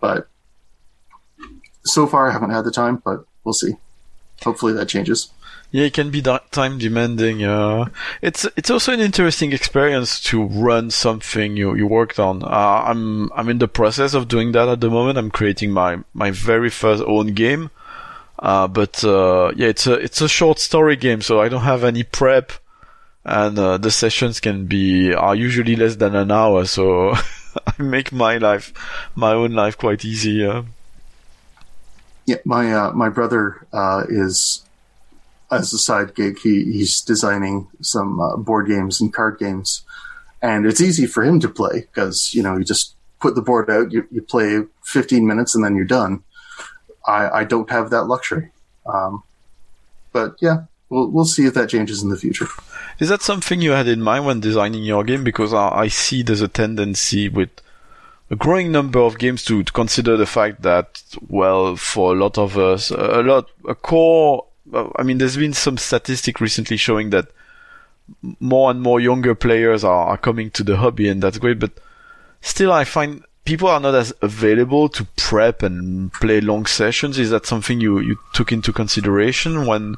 but 0.00 0.26
so 1.84 2.06
far, 2.06 2.30
I 2.30 2.32
haven't 2.32 2.50
had 2.50 2.64
the 2.64 2.72
time, 2.72 3.02
but 3.04 3.26
we'll 3.44 3.52
see. 3.52 3.76
Hopefully, 4.42 4.72
that 4.72 4.88
changes. 4.88 5.30
Yeah, 5.72 5.84
it 5.84 5.94
can 5.94 6.10
be 6.10 6.20
time 6.20 6.76
demanding. 6.76 7.42
Uh, 7.42 7.88
it's 8.20 8.46
it's 8.56 8.68
also 8.68 8.92
an 8.92 9.00
interesting 9.00 9.54
experience 9.54 10.20
to 10.24 10.44
run 10.44 10.90
something 10.90 11.56
you, 11.56 11.74
you 11.74 11.86
worked 11.86 12.18
on. 12.18 12.42
Uh, 12.42 12.84
I'm 12.86 13.32
I'm 13.32 13.48
in 13.48 13.56
the 13.56 13.68
process 13.68 14.12
of 14.12 14.28
doing 14.28 14.52
that 14.52 14.68
at 14.68 14.82
the 14.82 14.90
moment. 14.90 15.16
I'm 15.16 15.30
creating 15.30 15.70
my 15.70 16.00
my 16.12 16.30
very 16.30 16.68
first 16.68 17.02
own 17.06 17.28
game. 17.28 17.70
Uh, 18.38 18.68
but 18.68 19.02
uh, 19.02 19.52
yeah, 19.56 19.68
it's 19.68 19.86
a 19.86 19.94
it's 19.94 20.20
a 20.20 20.28
short 20.28 20.58
story 20.58 20.94
game, 20.94 21.22
so 21.22 21.40
I 21.40 21.48
don't 21.48 21.62
have 21.62 21.84
any 21.84 22.02
prep, 22.02 22.52
and 23.24 23.58
uh, 23.58 23.78
the 23.78 23.90
sessions 23.90 24.40
can 24.40 24.66
be 24.66 25.14
are 25.14 25.34
usually 25.34 25.74
less 25.74 25.96
than 25.96 26.14
an 26.14 26.30
hour. 26.30 26.66
So 26.66 27.14
I 27.66 27.82
make 27.82 28.12
my 28.12 28.36
life, 28.36 28.74
my 29.14 29.32
own 29.32 29.52
life, 29.52 29.78
quite 29.78 30.04
easy. 30.04 30.46
Yeah, 32.26 32.36
my 32.44 32.74
uh, 32.74 32.92
my 32.92 33.08
brother 33.08 33.66
is 34.10 34.66
as 35.52 35.72
a 35.72 35.78
side 35.78 36.14
gig. 36.14 36.38
He 36.38 36.64
he's 36.64 37.00
designing 37.00 37.68
some 37.80 38.20
uh, 38.20 38.36
board 38.36 38.66
games 38.68 39.00
and 39.00 39.12
card 39.12 39.38
games, 39.38 39.84
and 40.40 40.66
it's 40.66 40.80
easy 40.80 41.06
for 41.06 41.22
him 41.22 41.38
to 41.40 41.48
play 41.48 41.80
because 41.80 42.34
you 42.34 42.42
know 42.42 42.56
you 42.56 42.64
just 42.64 42.96
put 43.20 43.34
the 43.36 43.42
board 43.42 43.70
out, 43.70 43.92
you, 43.92 44.06
you 44.10 44.20
play 44.20 44.62
15 44.84 45.24
minutes, 45.24 45.54
and 45.54 45.64
then 45.64 45.76
you're 45.76 45.84
done. 45.84 46.24
I 47.06 47.28
I 47.40 47.44
don't 47.44 47.70
have 47.70 47.90
that 47.90 48.04
luxury, 48.04 48.50
um, 48.86 49.22
but 50.12 50.36
yeah, 50.40 50.64
we'll 50.88 51.08
we'll 51.08 51.24
see 51.24 51.46
if 51.46 51.54
that 51.54 51.68
changes 51.68 52.02
in 52.02 52.08
the 52.08 52.16
future. 52.16 52.48
Is 52.98 53.08
that 53.08 53.22
something 53.22 53.60
you 53.60 53.72
had 53.72 53.88
in 53.88 54.02
mind 54.02 54.26
when 54.26 54.40
designing 54.40 54.84
your 54.84 55.04
game? 55.04 55.24
Because 55.24 55.52
I, 55.52 55.68
I 55.68 55.88
see 55.88 56.22
there's 56.22 56.42
a 56.42 56.48
tendency 56.48 57.28
with 57.28 57.50
a 58.30 58.36
growing 58.36 58.72
number 58.72 59.00
of 59.00 59.18
games 59.18 59.44
to, 59.44 59.62
to, 59.62 59.72
consider 59.72 60.16
the 60.16 60.26
fact 60.26 60.62
that, 60.62 61.02
well, 61.28 61.76
for 61.76 62.12
a 62.12 62.18
lot 62.18 62.38
of 62.38 62.56
us, 62.56 62.90
a 62.90 63.22
lot, 63.22 63.50
a 63.68 63.74
core, 63.74 64.46
I 64.72 65.02
mean, 65.02 65.18
there's 65.18 65.36
been 65.36 65.52
some 65.52 65.76
statistic 65.76 66.40
recently 66.40 66.76
showing 66.76 67.10
that 67.10 67.28
more 68.40 68.70
and 68.70 68.80
more 68.80 69.00
younger 69.00 69.34
players 69.34 69.84
are, 69.84 70.06
are 70.08 70.18
coming 70.18 70.50
to 70.52 70.62
the 70.62 70.76
hobby 70.76 71.08
and 71.08 71.22
that's 71.22 71.38
great, 71.38 71.58
but 71.58 71.72
still 72.40 72.72
I 72.72 72.84
find 72.84 73.24
people 73.44 73.68
are 73.68 73.80
not 73.80 73.94
as 73.94 74.12
available 74.22 74.88
to 74.90 75.06
prep 75.16 75.62
and 75.62 76.12
play 76.14 76.40
long 76.40 76.66
sessions. 76.66 77.18
Is 77.18 77.30
that 77.30 77.46
something 77.46 77.80
you, 77.80 78.00
you 78.00 78.18
took 78.32 78.52
into 78.52 78.72
consideration 78.72 79.66
when, 79.66 79.96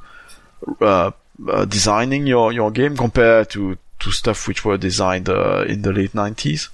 uh, 0.80 1.12
uh, 1.48 1.64
designing 1.64 2.26
your, 2.26 2.52
your 2.52 2.70
game 2.70 2.96
compared 2.96 3.50
to, 3.50 3.78
to 4.00 4.10
stuff 4.10 4.48
which 4.48 4.64
were 4.64 4.76
designed 4.76 5.28
uh, 5.28 5.64
in 5.66 5.82
the 5.82 5.92
late 5.92 6.12
90s? 6.12 6.68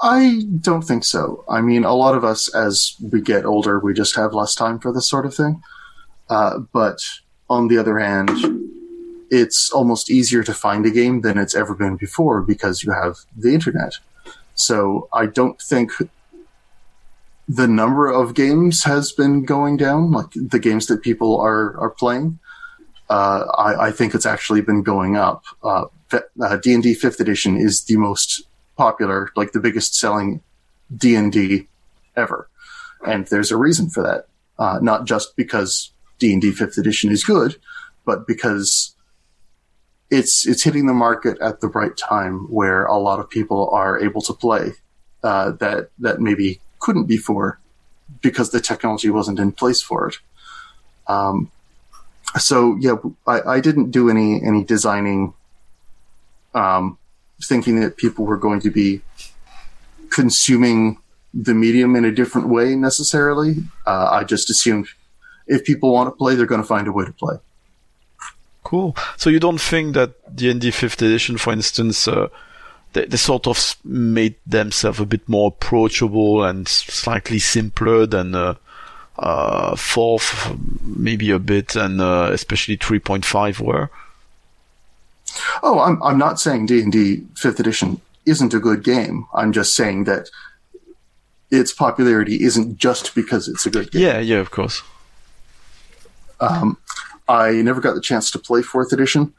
I 0.00 0.42
don't 0.60 0.82
think 0.82 1.04
so. 1.04 1.44
I 1.48 1.60
mean, 1.60 1.84
a 1.84 1.94
lot 1.94 2.14
of 2.14 2.24
us, 2.24 2.54
as 2.54 2.94
we 3.00 3.20
get 3.20 3.44
older, 3.44 3.80
we 3.80 3.94
just 3.94 4.14
have 4.14 4.32
less 4.32 4.54
time 4.54 4.78
for 4.78 4.92
this 4.92 5.08
sort 5.08 5.26
of 5.26 5.34
thing. 5.34 5.60
Uh, 6.30 6.58
but 6.72 7.00
on 7.48 7.68
the 7.68 7.78
other 7.78 7.98
hand, 7.98 8.30
it's 9.30 9.70
almost 9.70 10.10
easier 10.10 10.42
to 10.42 10.54
find 10.54 10.86
a 10.86 10.90
game 10.90 11.20
than 11.20 11.38
it's 11.38 11.54
ever 11.54 11.74
been 11.74 11.96
before 11.96 12.42
because 12.42 12.82
you 12.82 12.92
have 12.92 13.16
the 13.36 13.52
internet. 13.52 13.94
So 14.54 15.08
I 15.12 15.26
don't 15.26 15.60
think 15.60 15.92
the 17.48 17.66
number 17.66 18.10
of 18.10 18.34
games 18.34 18.84
has 18.84 19.12
been 19.12 19.44
going 19.44 19.76
down, 19.76 20.12
like 20.12 20.30
the 20.34 20.58
games 20.58 20.86
that 20.86 21.02
people 21.02 21.40
are 21.40 21.78
are 21.78 21.90
playing. 21.90 22.38
Uh, 23.08 23.46
I, 23.56 23.86
I, 23.86 23.90
think 23.90 24.14
it's 24.14 24.26
actually 24.26 24.60
been 24.60 24.82
going 24.82 25.16
up. 25.16 25.42
Uh, 25.62 25.86
D 26.10 26.74
and 26.74 26.82
D 26.82 26.92
Fifth 26.92 27.20
Edition 27.20 27.56
is 27.56 27.84
the 27.84 27.96
most 27.96 28.42
popular, 28.76 29.30
like 29.34 29.52
the 29.52 29.60
biggest 29.60 29.94
selling 29.94 30.42
D 30.94 31.14
and 31.14 31.32
D 31.32 31.68
ever, 32.16 32.50
and 33.06 33.26
there's 33.28 33.50
a 33.50 33.56
reason 33.56 33.88
for 33.88 34.02
that. 34.02 34.26
Uh, 34.58 34.78
not 34.82 35.06
just 35.06 35.36
because 35.36 35.90
D 36.18 36.32
and 36.32 36.42
D 36.42 36.50
Fifth 36.50 36.78
Edition 36.78 37.10
is 37.10 37.24
good, 37.24 37.56
but 38.04 38.26
because 38.26 38.94
it's 40.10 40.46
it's 40.46 40.62
hitting 40.62 40.86
the 40.86 40.94
market 40.94 41.38
at 41.40 41.60
the 41.60 41.68
right 41.68 41.96
time 41.96 42.50
where 42.50 42.84
a 42.86 42.96
lot 42.96 43.20
of 43.20 43.28
people 43.28 43.68
are 43.70 43.98
able 44.00 44.22
to 44.22 44.32
play 44.32 44.72
uh, 45.22 45.52
that 45.52 45.90
that 45.98 46.20
maybe 46.20 46.60
couldn't 46.78 47.04
before 47.04 47.58
because 48.22 48.50
the 48.50 48.60
technology 48.60 49.10
wasn't 49.10 49.38
in 49.38 49.52
place 49.52 49.82
for 49.82 50.08
it. 50.08 50.18
Um, 51.06 51.50
so 52.38 52.76
yeah, 52.80 52.96
I, 53.26 53.40
I, 53.40 53.60
didn't 53.60 53.90
do 53.90 54.10
any 54.10 54.42
any 54.42 54.64
designing 54.64 55.34
um, 56.54 56.98
thinking 57.42 57.80
that 57.80 57.96
people 57.96 58.26
were 58.26 58.36
going 58.36 58.60
to 58.60 58.70
be 58.70 59.00
consuming 60.10 60.98
the 61.34 61.54
medium 61.54 61.96
in 61.96 62.04
a 62.04 62.12
different 62.12 62.48
way 62.48 62.74
necessarily. 62.74 63.56
Uh, 63.86 64.08
I 64.10 64.24
just 64.24 64.50
assumed 64.50 64.88
if 65.48 65.64
people 65.64 65.92
want 65.92 66.08
to 66.08 66.16
play, 66.16 66.34
they're 66.34 66.46
going 66.46 66.60
to 66.60 66.66
find 66.66 66.86
a 66.86 66.92
way 66.92 67.04
to 67.04 67.12
play. 67.12 67.36
Cool. 68.62 68.96
So 69.16 69.30
you 69.30 69.40
don't 69.40 69.60
think 69.60 69.94
that 69.94 70.36
D&D 70.36 70.70
5th 70.70 71.00
edition, 71.02 71.38
for 71.38 71.52
instance, 71.52 72.06
uh, 72.06 72.28
they, 72.92 73.06
they, 73.06 73.16
sort 73.16 73.46
of 73.46 73.76
made 73.84 74.34
themselves 74.46 75.00
a 75.00 75.06
bit 75.06 75.26
more 75.28 75.48
approachable 75.48 76.44
and 76.44 76.68
slightly 76.68 77.38
simpler 77.38 78.04
than 78.06 78.34
uh, 78.34 78.54
uh, 79.18 79.74
4th, 79.74 80.58
maybe 80.82 81.30
a 81.30 81.38
bit, 81.38 81.76
and 81.76 82.00
uh, 82.00 82.30
especially 82.32 82.76
3.5 82.76 83.60
were? 83.60 83.90
Oh, 85.62 85.80
I'm 85.80 86.02
I'm 86.02 86.18
not 86.18 86.40
saying 86.40 86.66
D 86.66 86.80
and 86.80 86.92
D 86.92 87.22
Fifth 87.36 87.60
Edition 87.60 88.00
isn't 88.24 88.54
a 88.54 88.58
good 88.58 88.82
game. 88.82 89.26
I'm 89.34 89.52
just 89.52 89.74
saying 89.74 90.04
that 90.04 90.30
its 91.50 91.72
popularity 91.72 92.42
isn't 92.42 92.78
just 92.78 93.14
because 93.14 93.48
it's 93.48 93.66
a 93.66 93.70
good 93.70 93.90
game. 93.90 94.02
Yeah, 94.02 94.18
yeah, 94.20 94.38
of 94.38 94.50
course. 94.50 94.82
Um, 96.40 96.78
I 97.28 97.52
never 97.62 97.80
got 97.80 97.94
the 97.94 98.00
chance 98.00 98.30
to 98.30 98.38
play 98.38 98.62
Fourth 98.62 98.92
Edition. 98.92 99.34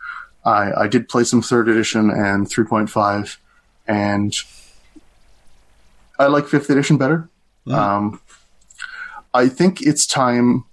I, 0.45 0.71
I 0.83 0.87
did 0.87 1.09
play 1.09 1.23
some 1.23 1.41
Third 1.41 1.67
Edition 1.67 2.09
and 2.09 2.47
3.5, 2.47 3.37
and 3.87 4.33
I 6.17 6.27
like 6.27 6.47
Fifth 6.47 6.69
Edition 6.69 6.97
better. 6.97 7.29
Mm. 7.67 7.73
Um, 7.73 8.21
I 9.33 9.47
think 9.47 9.81
it's 9.81 10.05
time 10.05 10.65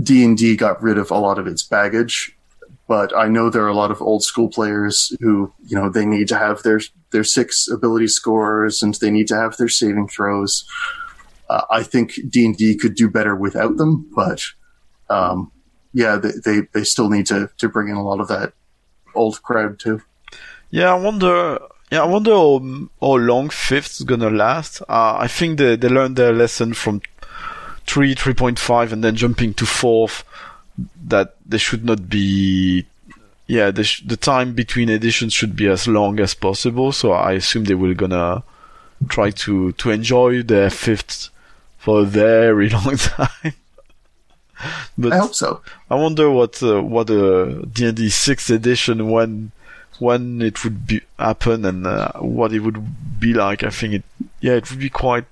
D 0.00 0.24
and 0.24 0.36
D 0.36 0.56
got 0.56 0.82
rid 0.82 0.98
of 0.98 1.10
a 1.10 1.18
lot 1.18 1.38
of 1.38 1.46
its 1.46 1.62
baggage 1.62 2.36
but 2.90 3.16
I 3.16 3.28
know 3.28 3.50
there 3.50 3.62
are 3.62 3.68
a 3.68 3.82
lot 3.82 3.92
of 3.92 4.02
old 4.02 4.24
school 4.24 4.48
players 4.48 5.16
who, 5.20 5.52
you 5.64 5.76
know, 5.76 5.88
they 5.88 6.04
need 6.04 6.26
to 6.26 6.36
have 6.36 6.64
their 6.64 6.80
their 7.12 7.22
six 7.22 7.68
ability 7.68 8.08
scores 8.08 8.82
and 8.82 8.92
they 8.94 9.12
need 9.12 9.28
to 9.28 9.36
have 9.36 9.56
their 9.56 9.68
saving 9.68 10.08
throws. 10.08 10.64
Uh, 11.48 11.62
I 11.70 11.84
think 11.84 12.18
D 12.28 12.44
and 12.44 12.56
D 12.56 12.76
could 12.76 12.96
do 12.96 13.08
better 13.08 13.36
without 13.36 13.76
them, 13.76 14.10
but 14.12 14.42
um, 15.10 15.52
yeah, 15.92 16.16
they, 16.16 16.30
they, 16.44 16.60
they 16.72 16.84
still 16.84 17.10
need 17.10 17.26
to 17.26 17.50
to 17.58 17.68
bring 17.68 17.88
in 17.88 17.96
a 17.96 18.04
lot 18.04 18.20
of 18.20 18.28
that 18.28 18.52
old 19.14 19.42
crowd 19.42 19.78
too. 19.78 20.02
Yeah, 20.70 20.92
I 20.92 20.98
wonder. 20.98 21.58
Yeah, 21.90 22.02
I 22.02 22.06
wonder 22.06 22.30
how, 22.30 22.88
how 23.00 23.16
long 23.16 23.50
is 23.70 24.02
gonna 24.06 24.30
last. 24.30 24.80
Uh, 24.82 25.16
I 25.18 25.26
think 25.26 25.58
they 25.58 25.76
they 25.76 25.88
learned 25.88 26.16
their 26.16 26.32
lesson 26.32 26.72
from 26.74 27.02
three, 27.86 28.14
three 28.14 28.34
point 28.34 28.58
five, 28.58 28.92
and 28.92 29.02
then 29.02 29.16
jumping 29.16 29.54
to 29.54 29.66
fourth 29.66 30.24
that 31.04 31.34
they 31.44 31.58
should 31.58 31.84
not 31.84 32.08
be 32.08 32.86
yeah 33.46 33.70
the, 33.70 33.84
sh- 33.84 34.02
the 34.06 34.16
time 34.16 34.54
between 34.54 34.88
editions 34.88 35.32
should 35.32 35.56
be 35.56 35.66
as 35.66 35.88
long 35.88 36.20
as 36.20 36.34
possible 36.34 36.92
so 36.92 37.12
i 37.12 37.32
assume 37.32 37.64
they 37.64 37.74
will 37.74 37.94
gonna 37.94 38.42
try 39.08 39.30
to 39.30 39.72
to 39.72 39.90
enjoy 39.90 40.42
their 40.42 40.70
fifth 40.70 41.30
for 41.78 42.02
a 42.02 42.04
very 42.04 42.68
long 42.78 42.96
time 42.96 43.54
but 44.98 45.12
i 45.12 45.18
hope 45.18 45.34
so 45.34 45.60
i 45.90 45.94
wonder 45.94 46.30
what 46.30 46.62
uh, 46.62 46.80
what 46.80 47.08
a 47.10 47.66
d&d 47.72 48.06
6th 48.06 48.50
edition 48.50 49.10
when 49.10 49.52
when 49.98 50.40
it 50.40 50.64
would 50.64 50.86
be 50.86 51.00
happen 51.18 51.64
and 51.64 51.86
uh, 51.86 52.12
what 52.14 52.52
it 52.52 52.60
would 52.60 53.20
be 53.20 53.34
like 53.34 53.62
i 53.62 53.70
think 53.70 53.94
it 53.94 54.02
yeah 54.40 54.54
it 54.54 54.70
would 54.70 54.80
be 54.80 54.90
quite 54.90 55.24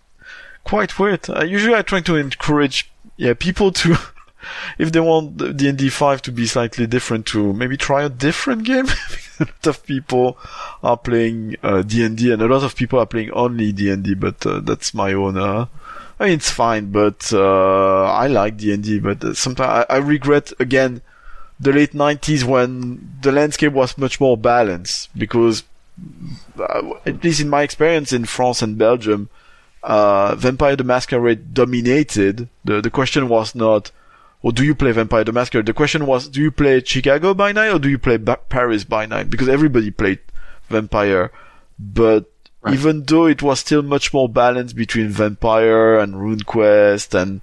quite 0.64 0.98
weird 0.98 1.28
uh, 1.30 1.44
usually 1.44 1.74
i 1.74 1.82
try 1.82 2.00
to 2.00 2.16
encourage 2.16 2.90
yeah 3.16 3.34
people 3.34 3.72
to 3.72 3.96
if 4.78 4.92
they 4.92 5.00
want 5.00 5.56
D 5.56 5.68
and 5.68 5.78
D 5.78 5.88
five 5.88 6.22
to 6.22 6.32
be 6.32 6.46
slightly 6.46 6.86
different, 6.86 7.26
to 7.26 7.52
maybe 7.52 7.76
try 7.76 8.04
a 8.04 8.08
different 8.08 8.64
game. 8.64 8.86
a 9.40 9.44
lot 9.44 9.66
of 9.66 9.84
people 9.84 10.38
are 10.82 10.96
playing 10.96 11.56
uh, 11.62 11.82
D 11.82 12.04
and 12.04 12.16
D, 12.16 12.32
and 12.32 12.42
a 12.42 12.46
lot 12.46 12.62
of 12.62 12.76
people 12.76 12.98
are 12.98 13.06
playing 13.06 13.30
only 13.32 13.72
D 13.72 13.90
and 13.90 14.02
D. 14.04 14.14
But 14.14 14.44
uh, 14.46 14.60
that's 14.60 14.94
my 14.94 15.12
own. 15.12 15.36
I 16.20 16.24
mean, 16.24 16.34
it's 16.34 16.50
fine, 16.50 16.90
but 16.90 17.32
uh, 17.32 18.04
I 18.04 18.26
like 18.26 18.56
D 18.56 18.72
and 18.72 18.82
D. 18.82 18.98
But 18.98 19.36
sometimes 19.36 19.86
I, 19.88 19.94
I 19.94 19.96
regret 19.98 20.52
again 20.58 21.00
the 21.60 21.72
late 21.72 21.92
90s 21.92 22.44
when 22.44 23.18
the 23.20 23.32
landscape 23.32 23.72
was 23.72 23.98
much 23.98 24.20
more 24.20 24.36
balanced 24.36 25.10
because 25.16 25.64
uh, 26.58 26.92
at 27.04 27.24
least 27.24 27.40
in 27.40 27.48
my 27.48 27.62
experience 27.62 28.12
in 28.12 28.24
France 28.24 28.62
and 28.62 28.78
Belgium 28.78 29.28
uh, 29.82 30.36
Vampire 30.36 30.76
the 30.76 30.84
Masquerade 30.84 31.52
dominated 31.52 32.48
the 32.64 32.80
the 32.80 32.90
question 32.90 33.28
was 33.28 33.56
not 33.56 33.90
or 34.42 34.52
do 34.52 34.64
you 34.64 34.74
play 34.74 34.92
Vampire 34.92 35.24
the 35.24 35.32
Masquerade? 35.32 35.66
The 35.66 35.72
question 35.72 36.06
was, 36.06 36.28
do 36.28 36.40
you 36.40 36.50
play 36.50 36.82
Chicago 36.84 37.34
by 37.34 37.52
night 37.52 37.70
or 37.70 37.78
do 37.78 37.88
you 37.88 37.98
play 37.98 38.18
ba- 38.18 38.38
Paris 38.48 38.84
by 38.84 39.04
night? 39.04 39.30
Because 39.30 39.48
everybody 39.48 39.90
played 39.90 40.20
Vampire, 40.68 41.32
but 41.78 42.30
right. 42.68 42.74
even 42.74 43.04
though 43.04 43.26
it 43.26 43.42
was 43.42 43.60
still 43.60 43.82
much 43.82 44.12
more 44.12 44.28
balanced 44.28 44.76
between 44.76 45.08
Vampire 45.08 45.98
and 45.98 46.14
RuneQuest 46.14 47.20
and 47.20 47.40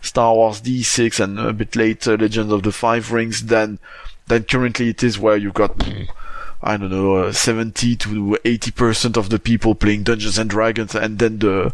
Star 0.00 0.34
Wars 0.34 0.60
D6 0.60 1.20
and 1.20 1.38
a 1.38 1.52
bit 1.52 1.76
later 1.76 2.16
Legends 2.16 2.52
of 2.52 2.62
the 2.62 2.72
Five 2.72 3.12
Rings 3.12 3.46
than 3.46 3.78
than 4.26 4.44
currently 4.44 4.90
it 4.90 5.02
is, 5.02 5.18
where 5.18 5.36
you've 5.36 5.54
got 5.54 5.82
I 6.62 6.76
don't 6.76 6.90
know, 6.90 7.16
uh, 7.16 7.32
70 7.32 7.96
to 7.96 8.38
80% 8.44 9.16
of 9.16 9.30
the 9.30 9.38
people 9.38 9.74
playing 9.74 10.02
Dungeons 10.02 10.38
and 10.38 10.50
Dragons, 10.50 10.94
and 10.94 11.18
then 11.18 11.38
the 11.38 11.72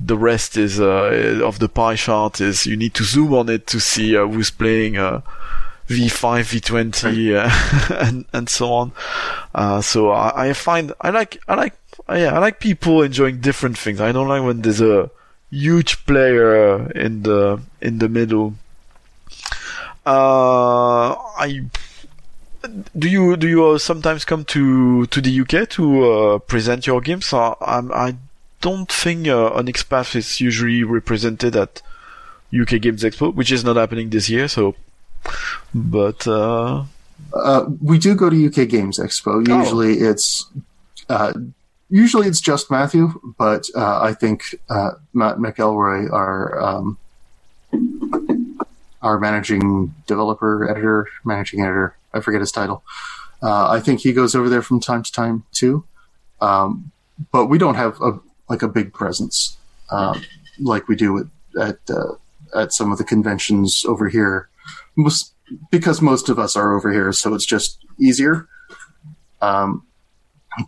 the 0.00 0.18
rest 0.18 0.56
is 0.56 0.80
uh, 0.80 1.40
of 1.44 1.60
the 1.60 1.68
pie 1.68 1.94
chart 1.94 2.40
is 2.40 2.66
you 2.66 2.76
need 2.76 2.94
to 2.94 3.04
zoom 3.04 3.32
on 3.32 3.48
it 3.48 3.66
to 3.68 3.78
see 3.78 4.16
uh, 4.16 4.26
who's 4.26 4.50
playing 4.50 4.96
uh, 4.96 5.20
V5, 5.88 6.60
V20, 6.60 7.36
uh, 7.36 7.94
and 7.94 8.24
and 8.32 8.48
so 8.48 8.72
on. 8.72 8.92
Uh, 9.54 9.80
so 9.80 10.10
I, 10.10 10.48
I, 10.48 10.52
find 10.52 10.92
I 11.00 11.10
like 11.10 11.38
I 11.46 11.54
like 11.54 11.74
yeah 12.08 12.34
I 12.34 12.38
like 12.38 12.60
people 12.60 13.02
enjoying 13.02 13.40
different 13.40 13.78
things. 13.78 14.00
I 14.00 14.12
don't 14.12 14.28
like 14.28 14.42
when 14.42 14.62
there's 14.62 14.80
a 14.80 15.10
huge 15.50 16.04
player 16.06 16.90
in 16.92 17.22
the 17.22 17.60
in 17.80 17.98
the 17.98 18.08
middle. 18.08 18.54
Uh, 20.06 21.14
I 21.14 21.62
do 22.98 23.08
you 23.08 23.36
do 23.36 23.48
you 23.48 23.66
uh, 23.66 23.78
sometimes 23.78 24.24
come 24.24 24.44
to 24.46 25.06
to 25.06 25.20
the 25.20 25.40
UK 25.40 25.68
to 25.70 26.04
uh, 26.04 26.38
present 26.38 26.86
your 26.86 27.00
games? 27.00 27.32
I, 27.32 27.54
I 27.60 28.16
don't 28.60 28.90
think 28.90 29.28
uh, 29.28 29.50
Onyx 29.52 29.82
Path 29.82 30.16
is 30.16 30.40
usually 30.40 30.82
represented 30.84 31.54
at 31.54 31.82
UK 32.58 32.80
Games 32.80 33.02
Expo, 33.02 33.34
which 33.34 33.52
is 33.52 33.64
not 33.64 33.76
happening 33.76 34.10
this 34.10 34.30
year. 34.30 34.48
So, 34.48 34.74
but 35.74 36.26
uh... 36.26 36.84
Uh, 37.34 37.64
we 37.82 37.98
do 37.98 38.14
go 38.14 38.30
to 38.30 38.46
UK 38.46 38.68
Games 38.68 38.98
Expo. 38.98 39.46
Oh. 39.46 39.60
Usually, 39.60 40.02
oh. 40.02 40.10
it's 40.10 40.46
uh, 41.10 41.34
usually 41.90 42.26
it's 42.26 42.40
just 42.40 42.70
Matthew, 42.70 43.20
but 43.38 43.68
uh, 43.74 44.00
I 44.00 44.14
think 44.14 44.54
Matt 45.12 45.36
McElroy, 45.38 46.12
our 46.12 46.60
um, 46.60 46.98
our 49.02 49.18
managing 49.18 49.94
developer, 50.06 50.68
editor, 50.70 51.08
managing 51.24 51.60
editor, 51.60 51.96
I 52.12 52.20
forget 52.20 52.40
his 52.40 52.52
title. 52.52 52.82
Uh, 53.42 53.68
I 53.70 53.80
think 53.80 54.00
he 54.00 54.12
goes 54.12 54.34
over 54.34 54.48
there 54.48 54.62
from 54.62 54.80
time 54.80 55.02
to 55.02 55.12
time 55.12 55.44
too. 55.52 55.84
Um, 56.40 56.90
but 57.30 57.46
we 57.46 57.58
don't 57.58 57.74
have 57.74 58.00
a 58.00 58.18
like 58.48 58.62
a 58.62 58.68
big 58.68 58.92
presence 58.92 59.56
uh, 59.90 60.18
like 60.58 60.88
we 60.88 60.96
do 60.96 61.18
at 61.18 61.26
at, 61.60 61.78
uh, 61.88 62.14
at 62.54 62.72
some 62.72 62.92
of 62.92 62.98
the 62.98 63.04
conventions 63.04 63.84
over 63.86 64.08
here, 64.08 64.48
most, 64.96 65.32
because 65.70 66.00
most 66.00 66.28
of 66.28 66.38
us 66.38 66.56
are 66.56 66.74
over 66.74 66.92
here, 66.92 67.12
so 67.12 67.34
it's 67.34 67.46
just 67.46 67.78
easier. 67.98 68.48
Um, 69.40 69.86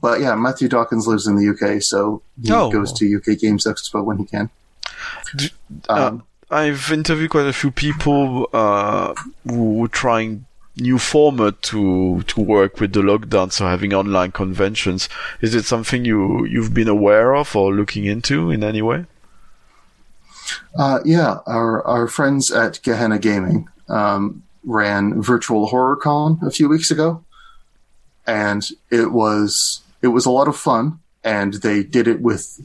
but 0.00 0.20
yeah, 0.20 0.34
Matthew 0.34 0.68
Dawkins 0.68 1.06
lives 1.06 1.26
in 1.26 1.36
the 1.36 1.48
UK, 1.48 1.82
so 1.82 2.22
he 2.42 2.52
oh. 2.52 2.70
goes 2.70 2.92
to 2.94 3.16
UK 3.16 3.38
Games 3.38 3.64
Expo 3.64 4.04
when 4.04 4.18
he 4.18 4.24
can. 4.24 4.50
um, 5.88 6.24
I've 6.50 6.92
interviewed 6.92 7.30
quite 7.30 7.46
a 7.46 7.52
few 7.52 7.70
people 7.70 8.48
uh, 8.52 9.14
who 9.44 9.74
were 9.74 9.88
trying 9.88 10.46
new 10.76 10.98
format 10.98 11.62
to 11.62 12.22
to 12.22 12.40
work 12.40 12.80
with 12.80 12.92
the 12.92 13.00
lockdown, 13.00 13.50
so 13.50 13.66
having 13.66 13.94
online 13.94 14.32
conventions. 14.32 15.08
Is 15.40 15.54
it 15.54 15.64
something 15.64 16.04
you 16.04 16.44
you've 16.46 16.74
been 16.74 16.88
aware 16.88 17.34
of 17.34 17.56
or 17.56 17.72
looking 17.72 18.04
into 18.04 18.50
in 18.50 18.62
any 18.62 18.82
way? 18.82 19.06
Uh, 20.78 21.00
yeah, 21.04 21.38
our 21.46 21.84
our 21.86 22.06
friends 22.06 22.50
at 22.50 22.80
Gehenna 22.82 23.18
Gaming 23.18 23.68
um, 23.88 24.42
ran 24.64 25.20
Virtual 25.22 25.66
Horror 25.66 25.96
Con 25.96 26.38
a 26.42 26.50
few 26.50 26.68
weeks 26.68 26.90
ago, 26.90 27.24
and 28.26 28.68
it 28.90 29.12
was 29.12 29.82
it 30.02 30.08
was 30.08 30.26
a 30.26 30.30
lot 30.30 30.48
of 30.48 30.56
fun. 30.56 31.00
And 31.24 31.54
they 31.54 31.82
did 31.82 32.06
it 32.06 32.20
with 32.20 32.60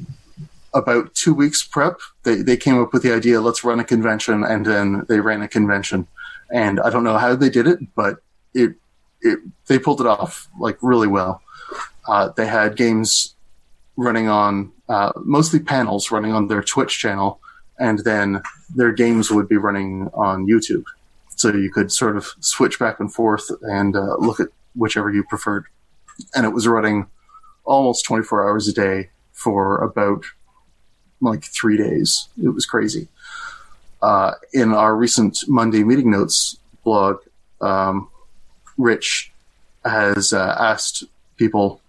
about 0.74 1.16
two 1.16 1.34
weeks 1.34 1.64
prep. 1.64 2.00
They 2.24 2.42
they 2.42 2.58
came 2.58 2.80
up 2.80 2.94
with 2.94 3.04
the 3.04 3.14
idea, 3.14 3.42
let's 3.42 3.64
run 3.64 3.80
a 3.80 3.84
convention, 3.84 4.44
and 4.44 4.66
then 4.66 5.06
they 5.10 5.20
ran 5.20 5.42
a 5.42 5.48
convention 5.48 6.08
and 6.52 6.80
I 6.80 6.90
don't 6.90 7.04
know 7.04 7.18
how 7.18 7.36
they 7.36 7.50
did 7.50 7.68
it, 7.68 7.80
but 7.96 8.18
it 8.54 8.76
it 9.22 9.40
they 9.68 9.80
pulled 9.80 10.02
it 10.02 10.08
off 10.08 10.50
like 10.60 10.78
really 10.82 11.08
well. 11.08 11.42
Uh, 12.08 12.30
they 12.36 12.46
had 12.46 12.76
games 12.76 13.36
running 13.96 14.28
on 14.28 14.72
uh, 14.90 15.12
mostly 15.24 15.60
panels 15.60 16.12
running 16.12 16.34
on 16.34 16.48
their 16.48 16.62
Twitch 16.62 17.00
channel, 17.00 17.40
and 17.80 18.00
then 18.00 18.42
their 18.76 18.92
games 18.92 19.32
would 19.32 19.48
be 19.48 19.58
running 19.58 20.10
on 20.14 20.46
YouTube. 20.46 20.84
So 21.30 21.54
you 21.54 21.72
could 21.72 21.92
sort 21.92 22.18
of 22.18 22.28
switch 22.40 22.78
back 22.78 23.00
and 23.00 23.12
forth 23.12 23.50
and 23.62 23.96
uh, 23.96 24.18
look 24.18 24.40
at 24.40 24.50
whichever 24.76 25.12
you 25.12 25.24
preferred. 25.24 25.66
And 26.36 26.46
it 26.46 26.54
was 26.54 26.68
running 26.68 27.08
almost 27.64 28.06
24 28.06 28.48
hours 28.48 28.68
a 28.68 28.74
day 28.74 29.10
for 29.32 29.78
about 29.84 30.26
like 31.20 31.44
three 31.44 31.78
days. 31.78 32.28
It 32.42 32.50
was 32.50 32.66
crazy 32.66 33.08
uh, 34.02 34.34
in 34.54 34.74
our 34.74 34.96
recent 34.96 35.40
Monday 35.48 35.84
meeting 35.84 36.12
notes 36.12 36.58
blog, 36.84 37.20
um, 37.62 38.10
Rich 38.78 39.32
has 39.86 40.34
uh, 40.34 40.56
asked 40.60 41.04
people 41.38 41.82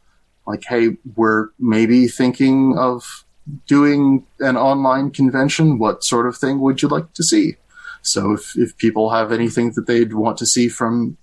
like, 0.46 0.64
"Hey, 0.64 0.96
we're 1.16 1.48
maybe 1.58 2.06
thinking 2.08 2.76
of 2.78 3.24
doing 3.66 4.26
an 4.40 4.56
online 4.56 5.10
convention. 5.10 5.78
What 5.78 6.04
sort 6.04 6.26
of 6.26 6.36
thing 6.36 6.60
would 6.60 6.82
you 6.82 6.88
like 6.88 7.12
to 7.14 7.22
see?" 7.22 7.56
So 8.02 8.32
if 8.32 8.56
if 8.56 8.76
people 8.76 9.10
have 9.10 9.32
anything 9.32 9.72
that 9.72 9.86
they'd 9.86 10.12
want 10.12 10.36
to 10.38 10.46
see 10.46 10.68
from 10.68 11.16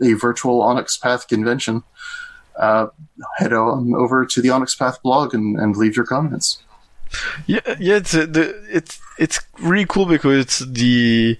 a 0.00 0.14
virtual 0.14 0.62
Onyx 0.62 0.96
Path 0.96 1.28
convention, 1.28 1.82
uh, 2.56 2.88
head 3.38 3.52
on 3.52 3.94
over 3.94 4.24
to 4.26 4.40
the 4.40 4.50
Onyx 4.50 4.74
Path 4.74 5.02
blog 5.02 5.34
and, 5.34 5.58
and 5.58 5.76
leave 5.76 5.96
your 5.96 6.06
comments. 6.06 6.62
Yeah, 7.46 7.60
yeah, 7.78 7.96
it's 7.96 8.14
uh, 8.14 8.26
the 8.26 8.64
it's 8.70 9.00
it's 9.18 9.40
really 9.58 9.84
cool 9.84 10.06
because 10.06 10.38
it's 10.38 10.58
the 10.60 11.38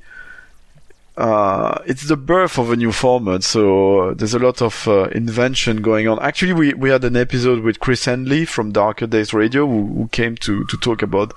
uh, 1.16 1.78
it's 1.86 2.08
the 2.08 2.16
birth 2.16 2.58
of 2.58 2.70
a 2.70 2.76
new 2.76 2.92
format. 2.92 3.42
So 3.42 4.14
there's 4.14 4.34
a 4.34 4.38
lot 4.38 4.62
of 4.62 4.86
uh, 4.88 5.04
invention 5.10 5.82
going 5.82 6.08
on. 6.08 6.18
Actually, 6.20 6.52
we, 6.54 6.74
we 6.74 6.90
had 6.90 7.04
an 7.04 7.16
episode 7.16 7.62
with 7.62 7.80
Chris 7.80 8.04
Henley 8.04 8.44
from 8.44 8.72
Darker 8.72 9.06
Days 9.06 9.34
Radio 9.34 9.66
who, 9.66 9.86
who 9.86 10.08
came 10.08 10.36
to, 10.36 10.64
to 10.64 10.76
talk 10.78 11.02
about 11.02 11.34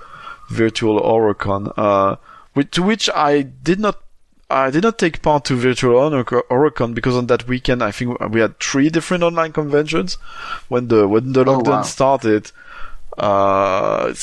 Virtual 0.50 1.00
Horrorcon, 1.00 1.72
uh, 1.76 2.16
with, 2.54 2.70
to 2.72 2.82
which 2.82 3.10
I 3.14 3.42
did 3.42 3.78
not 3.78 4.00
I 4.48 4.70
did 4.70 4.84
not 4.84 4.98
take 4.98 5.22
part 5.22 5.44
to 5.46 5.56
Virtual 5.56 6.10
Horrorcon 6.10 6.94
because 6.94 7.16
on 7.16 7.26
that 7.26 7.48
weekend 7.48 7.82
I 7.82 7.90
think 7.90 8.20
we 8.30 8.40
had 8.40 8.60
three 8.60 8.90
different 8.90 9.24
online 9.24 9.52
conventions 9.52 10.14
when 10.68 10.86
the 10.86 11.08
when 11.08 11.32
the 11.32 11.44
lockdown 11.44 11.66
oh, 11.66 11.70
wow. 11.70 11.82
started 11.82 12.52
uh, 13.18 14.14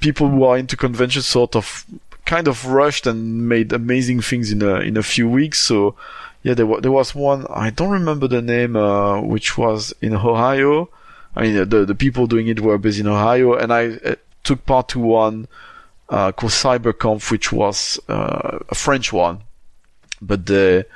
people 0.00 0.28
who 0.28 0.44
are 0.44 0.58
into 0.58 0.76
conventions 0.76 1.26
sort 1.26 1.56
of 1.56 1.84
kind 2.24 2.46
of 2.46 2.66
rushed 2.66 3.06
and 3.06 3.48
made 3.48 3.72
amazing 3.72 4.20
things 4.20 4.52
in 4.52 4.62
a 4.62 4.76
in 4.76 4.96
a 4.96 5.02
few 5.02 5.28
weeks. 5.28 5.58
So 5.58 5.96
yeah, 6.44 6.54
there 6.54 6.66
was 6.66 6.82
there 6.82 6.92
was 6.92 7.14
one 7.14 7.46
I 7.50 7.70
don't 7.70 7.90
remember 7.90 8.28
the 8.28 8.42
name, 8.42 8.76
uh, 8.76 9.20
which 9.22 9.58
was 9.58 9.92
in 10.00 10.14
Ohio. 10.14 10.88
I 11.34 11.42
mean, 11.42 11.68
the 11.68 11.84
the 11.84 11.94
people 11.96 12.28
doing 12.28 12.46
it 12.46 12.60
were 12.60 12.78
based 12.78 13.00
in 13.00 13.08
Ohio, 13.08 13.54
and 13.54 13.72
I 13.72 13.98
uh, 14.04 14.14
took 14.44 14.64
part 14.66 14.88
to 14.90 15.00
one 15.00 15.48
uh, 16.08 16.30
called 16.30 16.52
CyberConf, 16.52 17.30
which 17.32 17.50
was 17.50 17.98
uh, 18.08 18.58
a 18.68 18.74
French 18.76 19.12
one. 19.12 19.40
But 20.20 20.46
the 20.46 20.86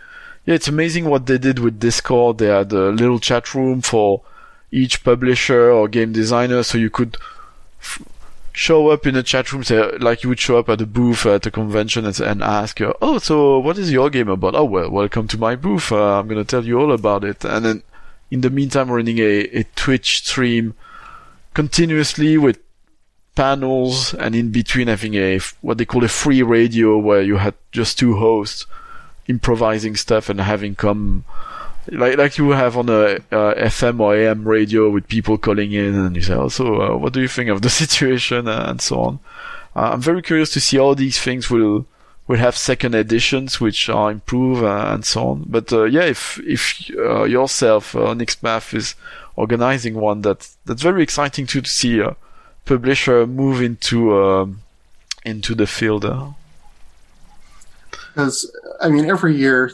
yeah, 0.48 0.54
it's 0.54 0.68
amazing 0.68 1.04
what 1.04 1.26
they 1.26 1.36
did 1.36 1.58
with 1.58 1.78
Discord. 1.78 2.38
They 2.38 2.46
had 2.46 2.72
a 2.72 2.88
little 2.88 3.18
chat 3.18 3.54
room 3.54 3.82
for 3.82 4.22
each 4.70 5.04
publisher 5.04 5.70
or 5.70 5.88
game 5.88 6.12
designer, 6.12 6.62
so 6.62 6.78
you 6.78 6.88
could 6.88 7.18
show 8.52 8.88
up 8.88 9.06
in 9.06 9.14
a 9.14 9.22
chat 9.22 9.52
room, 9.52 9.62
say, 9.62 9.96
like 9.98 10.22
you 10.22 10.28
would 10.28 10.40
show 10.40 10.58
up 10.58 10.68
at 10.68 10.80
a 10.80 10.86
booth 10.86 11.26
at 11.26 11.46
a 11.46 11.50
convention 11.50 12.06
and, 12.06 12.18
and 12.20 12.42
ask, 12.42 12.80
oh, 12.80 13.18
so 13.18 13.58
what 13.58 13.78
is 13.78 13.92
your 13.92 14.10
game 14.10 14.28
about? 14.28 14.54
Oh, 14.54 14.64
well, 14.64 14.90
welcome 14.90 15.28
to 15.28 15.38
my 15.38 15.54
booth. 15.54 15.92
Uh, 15.92 16.18
I'm 16.18 16.28
to 16.30 16.44
tell 16.44 16.64
you 16.64 16.80
all 16.80 16.92
about 16.92 17.24
it. 17.24 17.44
And 17.44 17.64
then 17.64 17.82
in 18.30 18.40
the 18.40 18.48
meantime, 18.50 18.90
running 18.90 19.18
a, 19.18 19.40
a 19.52 19.64
Twitch 19.76 20.26
stream 20.26 20.74
continuously 21.54 22.38
with 22.38 22.58
panels 23.34 24.14
and 24.14 24.34
in 24.34 24.50
between 24.50 24.88
having 24.88 25.14
a, 25.14 25.38
what 25.60 25.78
they 25.78 25.84
call 25.84 26.04
a 26.04 26.08
free 26.08 26.42
radio 26.42 26.98
where 26.98 27.22
you 27.22 27.36
had 27.36 27.54
just 27.70 27.98
two 27.98 28.16
hosts 28.16 28.66
improvising 29.28 29.94
stuff 29.94 30.28
and 30.28 30.40
having 30.40 30.74
come 30.74 31.24
like 31.92 32.18
like 32.18 32.38
you 32.38 32.50
have 32.50 32.76
on 32.76 32.88
a 32.88 33.16
uh, 33.32 33.54
FM 33.54 34.00
or 34.00 34.14
AM 34.14 34.46
radio 34.46 34.90
with 34.90 35.08
people 35.08 35.38
calling 35.38 35.72
in, 35.72 35.94
and 35.94 36.16
you 36.16 36.22
say, 36.22 36.34
"Also, 36.34 36.80
uh, 36.80 36.96
what 36.96 37.12
do 37.12 37.20
you 37.20 37.28
think 37.28 37.50
of 37.50 37.62
the 37.62 37.70
situation?" 37.82 38.48
Uh, 38.48 38.66
and 38.68 38.80
so 38.80 39.00
on. 39.00 39.20
Uh, 39.74 39.90
I'm 39.92 40.00
very 40.00 40.22
curious 40.22 40.50
to 40.52 40.60
see 40.60 40.76
how 40.78 40.94
these 40.94 41.18
things 41.18 41.50
will 41.50 41.86
will 42.26 42.38
have 42.38 42.56
second 42.56 42.94
editions, 42.94 43.60
which 43.60 43.88
are 43.88 44.10
improved 44.10 44.62
uh, 44.62 44.92
and 44.92 45.04
so 45.04 45.28
on. 45.28 45.44
But 45.46 45.72
uh, 45.72 45.84
yeah, 45.84 46.04
if 46.04 46.38
if 46.40 46.88
yourself, 46.90 47.94
uh, 47.94 48.08
Onyx 48.08 48.36
Path 48.36 48.74
is 48.74 48.94
organizing 49.36 49.94
one, 49.94 50.22
that 50.22 50.48
that's 50.66 50.82
very 50.82 51.02
exciting 51.02 51.46
too 51.46 51.62
to 51.62 51.70
see 51.70 52.00
a 52.00 52.16
publisher 52.64 53.26
move 53.26 53.62
into 53.62 54.14
um, 54.14 54.60
into 55.24 55.54
the 55.54 55.66
field. 55.66 56.04
Because 58.14 58.50
I 58.80 58.88
mean, 58.88 59.08
every 59.10 59.36
year 59.36 59.72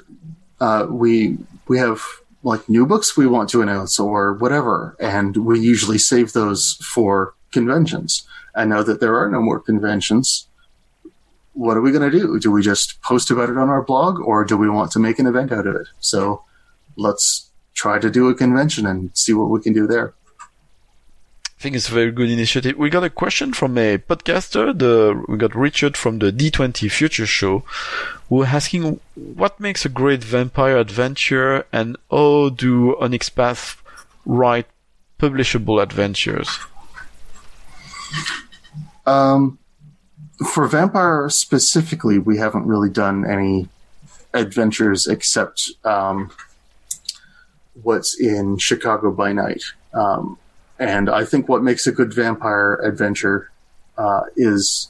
uh, 0.61 0.87
we 0.89 1.39
we 1.67 1.79
have 1.79 2.03
like 2.43 2.69
new 2.69 2.87
books 2.87 3.17
we 3.17 3.27
want 3.27 3.49
to 3.51 3.63
announce 3.63 3.99
or 3.99 4.35
whatever, 4.35 4.97
and 5.01 5.37
we 5.37 5.59
usually 5.59 5.99
save 5.99 6.33
those 6.33 6.75
for 6.95 7.35
conventions. 7.53 8.27
And 8.55 8.71
now 8.71 8.83
that 8.83 9.01
there 9.01 9.17
are 9.17 9.31
no 9.31 9.41
more 9.41 9.61
conventions, 9.61 10.47
what 11.55 11.77
are 11.77 11.81
we 11.81 11.91
going 11.91 12.11
to 12.11 12.19
do? 12.19 12.39
Do 12.39 12.51
we 12.51 12.63
just 12.63 13.01
post 13.03 13.31
about 13.31 13.49
it 13.49 13.57
on 13.57 13.69
our 13.69 13.83
blog, 13.83 14.21
or 14.21 14.45
do 14.45 14.57
we 14.57 14.69
want 14.69 14.91
to 14.93 14.99
make 14.99 15.19
an 15.19 15.27
event 15.27 15.53
out 15.53 15.67
of 15.67 15.75
it? 15.75 15.87
So 16.01 16.45
let's 16.97 17.51
try 17.75 17.99
to 17.99 18.11
do 18.11 18.29
a 18.29 18.35
convention 18.35 18.87
and 18.87 19.11
see 19.17 19.33
what 19.33 19.51
we 19.51 19.61
can 19.61 19.73
do 19.73 19.87
there. 19.87 20.15
Think 21.65 21.77
it's 21.77 21.89
a 21.89 21.95
very 21.95 22.13
good 22.13 22.29
initiative. 22.29 22.77
We 22.77 22.91
got 22.91 23.05
a 23.05 23.09
question 23.09 23.55
from 23.55 23.79
a 23.79 23.97
podcaster. 23.97 24.79
The 24.79 25.25
we 25.27 25.39
got 25.39 25.55
Richard 25.55 25.97
from 25.97 26.19
the 26.19 26.31
D20 26.31 26.91
Future 26.91 27.25
Show, 27.25 27.65
who 28.29 28.45
asking 28.45 29.01
what 29.15 29.59
makes 29.59 29.87
a 29.87 29.89
great 29.89 30.23
vampire 30.23 30.77
adventure 30.77 31.65
and 31.73 31.97
how 32.11 32.51
do 32.51 33.01
Onyx 33.01 33.31
Path 33.31 33.83
write 34.27 34.67
publishable 35.19 35.83
adventures? 35.83 36.51
Um, 39.07 39.59
for 40.47 40.69
vampire 40.69 41.31
specifically, 41.31 42.19
we 42.19 42.37
haven't 42.37 42.67
really 42.67 42.91
done 42.91 43.25
any 43.25 43.71
adventures 44.35 45.07
except 45.07 45.71
um, 45.83 46.31
what's 47.83 48.21
in 48.21 48.59
Chicago 48.59 49.11
by 49.11 49.33
Night. 49.33 49.63
Um, 49.95 50.37
and 50.79 51.09
I 51.09 51.25
think 51.25 51.49
what 51.49 51.63
makes 51.63 51.87
a 51.87 51.93
good 51.93 52.13
vampire 52.13 52.77
adventure 52.77 53.51
uh, 53.97 54.23
is 54.37 54.89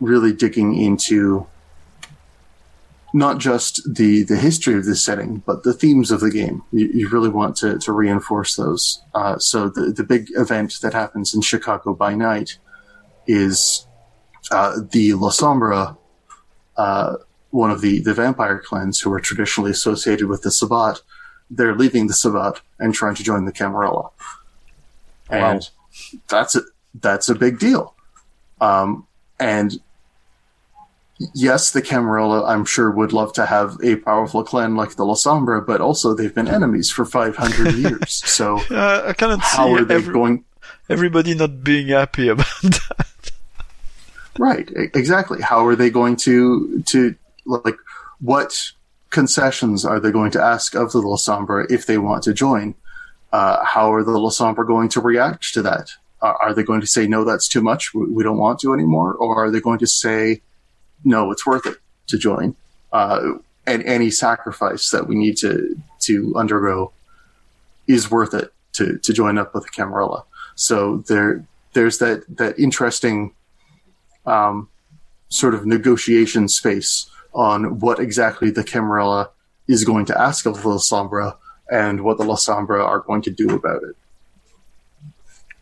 really 0.00 0.32
digging 0.32 0.76
into 0.76 1.46
not 3.14 3.38
just 3.38 3.82
the, 3.94 4.22
the 4.24 4.36
history 4.36 4.74
of 4.74 4.84
the 4.84 4.96
setting, 4.96 5.42
but 5.46 5.62
the 5.64 5.74
themes 5.74 6.10
of 6.10 6.20
the 6.20 6.30
game. 6.30 6.62
You, 6.72 6.90
you 6.92 7.08
really 7.08 7.28
want 7.28 7.56
to, 7.56 7.78
to 7.78 7.92
reinforce 7.92 8.56
those. 8.56 9.02
Uh, 9.14 9.38
so 9.38 9.68
the, 9.68 9.92
the 9.92 10.04
big 10.04 10.28
event 10.34 10.78
that 10.82 10.94
happens 10.94 11.34
in 11.34 11.42
Chicago 11.42 11.94
by 11.94 12.14
night 12.14 12.58
is 13.26 13.86
uh, 14.50 14.80
the 14.90 15.10
Lasombra, 15.10 15.96
uh, 16.76 17.16
one 17.50 17.70
of 17.70 17.82
the, 17.82 18.00
the 18.00 18.14
vampire 18.14 18.58
clans 18.58 18.98
who 19.00 19.12
are 19.12 19.20
traditionally 19.20 19.70
associated 19.70 20.26
with 20.26 20.42
the 20.42 20.50
Sabbat. 20.50 21.00
They're 21.50 21.76
leaving 21.76 22.06
the 22.06 22.14
Sabbat 22.14 22.62
and 22.78 22.94
trying 22.94 23.14
to 23.16 23.22
join 23.22 23.44
the 23.44 23.52
Camarilla 23.52 24.10
and 25.32 25.68
that's 26.28 26.54
a 26.54 26.62
that's 27.00 27.28
a 27.28 27.34
big 27.34 27.58
deal. 27.58 27.94
Um, 28.60 29.06
and 29.40 29.80
yes, 31.34 31.70
the 31.72 31.82
Camarilla, 31.82 32.44
I'm 32.44 32.64
sure, 32.64 32.90
would 32.90 33.12
love 33.12 33.32
to 33.34 33.46
have 33.46 33.76
a 33.82 33.96
powerful 33.96 34.44
clan 34.44 34.76
like 34.76 34.96
the 34.96 35.04
Lasombra, 35.04 35.64
but 35.66 35.80
also 35.80 36.14
they've 36.14 36.34
been 36.34 36.48
enemies 36.48 36.90
for 36.90 37.04
500 37.04 37.74
years. 37.76 38.22
So 38.28 38.58
uh, 38.70 39.04
I 39.08 39.12
cannot 39.12 39.40
how 39.40 39.66
see 39.66 39.82
are 39.82 39.84
they 39.84 39.94
every- 39.96 40.12
going? 40.12 40.44
everybody 40.88 41.34
not 41.34 41.64
being 41.64 41.88
happy 41.88 42.28
about 42.28 42.46
that. 42.62 43.30
Right, 44.38 44.68
exactly. 44.94 45.40
How 45.42 45.66
are 45.66 45.76
they 45.76 45.90
going 45.90 46.16
to 46.16 46.82
to 46.86 47.14
like 47.44 47.76
what 48.20 48.72
concessions 49.10 49.84
are 49.84 50.00
they 50.00 50.10
going 50.10 50.30
to 50.32 50.42
ask 50.42 50.74
of 50.74 50.92
the 50.92 51.00
Lasombra 51.00 51.70
if 51.70 51.86
they 51.86 51.98
want 51.98 52.22
to 52.24 52.32
join? 52.32 52.74
Uh, 53.32 53.64
how 53.64 53.92
are 53.92 54.04
the 54.04 54.12
Lasombra 54.12 54.66
going 54.66 54.88
to 54.90 55.00
react 55.00 55.54
to 55.54 55.62
that? 55.62 55.88
Are, 56.20 56.36
are 56.36 56.54
they 56.54 56.62
going 56.62 56.80
to 56.82 56.86
say 56.86 57.06
no, 57.06 57.24
that's 57.24 57.48
too 57.48 57.62
much, 57.62 57.94
we, 57.94 58.06
we 58.06 58.22
don't 58.22 58.36
want 58.36 58.60
to 58.60 58.74
anymore, 58.74 59.14
or 59.14 59.42
are 59.42 59.50
they 59.50 59.60
going 59.60 59.78
to 59.78 59.86
say 59.86 60.42
no, 61.04 61.30
it's 61.30 61.46
worth 61.46 61.66
it 61.66 61.78
to 62.08 62.18
join? 62.18 62.54
Uh, 62.92 63.34
and 63.66 63.82
any 63.84 64.10
sacrifice 64.10 64.90
that 64.90 65.06
we 65.06 65.14
need 65.14 65.36
to 65.38 65.80
to 66.00 66.34
undergo 66.36 66.92
is 67.86 68.10
worth 68.10 68.34
it 68.34 68.52
to 68.72 68.98
to 68.98 69.12
join 69.12 69.38
up 69.38 69.54
with 69.54 69.64
the 69.64 69.70
Camarilla. 69.70 70.24
So 70.54 70.98
there 71.08 71.44
there's 71.72 71.98
that 71.98 72.24
that 72.36 72.58
interesting 72.58 73.34
um, 74.26 74.68
sort 75.28 75.54
of 75.54 75.64
negotiation 75.64 76.48
space 76.48 77.08
on 77.32 77.78
what 77.78 77.98
exactly 77.98 78.50
the 78.50 78.64
Camarilla 78.64 79.30
is 79.68 79.84
going 79.84 80.04
to 80.06 80.20
ask 80.20 80.44
of 80.44 80.62
the 80.62 80.70
Sombra 80.70 81.36
and 81.72 82.02
what 82.04 82.18
the 82.18 82.24
Lasombra 82.24 82.84
are 82.84 83.00
going 83.00 83.22
to 83.22 83.30
do 83.30 83.48
about 83.54 83.82
it. 83.82 83.96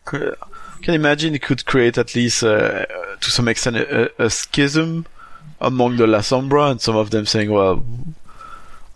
Could- 0.05 0.35
Can 0.81 0.93
imagine 0.95 1.35
it 1.35 1.43
could 1.43 1.63
create 1.65 1.97
at 1.99 2.15
least, 2.15 2.43
uh, 2.43 2.85
to 3.21 3.29
some 3.31 3.47
extent, 3.47 3.75
a, 3.77 4.23
a 4.25 4.29
schism 4.31 5.05
among 5.59 5.97
the 5.97 6.07
Lasombra, 6.07 6.71
and 6.71 6.81
some 6.81 6.95
of 6.97 7.11
them 7.11 7.25
saying, 7.27 7.51
"Well, 7.51 7.85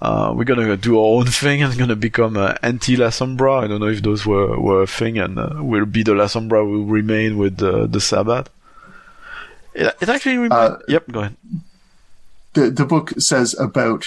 uh, 0.01 0.34
we're 0.36 0.45
gonna 0.49 0.76
do 0.78 0.97
our 0.97 1.20
own 1.20 1.28
thing 1.41 1.61
and 1.61 1.78
gonna 1.78 1.95
become 1.95 2.36
uh, 2.38 2.55
anti-Lasombra." 2.63 3.63
I 3.63 3.68
don't 3.68 3.82
know 3.82 3.93
if 3.93 4.01
those 4.01 4.26
were, 4.26 4.59
were 4.59 4.82
a 4.82 4.88
thing, 4.88 5.20
and 5.20 5.38
uh, 5.38 5.57
will 5.61 5.86
be 5.86 6.01
the 6.01 6.13
Lasombra 6.13 6.66
will 6.68 6.86
remain 6.86 7.38
with 7.38 7.57
the 7.57 7.86
the 7.88 8.01
Sabbat. 8.01 8.49
It, 9.76 9.95
it 10.01 10.09
actually. 10.09 10.47
Uh, 10.49 10.78
yep, 10.88 11.05
go 11.11 11.20
ahead. 11.20 11.36
The 12.53 12.72
the 12.72 12.86
book 12.86 13.13
says 13.20 13.53
about 13.59 14.05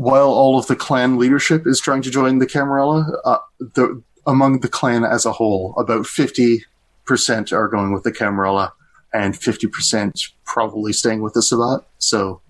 while 0.00 0.30
all 0.30 0.58
of 0.58 0.66
the 0.66 0.74
clan 0.74 1.18
leadership 1.18 1.66
is 1.66 1.78
trying 1.78 2.00
to 2.00 2.10
join 2.10 2.38
the 2.38 2.46
Camarilla, 2.46 3.20
uh, 3.26 3.36
the 3.58 4.02
among 4.26 4.60
the 4.60 4.68
clan 4.68 5.04
as 5.04 5.26
a 5.26 5.32
whole, 5.32 5.74
about 5.76 6.06
fifty 6.06 6.64
percent 7.04 7.52
are 7.52 7.68
going 7.68 7.92
with 7.92 8.02
the 8.02 8.10
Camarilla, 8.10 8.72
and 9.12 9.36
fifty 9.36 9.66
percent 9.66 10.22
probably 10.46 10.94
staying 10.94 11.20
with 11.20 11.34
the 11.34 11.42
Sabbat. 11.42 11.84
So 11.98 12.40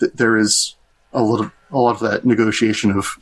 th- 0.00 0.12
there 0.14 0.38
is 0.38 0.76
a 1.12 1.20
a 1.70 1.76
lot 1.76 1.92
of 1.92 2.00
that 2.00 2.24
negotiation 2.24 2.90
of 2.90 3.18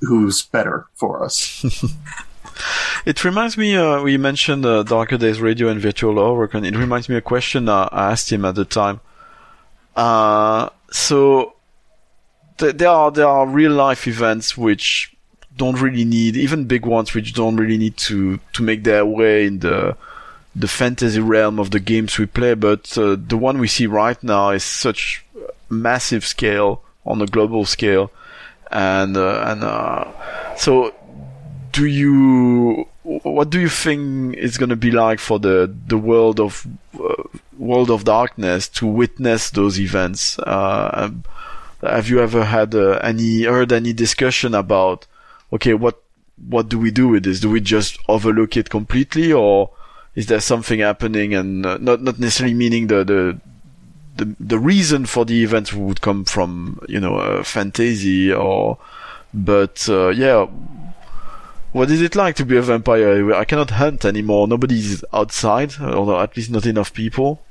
who's 0.00 0.42
better 0.42 0.86
for 0.94 1.24
us. 1.24 1.64
It 3.04 3.22
reminds 3.24 3.58
me, 3.58 3.76
uh, 3.76 4.00
we 4.00 4.16
mentioned 4.16 4.64
uh, 4.64 4.82
Darker 4.84 5.18
Days 5.18 5.40
Radio 5.40 5.68
and 5.68 5.80
Virtual 5.80 6.18
and 6.54 6.64
it 6.64 6.76
reminds 6.76 7.08
me 7.08 7.16
a 7.16 7.20
question 7.20 7.68
uh, 7.68 7.88
I 7.90 8.12
asked 8.12 8.30
him 8.32 8.44
at 8.44 8.54
the 8.54 8.64
time. 8.64 9.00
Uh, 9.96 10.70
so, 10.90 11.53
there 12.58 12.88
are, 12.88 13.10
there 13.10 13.28
are 13.28 13.46
real 13.46 13.72
life 13.72 14.06
events 14.06 14.56
which 14.56 15.14
don't 15.56 15.80
really 15.80 16.04
need, 16.04 16.36
even 16.36 16.64
big 16.64 16.84
ones 16.84 17.14
which 17.14 17.32
don't 17.34 17.56
really 17.56 17.78
need 17.78 17.96
to, 17.96 18.40
to 18.52 18.62
make 18.62 18.84
their 18.84 19.06
way 19.06 19.46
in 19.46 19.60
the, 19.60 19.96
the 20.54 20.68
fantasy 20.68 21.20
realm 21.20 21.58
of 21.58 21.70
the 21.70 21.80
games 21.80 22.18
we 22.18 22.26
play, 22.26 22.54
but 22.54 22.96
uh, 22.98 23.16
the 23.18 23.36
one 23.36 23.58
we 23.58 23.68
see 23.68 23.86
right 23.86 24.22
now 24.22 24.50
is 24.50 24.64
such 24.64 25.24
massive 25.68 26.24
scale 26.24 26.82
on 27.04 27.20
a 27.22 27.26
global 27.26 27.64
scale. 27.64 28.10
And, 28.70 29.16
uh, 29.16 29.44
and, 29.46 29.62
uh, 29.62 30.56
so 30.56 30.94
do 31.74 31.86
you 31.86 32.86
what 33.02 33.50
do 33.50 33.60
you 33.60 33.68
think 33.68 34.36
is 34.36 34.56
going 34.56 34.70
to 34.70 34.76
be 34.76 34.92
like 34.92 35.18
for 35.18 35.38
the 35.38 35.74
the 35.88 35.98
world 35.98 36.38
of 36.40 36.66
uh, 36.94 37.22
world 37.58 37.90
of 37.90 38.04
darkness 38.04 38.68
to 38.68 38.86
witness 38.86 39.50
those 39.50 39.78
events 39.78 40.38
uh, 40.38 41.10
have 41.84 42.08
you 42.08 42.20
ever 42.20 42.44
had 42.44 42.74
uh, 42.74 42.98
any 43.02 43.44
heard 43.44 43.72
any 43.72 43.92
discussion 43.92 44.54
about 44.54 45.06
okay 45.52 45.74
what 45.74 46.02
what 46.48 46.68
do 46.68 46.78
we 46.78 46.90
do 46.90 47.08
with 47.08 47.24
this 47.24 47.40
do 47.40 47.50
we 47.50 47.60
just 47.60 47.98
overlook 48.08 48.56
it 48.56 48.70
completely 48.70 49.32
or 49.32 49.70
is 50.14 50.26
there 50.26 50.40
something 50.40 50.80
happening 50.80 51.34
and 51.34 51.64
uh, 51.64 51.78
not 51.80 52.02
not 52.02 52.18
necessarily 52.18 52.54
meaning 52.54 52.86
the 52.88 53.04
the 53.04 53.40
the, 54.16 54.36
the 54.38 54.58
reason 54.58 55.06
for 55.06 55.24
the 55.24 55.42
events 55.42 55.72
would 55.72 56.00
come 56.00 56.24
from 56.24 56.80
you 56.88 57.00
know 57.00 57.16
uh, 57.16 57.42
fantasy 57.42 58.32
or 58.32 58.78
but 59.32 59.88
uh, 59.88 60.08
yeah 60.08 60.46
what 61.74 61.90
is 61.90 62.00
it 62.00 62.14
like 62.14 62.36
to 62.36 62.44
be 62.44 62.56
a 62.56 62.62
vampire? 62.62 63.34
I 63.34 63.44
cannot 63.44 63.70
hunt 63.70 64.04
anymore. 64.04 64.46
Nobody's 64.46 65.04
outside, 65.12 65.74
or 65.80 66.22
at 66.22 66.36
least 66.36 66.52
not 66.52 66.66
enough 66.66 66.94
people. 66.94 67.42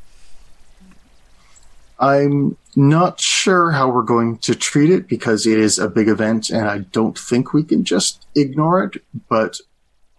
I'm 2.03 2.57
not 2.75 3.21
sure 3.21 3.71
how 3.71 3.89
we're 3.89 4.01
going 4.03 4.39
to 4.39 4.55
treat 4.55 4.89
it 4.89 5.07
because 5.07 5.47
it 5.47 5.57
is 5.57 5.79
a 5.79 5.87
big 5.87 6.09
event 6.09 6.49
and 6.49 6.67
I 6.67 6.79
don't 6.79 7.17
think 7.17 7.53
we 7.53 7.63
can 7.63 7.85
just 7.85 8.27
ignore 8.35 8.83
it. 8.83 9.01
But 9.29 9.61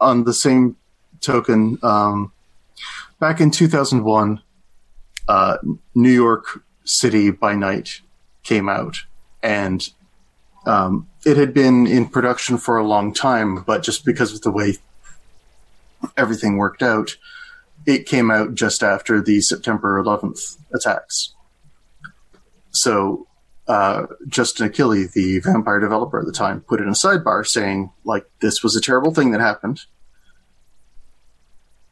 on 0.00 0.24
the 0.24 0.32
same 0.32 0.76
token, 1.20 1.78
um, 1.82 2.32
back 3.20 3.38
in 3.38 3.50
2001, 3.50 4.40
uh, 5.28 5.58
New 5.94 6.10
York 6.10 6.64
City 6.84 7.30
by 7.30 7.54
Night 7.54 8.00
came 8.44 8.70
out 8.70 9.02
and 9.42 9.86
um, 10.64 11.06
it 11.26 11.36
had 11.36 11.52
been 11.52 11.86
in 11.86 12.08
production 12.08 12.56
for 12.56 12.78
a 12.78 12.86
long 12.86 13.12
time, 13.12 13.62
but 13.62 13.82
just 13.82 14.06
because 14.06 14.32
of 14.32 14.40
the 14.40 14.50
way 14.50 14.78
everything 16.16 16.56
worked 16.56 16.82
out, 16.82 17.18
it 17.84 18.06
came 18.06 18.30
out 18.30 18.54
just 18.54 18.82
after 18.82 19.20
the 19.20 19.42
September 19.42 20.02
11th 20.02 20.56
attacks. 20.72 21.34
So 22.74 23.26
uh, 23.66 24.06
Justin 24.28 24.68
Achilli, 24.68 25.10
the 25.12 25.38
vampire 25.38 25.80
developer 25.80 26.20
at 26.20 26.26
the 26.26 26.32
time, 26.32 26.60
put 26.60 26.80
in 26.80 26.88
a 26.88 26.92
sidebar 26.92 27.46
saying, 27.46 27.92
like, 28.04 28.26
this 28.40 28.62
was 28.62 28.76
a 28.76 28.80
terrible 28.80 29.14
thing 29.14 29.30
that 29.30 29.40
happened, 29.40 29.86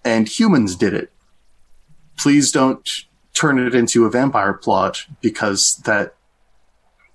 and 0.04 0.28
humans 0.28 0.76
did 0.76 0.92
it. 0.92 1.10
Please 2.18 2.52
don't 2.52 2.86
turn 3.32 3.58
it 3.58 3.74
into 3.74 4.04
a 4.04 4.10
vampire 4.10 4.52
plot 4.52 5.06
because 5.22 5.76
that 5.86 6.14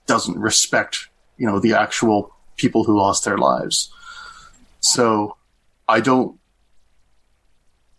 doesn't 0.08 0.40
respect, 0.40 1.10
you 1.38 1.46
know, 1.46 1.60
the 1.60 1.74
actual 1.74 2.34
people 2.56 2.86
who 2.86 2.98
lost 2.98 3.26
their 3.26 3.38
lives. 3.38 3.94
So 4.80 5.38
I 5.88 6.00
don't 6.00 6.40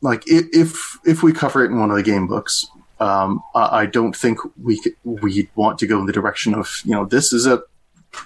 like 0.00 0.24
if 0.26 0.98
if 1.04 1.22
we 1.22 1.32
cover 1.32 1.64
it 1.64 1.70
in 1.70 1.78
one 1.78 1.90
of 1.90 1.96
the 1.96 2.02
game 2.02 2.26
books. 2.26 2.66
Um, 3.00 3.42
I 3.54 3.86
don't 3.86 4.16
think 4.16 4.38
we 4.60 4.80
we 5.04 5.48
want 5.54 5.78
to 5.78 5.86
go 5.86 6.00
in 6.00 6.06
the 6.06 6.12
direction 6.12 6.54
of 6.54 6.80
you 6.84 6.92
know 6.92 7.04
this 7.04 7.32
is 7.32 7.46
a 7.46 7.62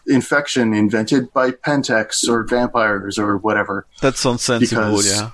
infection 0.07 0.73
invented 0.73 1.33
by 1.33 1.51
Pentex 1.51 2.29
or 2.29 2.45
vampires 2.45 3.18
or 3.18 3.37
whatever. 3.37 3.87
That 4.01 4.16
sounds 4.16 4.43
sensible, 4.43 4.93
because, 4.93 5.11
yeah. 5.11 5.31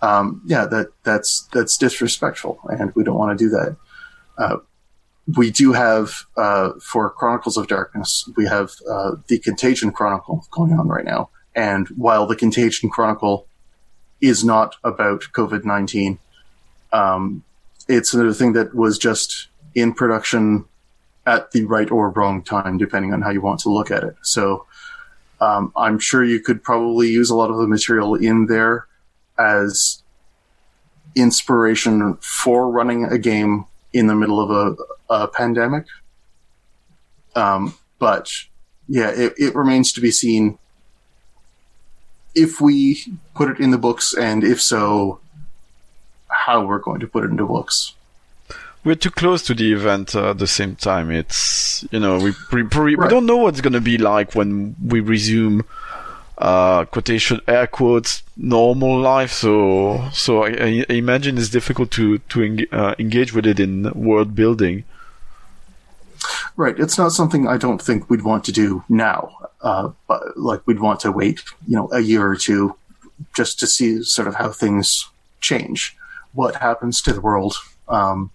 Um, 0.00 0.42
yeah, 0.46 0.66
that 0.66 0.88
that's 1.02 1.48
that's 1.52 1.76
disrespectful, 1.76 2.60
and 2.68 2.94
we 2.94 3.02
don't 3.02 3.16
want 3.16 3.36
to 3.36 3.44
do 3.44 3.50
that. 3.50 3.76
Uh, 4.36 4.56
we 5.36 5.50
do 5.50 5.72
have 5.72 6.24
uh, 6.36 6.70
for 6.80 7.10
Chronicles 7.10 7.56
of 7.56 7.66
Darkness, 7.66 8.28
we 8.36 8.46
have 8.46 8.72
uh, 8.88 9.16
the 9.26 9.38
Contagion 9.40 9.90
Chronicle 9.90 10.46
going 10.50 10.72
on 10.72 10.86
right 10.88 11.04
now, 11.04 11.30
and 11.54 11.88
while 11.88 12.26
the 12.26 12.36
Contagion 12.36 12.90
Chronicle 12.90 13.46
is 14.20 14.44
not 14.44 14.76
about 14.84 15.22
COVID 15.32 15.64
nineteen, 15.64 16.18
um, 16.92 17.42
it's 17.88 18.14
another 18.14 18.34
thing 18.34 18.52
that 18.52 18.74
was 18.74 18.98
just 18.98 19.48
in 19.74 19.92
production 19.94 20.64
at 21.26 21.50
the 21.52 21.64
right 21.64 21.90
or 21.90 22.10
wrong 22.10 22.42
time, 22.42 22.78
depending 22.78 23.12
on 23.12 23.22
how 23.22 23.30
you 23.30 23.40
want 23.40 23.60
to 23.60 23.70
look 23.70 23.90
at 23.90 24.04
it. 24.04 24.16
So 24.22 24.66
um, 25.40 25.72
I'm 25.76 25.98
sure 25.98 26.24
you 26.24 26.40
could 26.40 26.62
probably 26.62 27.08
use 27.08 27.30
a 27.30 27.36
lot 27.36 27.50
of 27.50 27.58
the 27.58 27.66
material 27.66 28.14
in 28.14 28.46
there 28.46 28.86
as 29.38 30.02
inspiration 31.14 32.16
for 32.16 32.70
running 32.70 33.04
a 33.04 33.18
game 33.18 33.64
in 33.92 34.06
the 34.06 34.14
middle 34.14 34.40
of 34.40 34.50
a, 34.50 35.14
a 35.14 35.28
pandemic. 35.28 35.86
Um, 37.34 37.74
but 37.98 38.32
yeah, 38.88 39.10
it, 39.10 39.34
it 39.36 39.54
remains 39.54 39.92
to 39.92 40.00
be 40.00 40.10
seen 40.10 40.58
if 42.34 42.60
we 42.60 43.04
put 43.34 43.50
it 43.50 43.58
in 43.58 43.70
the 43.70 43.78
books, 43.78 44.14
and 44.14 44.44
if 44.44 44.60
so, 44.60 45.20
how 46.48 46.64
we're 46.64 46.78
going 46.78 47.00
to 47.00 47.06
put 47.06 47.24
it 47.24 47.30
into 47.30 47.46
books. 47.46 47.92
We're 48.84 48.94
too 48.94 49.10
close 49.10 49.42
to 49.42 49.54
the 49.54 49.72
event 49.72 50.14
uh, 50.14 50.30
at 50.30 50.38
the 50.38 50.46
same 50.46 50.76
time. 50.76 51.10
It's 51.10 51.84
you 51.90 52.00
know 52.00 52.18
we 52.18 52.32
pre- 52.32 52.64
pre- 52.64 52.94
right. 52.94 53.04
we 53.04 53.10
don't 53.14 53.26
know 53.26 53.36
what's 53.36 53.60
going 53.60 53.74
to 53.74 53.86
be 53.92 53.98
like 53.98 54.34
when 54.34 54.74
we 54.92 55.00
resume 55.00 55.64
uh, 56.38 56.84
quotation 56.86 57.40
air 57.46 57.66
quotes 57.66 58.22
normal 58.36 58.98
life. 58.98 59.32
So 59.32 60.08
so 60.12 60.44
I, 60.44 60.84
I 60.88 60.94
imagine 60.94 61.36
it's 61.36 61.50
difficult 61.50 61.90
to 61.92 62.18
to 62.18 62.66
uh, 62.72 62.94
engage 62.98 63.34
with 63.34 63.46
it 63.46 63.60
in 63.60 63.90
world 63.92 64.34
building. 64.34 64.84
Right. 66.56 66.78
It's 66.78 66.98
not 66.98 67.12
something 67.12 67.46
I 67.46 67.58
don't 67.58 67.82
think 67.82 68.08
we'd 68.08 68.24
want 68.24 68.44
to 68.44 68.52
do 68.52 68.82
now. 68.88 69.20
Uh, 69.60 69.90
but 70.06 70.36
like 70.36 70.62
we'd 70.66 70.80
want 70.80 71.00
to 71.00 71.12
wait, 71.12 71.42
you 71.66 71.76
know, 71.76 71.88
a 71.92 72.00
year 72.00 72.26
or 72.26 72.36
two 72.36 72.74
just 73.34 73.60
to 73.60 73.66
see 73.66 74.02
sort 74.02 74.28
of 74.28 74.36
how 74.36 74.50
things 74.50 75.08
change, 75.40 75.96
what 76.38 76.54
happens 76.54 77.02
to 77.02 77.12
the 77.12 77.20
world 77.20 77.56
um, 77.88 78.30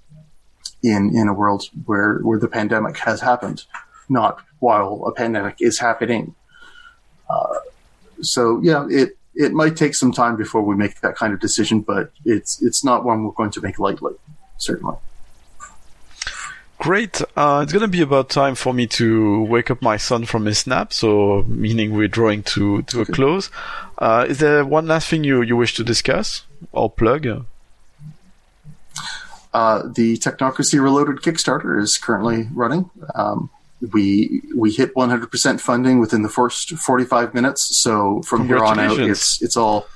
in 0.83 1.15
in 1.15 1.29
a 1.29 1.33
world 1.33 1.63
where 1.85 2.19
where 2.19 2.37
the 2.37 2.49
pandemic 2.49 2.97
has 2.97 3.21
happened, 3.21 3.63
not 4.09 4.43
while 4.59 5.05
a 5.07 5.13
pandemic 5.13 5.55
is 5.61 5.79
happening. 5.79 6.35
Uh, 7.29 7.59
so 8.21 8.59
yeah, 8.61 8.85
it 8.89 9.17
it 9.35 9.53
might 9.53 9.77
take 9.77 9.95
some 9.95 10.11
time 10.11 10.35
before 10.35 10.63
we 10.63 10.75
make 10.75 10.99
that 10.99 11.15
kind 11.15 11.33
of 11.33 11.39
decision, 11.39 11.79
but 11.79 12.11
it's 12.25 12.61
it's 12.61 12.83
not 12.83 13.05
one 13.05 13.23
we're 13.23 13.31
going 13.31 13.51
to 13.51 13.61
make 13.61 13.79
lightly, 13.79 14.15
certainly. 14.57 14.97
Great. 16.79 17.21
Uh, 17.37 17.61
it's 17.63 17.71
gonna 17.71 17.87
be 17.87 18.01
about 18.01 18.27
time 18.27 18.55
for 18.55 18.73
me 18.73 18.85
to 18.85 19.43
wake 19.43 19.71
up 19.71 19.81
my 19.81 19.95
son 19.95 20.25
from 20.25 20.43
his 20.43 20.67
nap. 20.67 20.91
So, 20.91 21.45
meaning 21.47 21.95
we're 21.95 22.09
drawing 22.09 22.43
to 22.53 22.81
to 22.81 23.01
okay. 23.01 23.11
a 23.13 23.15
close. 23.15 23.49
Uh, 23.97 24.25
is 24.27 24.39
there 24.39 24.65
one 24.65 24.87
last 24.87 25.07
thing 25.07 25.23
you 25.23 25.41
you 25.41 25.55
wish 25.55 25.73
to 25.75 25.85
discuss 25.85 26.43
or 26.73 26.89
plug? 26.91 27.45
Uh, 29.53 29.83
the 29.87 30.17
Technocracy 30.17 30.81
Reloaded 30.81 31.17
Kickstarter 31.17 31.79
is 31.79 31.97
currently 31.97 32.47
running. 32.53 32.89
Um, 33.13 33.49
we 33.91 34.41
we 34.55 34.71
hit 34.71 34.93
100% 34.95 35.59
funding 35.59 35.99
within 35.99 36.21
the 36.21 36.29
first 36.29 36.69
45 36.69 37.33
minutes. 37.33 37.77
So 37.77 38.21
from 38.23 38.47
here 38.47 38.63
on 38.63 38.79
out, 38.79 38.99
it's 38.99 39.41
it's 39.41 39.57
all. 39.57 39.87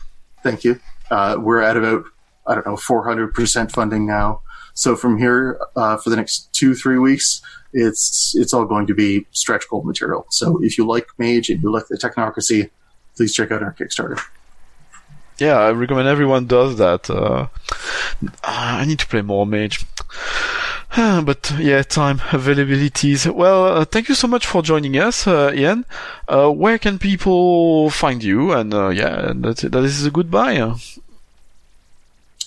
Thank 0.43 0.63
you. 0.63 0.79
Uh, 1.09 1.37
we're 1.39 1.61
at 1.61 1.77
about 1.77 2.05
I 2.45 2.55
don't 2.55 2.65
know 2.65 2.75
400% 2.75 3.71
funding 3.71 4.05
now. 4.05 4.41
So 4.73 4.95
from 4.95 5.17
here 5.17 5.59
uh, 5.75 5.97
for 5.97 6.09
the 6.09 6.15
next 6.15 6.53
two 6.53 6.75
three 6.75 6.99
weeks, 6.99 7.41
it's 7.73 8.33
it's 8.35 8.53
all 8.53 8.65
going 8.65 8.87
to 8.87 8.93
be 8.93 9.25
stretch 9.31 9.67
goal 9.69 9.83
material. 9.83 10.27
So 10.29 10.59
if 10.61 10.77
you 10.77 10.85
like 10.85 11.07
Mage 11.17 11.49
and 11.49 11.63
you 11.63 11.71
like 11.71 11.87
the 11.87 11.97
Technocracy, 11.97 12.69
please 13.15 13.33
check 13.33 13.51
out 13.51 13.63
our 13.63 13.73
Kickstarter. 13.73 14.19
Yeah, 15.39 15.59
I 15.59 15.71
recommend 15.71 16.07
everyone 16.07 16.47
does 16.47 16.77
that. 16.77 17.09
Uh, 17.09 17.47
I 18.43 18.85
need 18.85 18.99
to 18.99 19.07
play 19.07 19.21
more 19.21 19.45
Mage. 19.45 19.85
but 20.95 21.53
yeah, 21.59 21.83
time 21.83 22.19
availabilities. 22.19 23.31
Well, 23.31 23.65
uh, 23.65 23.85
thank 23.85 24.09
you 24.09 24.15
so 24.15 24.27
much 24.27 24.47
for 24.47 24.63
joining 24.63 24.97
us, 24.97 25.27
uh, 25.27 25.51
Ian. 25.53 25.85
Uh, 26.27 26.49
where 26.49 26.79
can 26.79 26.97
people 26.97 27.91
find 27.91 28.23
you? 28.23 28.51
And 28.51 28.73
uh, 28.73 28.89
yeah, 28.89 29.31
that, 29.35 29.57
that 29.57 29.83
is 29.83 30.05
a 30.05 30.11
goodbye. 30.11 30.59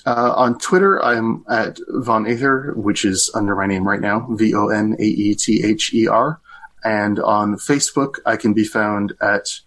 Uh, 0.07 0.33
on 0.35 0.59
Twitter, 0.59 1.03
I'm 1.05 1.45
at 1.49 1.79
Von 1.89 2.27
Aether, 2.27 2.73
which 2.75 3.05
is 3.05 3.31
under 3.35 3.55
my 3.55 3.67
name 3.67 3.87
right 3.87 4.01
now, 4.01 4.27
V 4.31 4.55
O 4.55 4.69
N 4.69 4.97
A 4.99 5.05
E 5.05 5.35
T 5.35 5.63
H 5.65 5.95
E 5.95 6.09
R. 6.09 6.41
And 6.83 7.21
on 7.21 7.57
Facebook, 7.57 8.17
I 8.25 8.37
can 8.37 8.55
be 8.55 8.65
found 8.65 9.13
at 9.21 9.61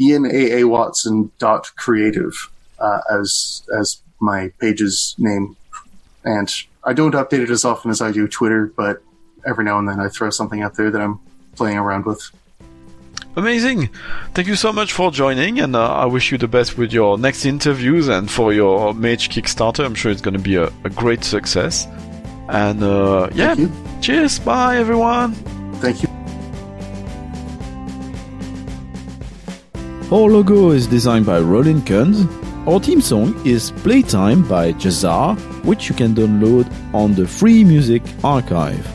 Ian 0.00 0.26
A. 0.26 0.60
A. 0.60 0.64
Watson 0.64 1.30
dot 1.38 1.70
creative 1.76 2.34
uh, 2.78 3.00
as 3.10 3.62
as 3.78 4.00
my 4.20 4.50
page's 4.60 5.14
name. 5.18 5.56
And 6.24 6.50
I 6.84 6.92
don't 6.92 7.14
update 7.14 7.42
it 7.42 7.50
as 7.50 7.64
often 7.64 7.90
as 7.90 8.00
I 8.00 8.10
do 8.12 8.26
Twitter, 8.26 8.72
but 8.76 9.02
every 9.46 9.64
now 9.64 9.78
and 9.78 9.88
then 9.88 10.00
I 10.00 10.08
throw 10.08 10.30
something 10.30 10.62
out 10.62 10.76
there 10.76 10.90
that 10.90 11.00
I'm 11.00 11.20
playing 11.54 11.78
around 11.78 12.06
with. 12.06 12.30
Amazing! 13.36 13.90
Thank 14.32 14.46
you 14.46 14.54
so 14.54 14.72
much 14.72 14.92
for 14.92 15.10
joining, 15.10 15.58
and 15.58 15.74
uh, 15.74 15.92
I 15.92 16.04
wish 16.06 16.30
you 16.30 16.38
the 16.38 16.46
best 16.46 16.78
with 16.78 16.92
your 16.92 17.18
next 17.18 17.44
interviews 17.44 18.06
and 18.06 18.30
for 18.30 18.52
your 18.52 18.94
Mage 18.94 19.28
Kickstarter. 19.28 19.84
I'm 19.84 19.94
sure 19.94 20.12
it's 20.12 20.20
going 20.20 20.36
to 20.36 20.42
be 20.42 20.54
a, 20.54 20.66
a, 20.84 20.90
great 20.90 21.24
success. 21.24 21.88
And 22.48 22.84
uh, 22.84 23.30
yeah, 23.34 23.56
cheers! 24.00 24.38
Bye, 24.38 24.76
everyone! 24.76 25.34
Thank 25.80 26.04
you. 26.04 26.13
Our 30.12 30.30
logo 30.30 30.70
is 30.70 30.86
designed 30.86 31.26
by 31.26 31.40
Roland 31.40 31.86
Kunz 31.86 32.26
our 32.66 32.80
theme 32.80 33.02
song 33.02 33.38
is 33.46 33.72
Playtime 33.82 34.48
by 34.48 34.72
Jahzzar, 34.72 35.36
which 35.66 35.90
you 35.90 35.94
can 35.94 36.14
download 36.14 36.66
on 36.94 37.12
the 37.12 37.28
Free 37.28 37.62
Music 37.62 38.02
Archive. 38.24 38.86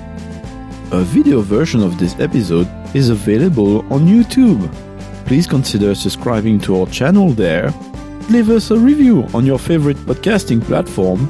A 0.91 1.01
video 1.03 1.41
version 1.41 1.84
of 1.84 1.99
this 1.99 2.20
episode 2.20 2.68
is 2.95 3.10
available 3.10 3.82
on 3.93 4.07
YouTube. 4.07 4.60
Please 5.28 5.45
consider 5.45 5.93
subscribing 5.93 6.60
to 6.62 6.80
our 6.80 6.88
channel 6.88 7.30
there. 7.30 7.72
Leave 8.32 8.49
us 8.49 8.72
a 8.72 8.80
review 8.80 9.28
on 9.36 9.45
your 9.45 9.60
favorite 9.60 9.97
podcasting 9.97 10.64
platform. 10.64 11.30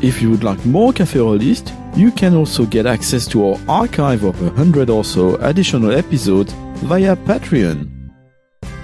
If 0.00 0.22
you 0.22 0.30
would 0.30 0.44
like 0.44 0.64
more 0.64 0.94
Cafe 0.94 1.18
Rolistes, 1.18 1.70
you 1.94 2.12
can 2.12 2.34
also 2.34 2.64
get 2.64 2.86
access 2.86 3.26
to 3.26 3.46
our 3.46 3.60
archive 3.68 4.24
of 4.24 4.40
a 4.40 4.48
hundred 4.52 4.88
or 4.88 5.04
so 5.04 5.34
additional 5.36 5.92
episodes 5.92 6.54
via 6.76 7.14
Patreon. 7.14 7.91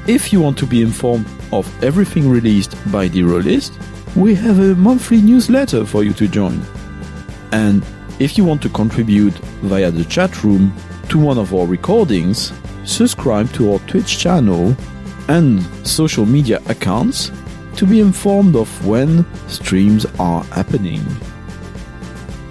If 0.09 0.33
you 0.33 0.41
want 0.41 0.57
to 0.57 0.67
be 0.67 0.81
informed 0.81 1.27
of 1.53 1.69
everything 1.85 2.31
released 2.31 2.75
by 2.91 3.09
the 3.09 3.25
Rolistes, 3.25 3.77
we 4.17 4.35
have 4.37 4.59
a 4.59 4.75
monthly 4.75 5.21
newsletter 5.21 5.85
for 5.85 6.03
you 6.03 6.15
to 6.15 6.27
join. 6.27 6.63
And 7.53 7.85
if 8.19 8.39
you 8.39 8.45
want 8.47 8.63
to 8.63 8.71
contribute 8.71 9.35
via 9.61 9.91
the 9.91 10.07
chat 10.07 10.43
room 10.43 10.75
to 11.11 11.19
one 11.19 11.37
of 11.37 11.53
our 11.53 11.67
recordings, 11.67 12.55
subscribe 12.85 13.53
to 13.53 13.75
our 13.75 13.81
Twitch 13.81 14.19
channel 14.19 14.75
and 15.29 15.63
social 15.87 16.25
media 16.25 16.63
accounts 16.71 17.31
to 17.77 17.85
be 17.85 18.01
informed 18.01 18.57
of 18.57 18.87
when 18.87 19.27
streams 19.47 20.07
are 20.19 20.43
happening. 20.45 21.05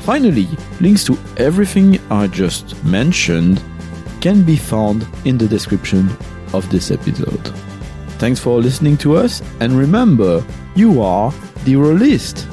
Finally, 0.01 0.47
links 0.79 1.03
to 1.05 1.17
everything 1.37 1.99
I 2.11 2.27
just 2.27 2.81
mentioned 2.83 3.63
can 4.21 4.43
be 4.43 4.57
found 4.57 5.07
in 5.25 5.39
the 5.39 5.47
description 5.47 6.15
of 6.53 6.69
this 6.69 6.91
episode. 6.91 7.47
Thanks 8.19 8.39
for 8.39 8.59
listening 8.59 8.97
to 8.97 9.15
us, 9.15 9.41
and 9.59 9.73
remember, 9.73 10.43
you 10.75 11.01
are 11.01 11.31
the 11.65 11.75
Rolistes. 11.75 12.45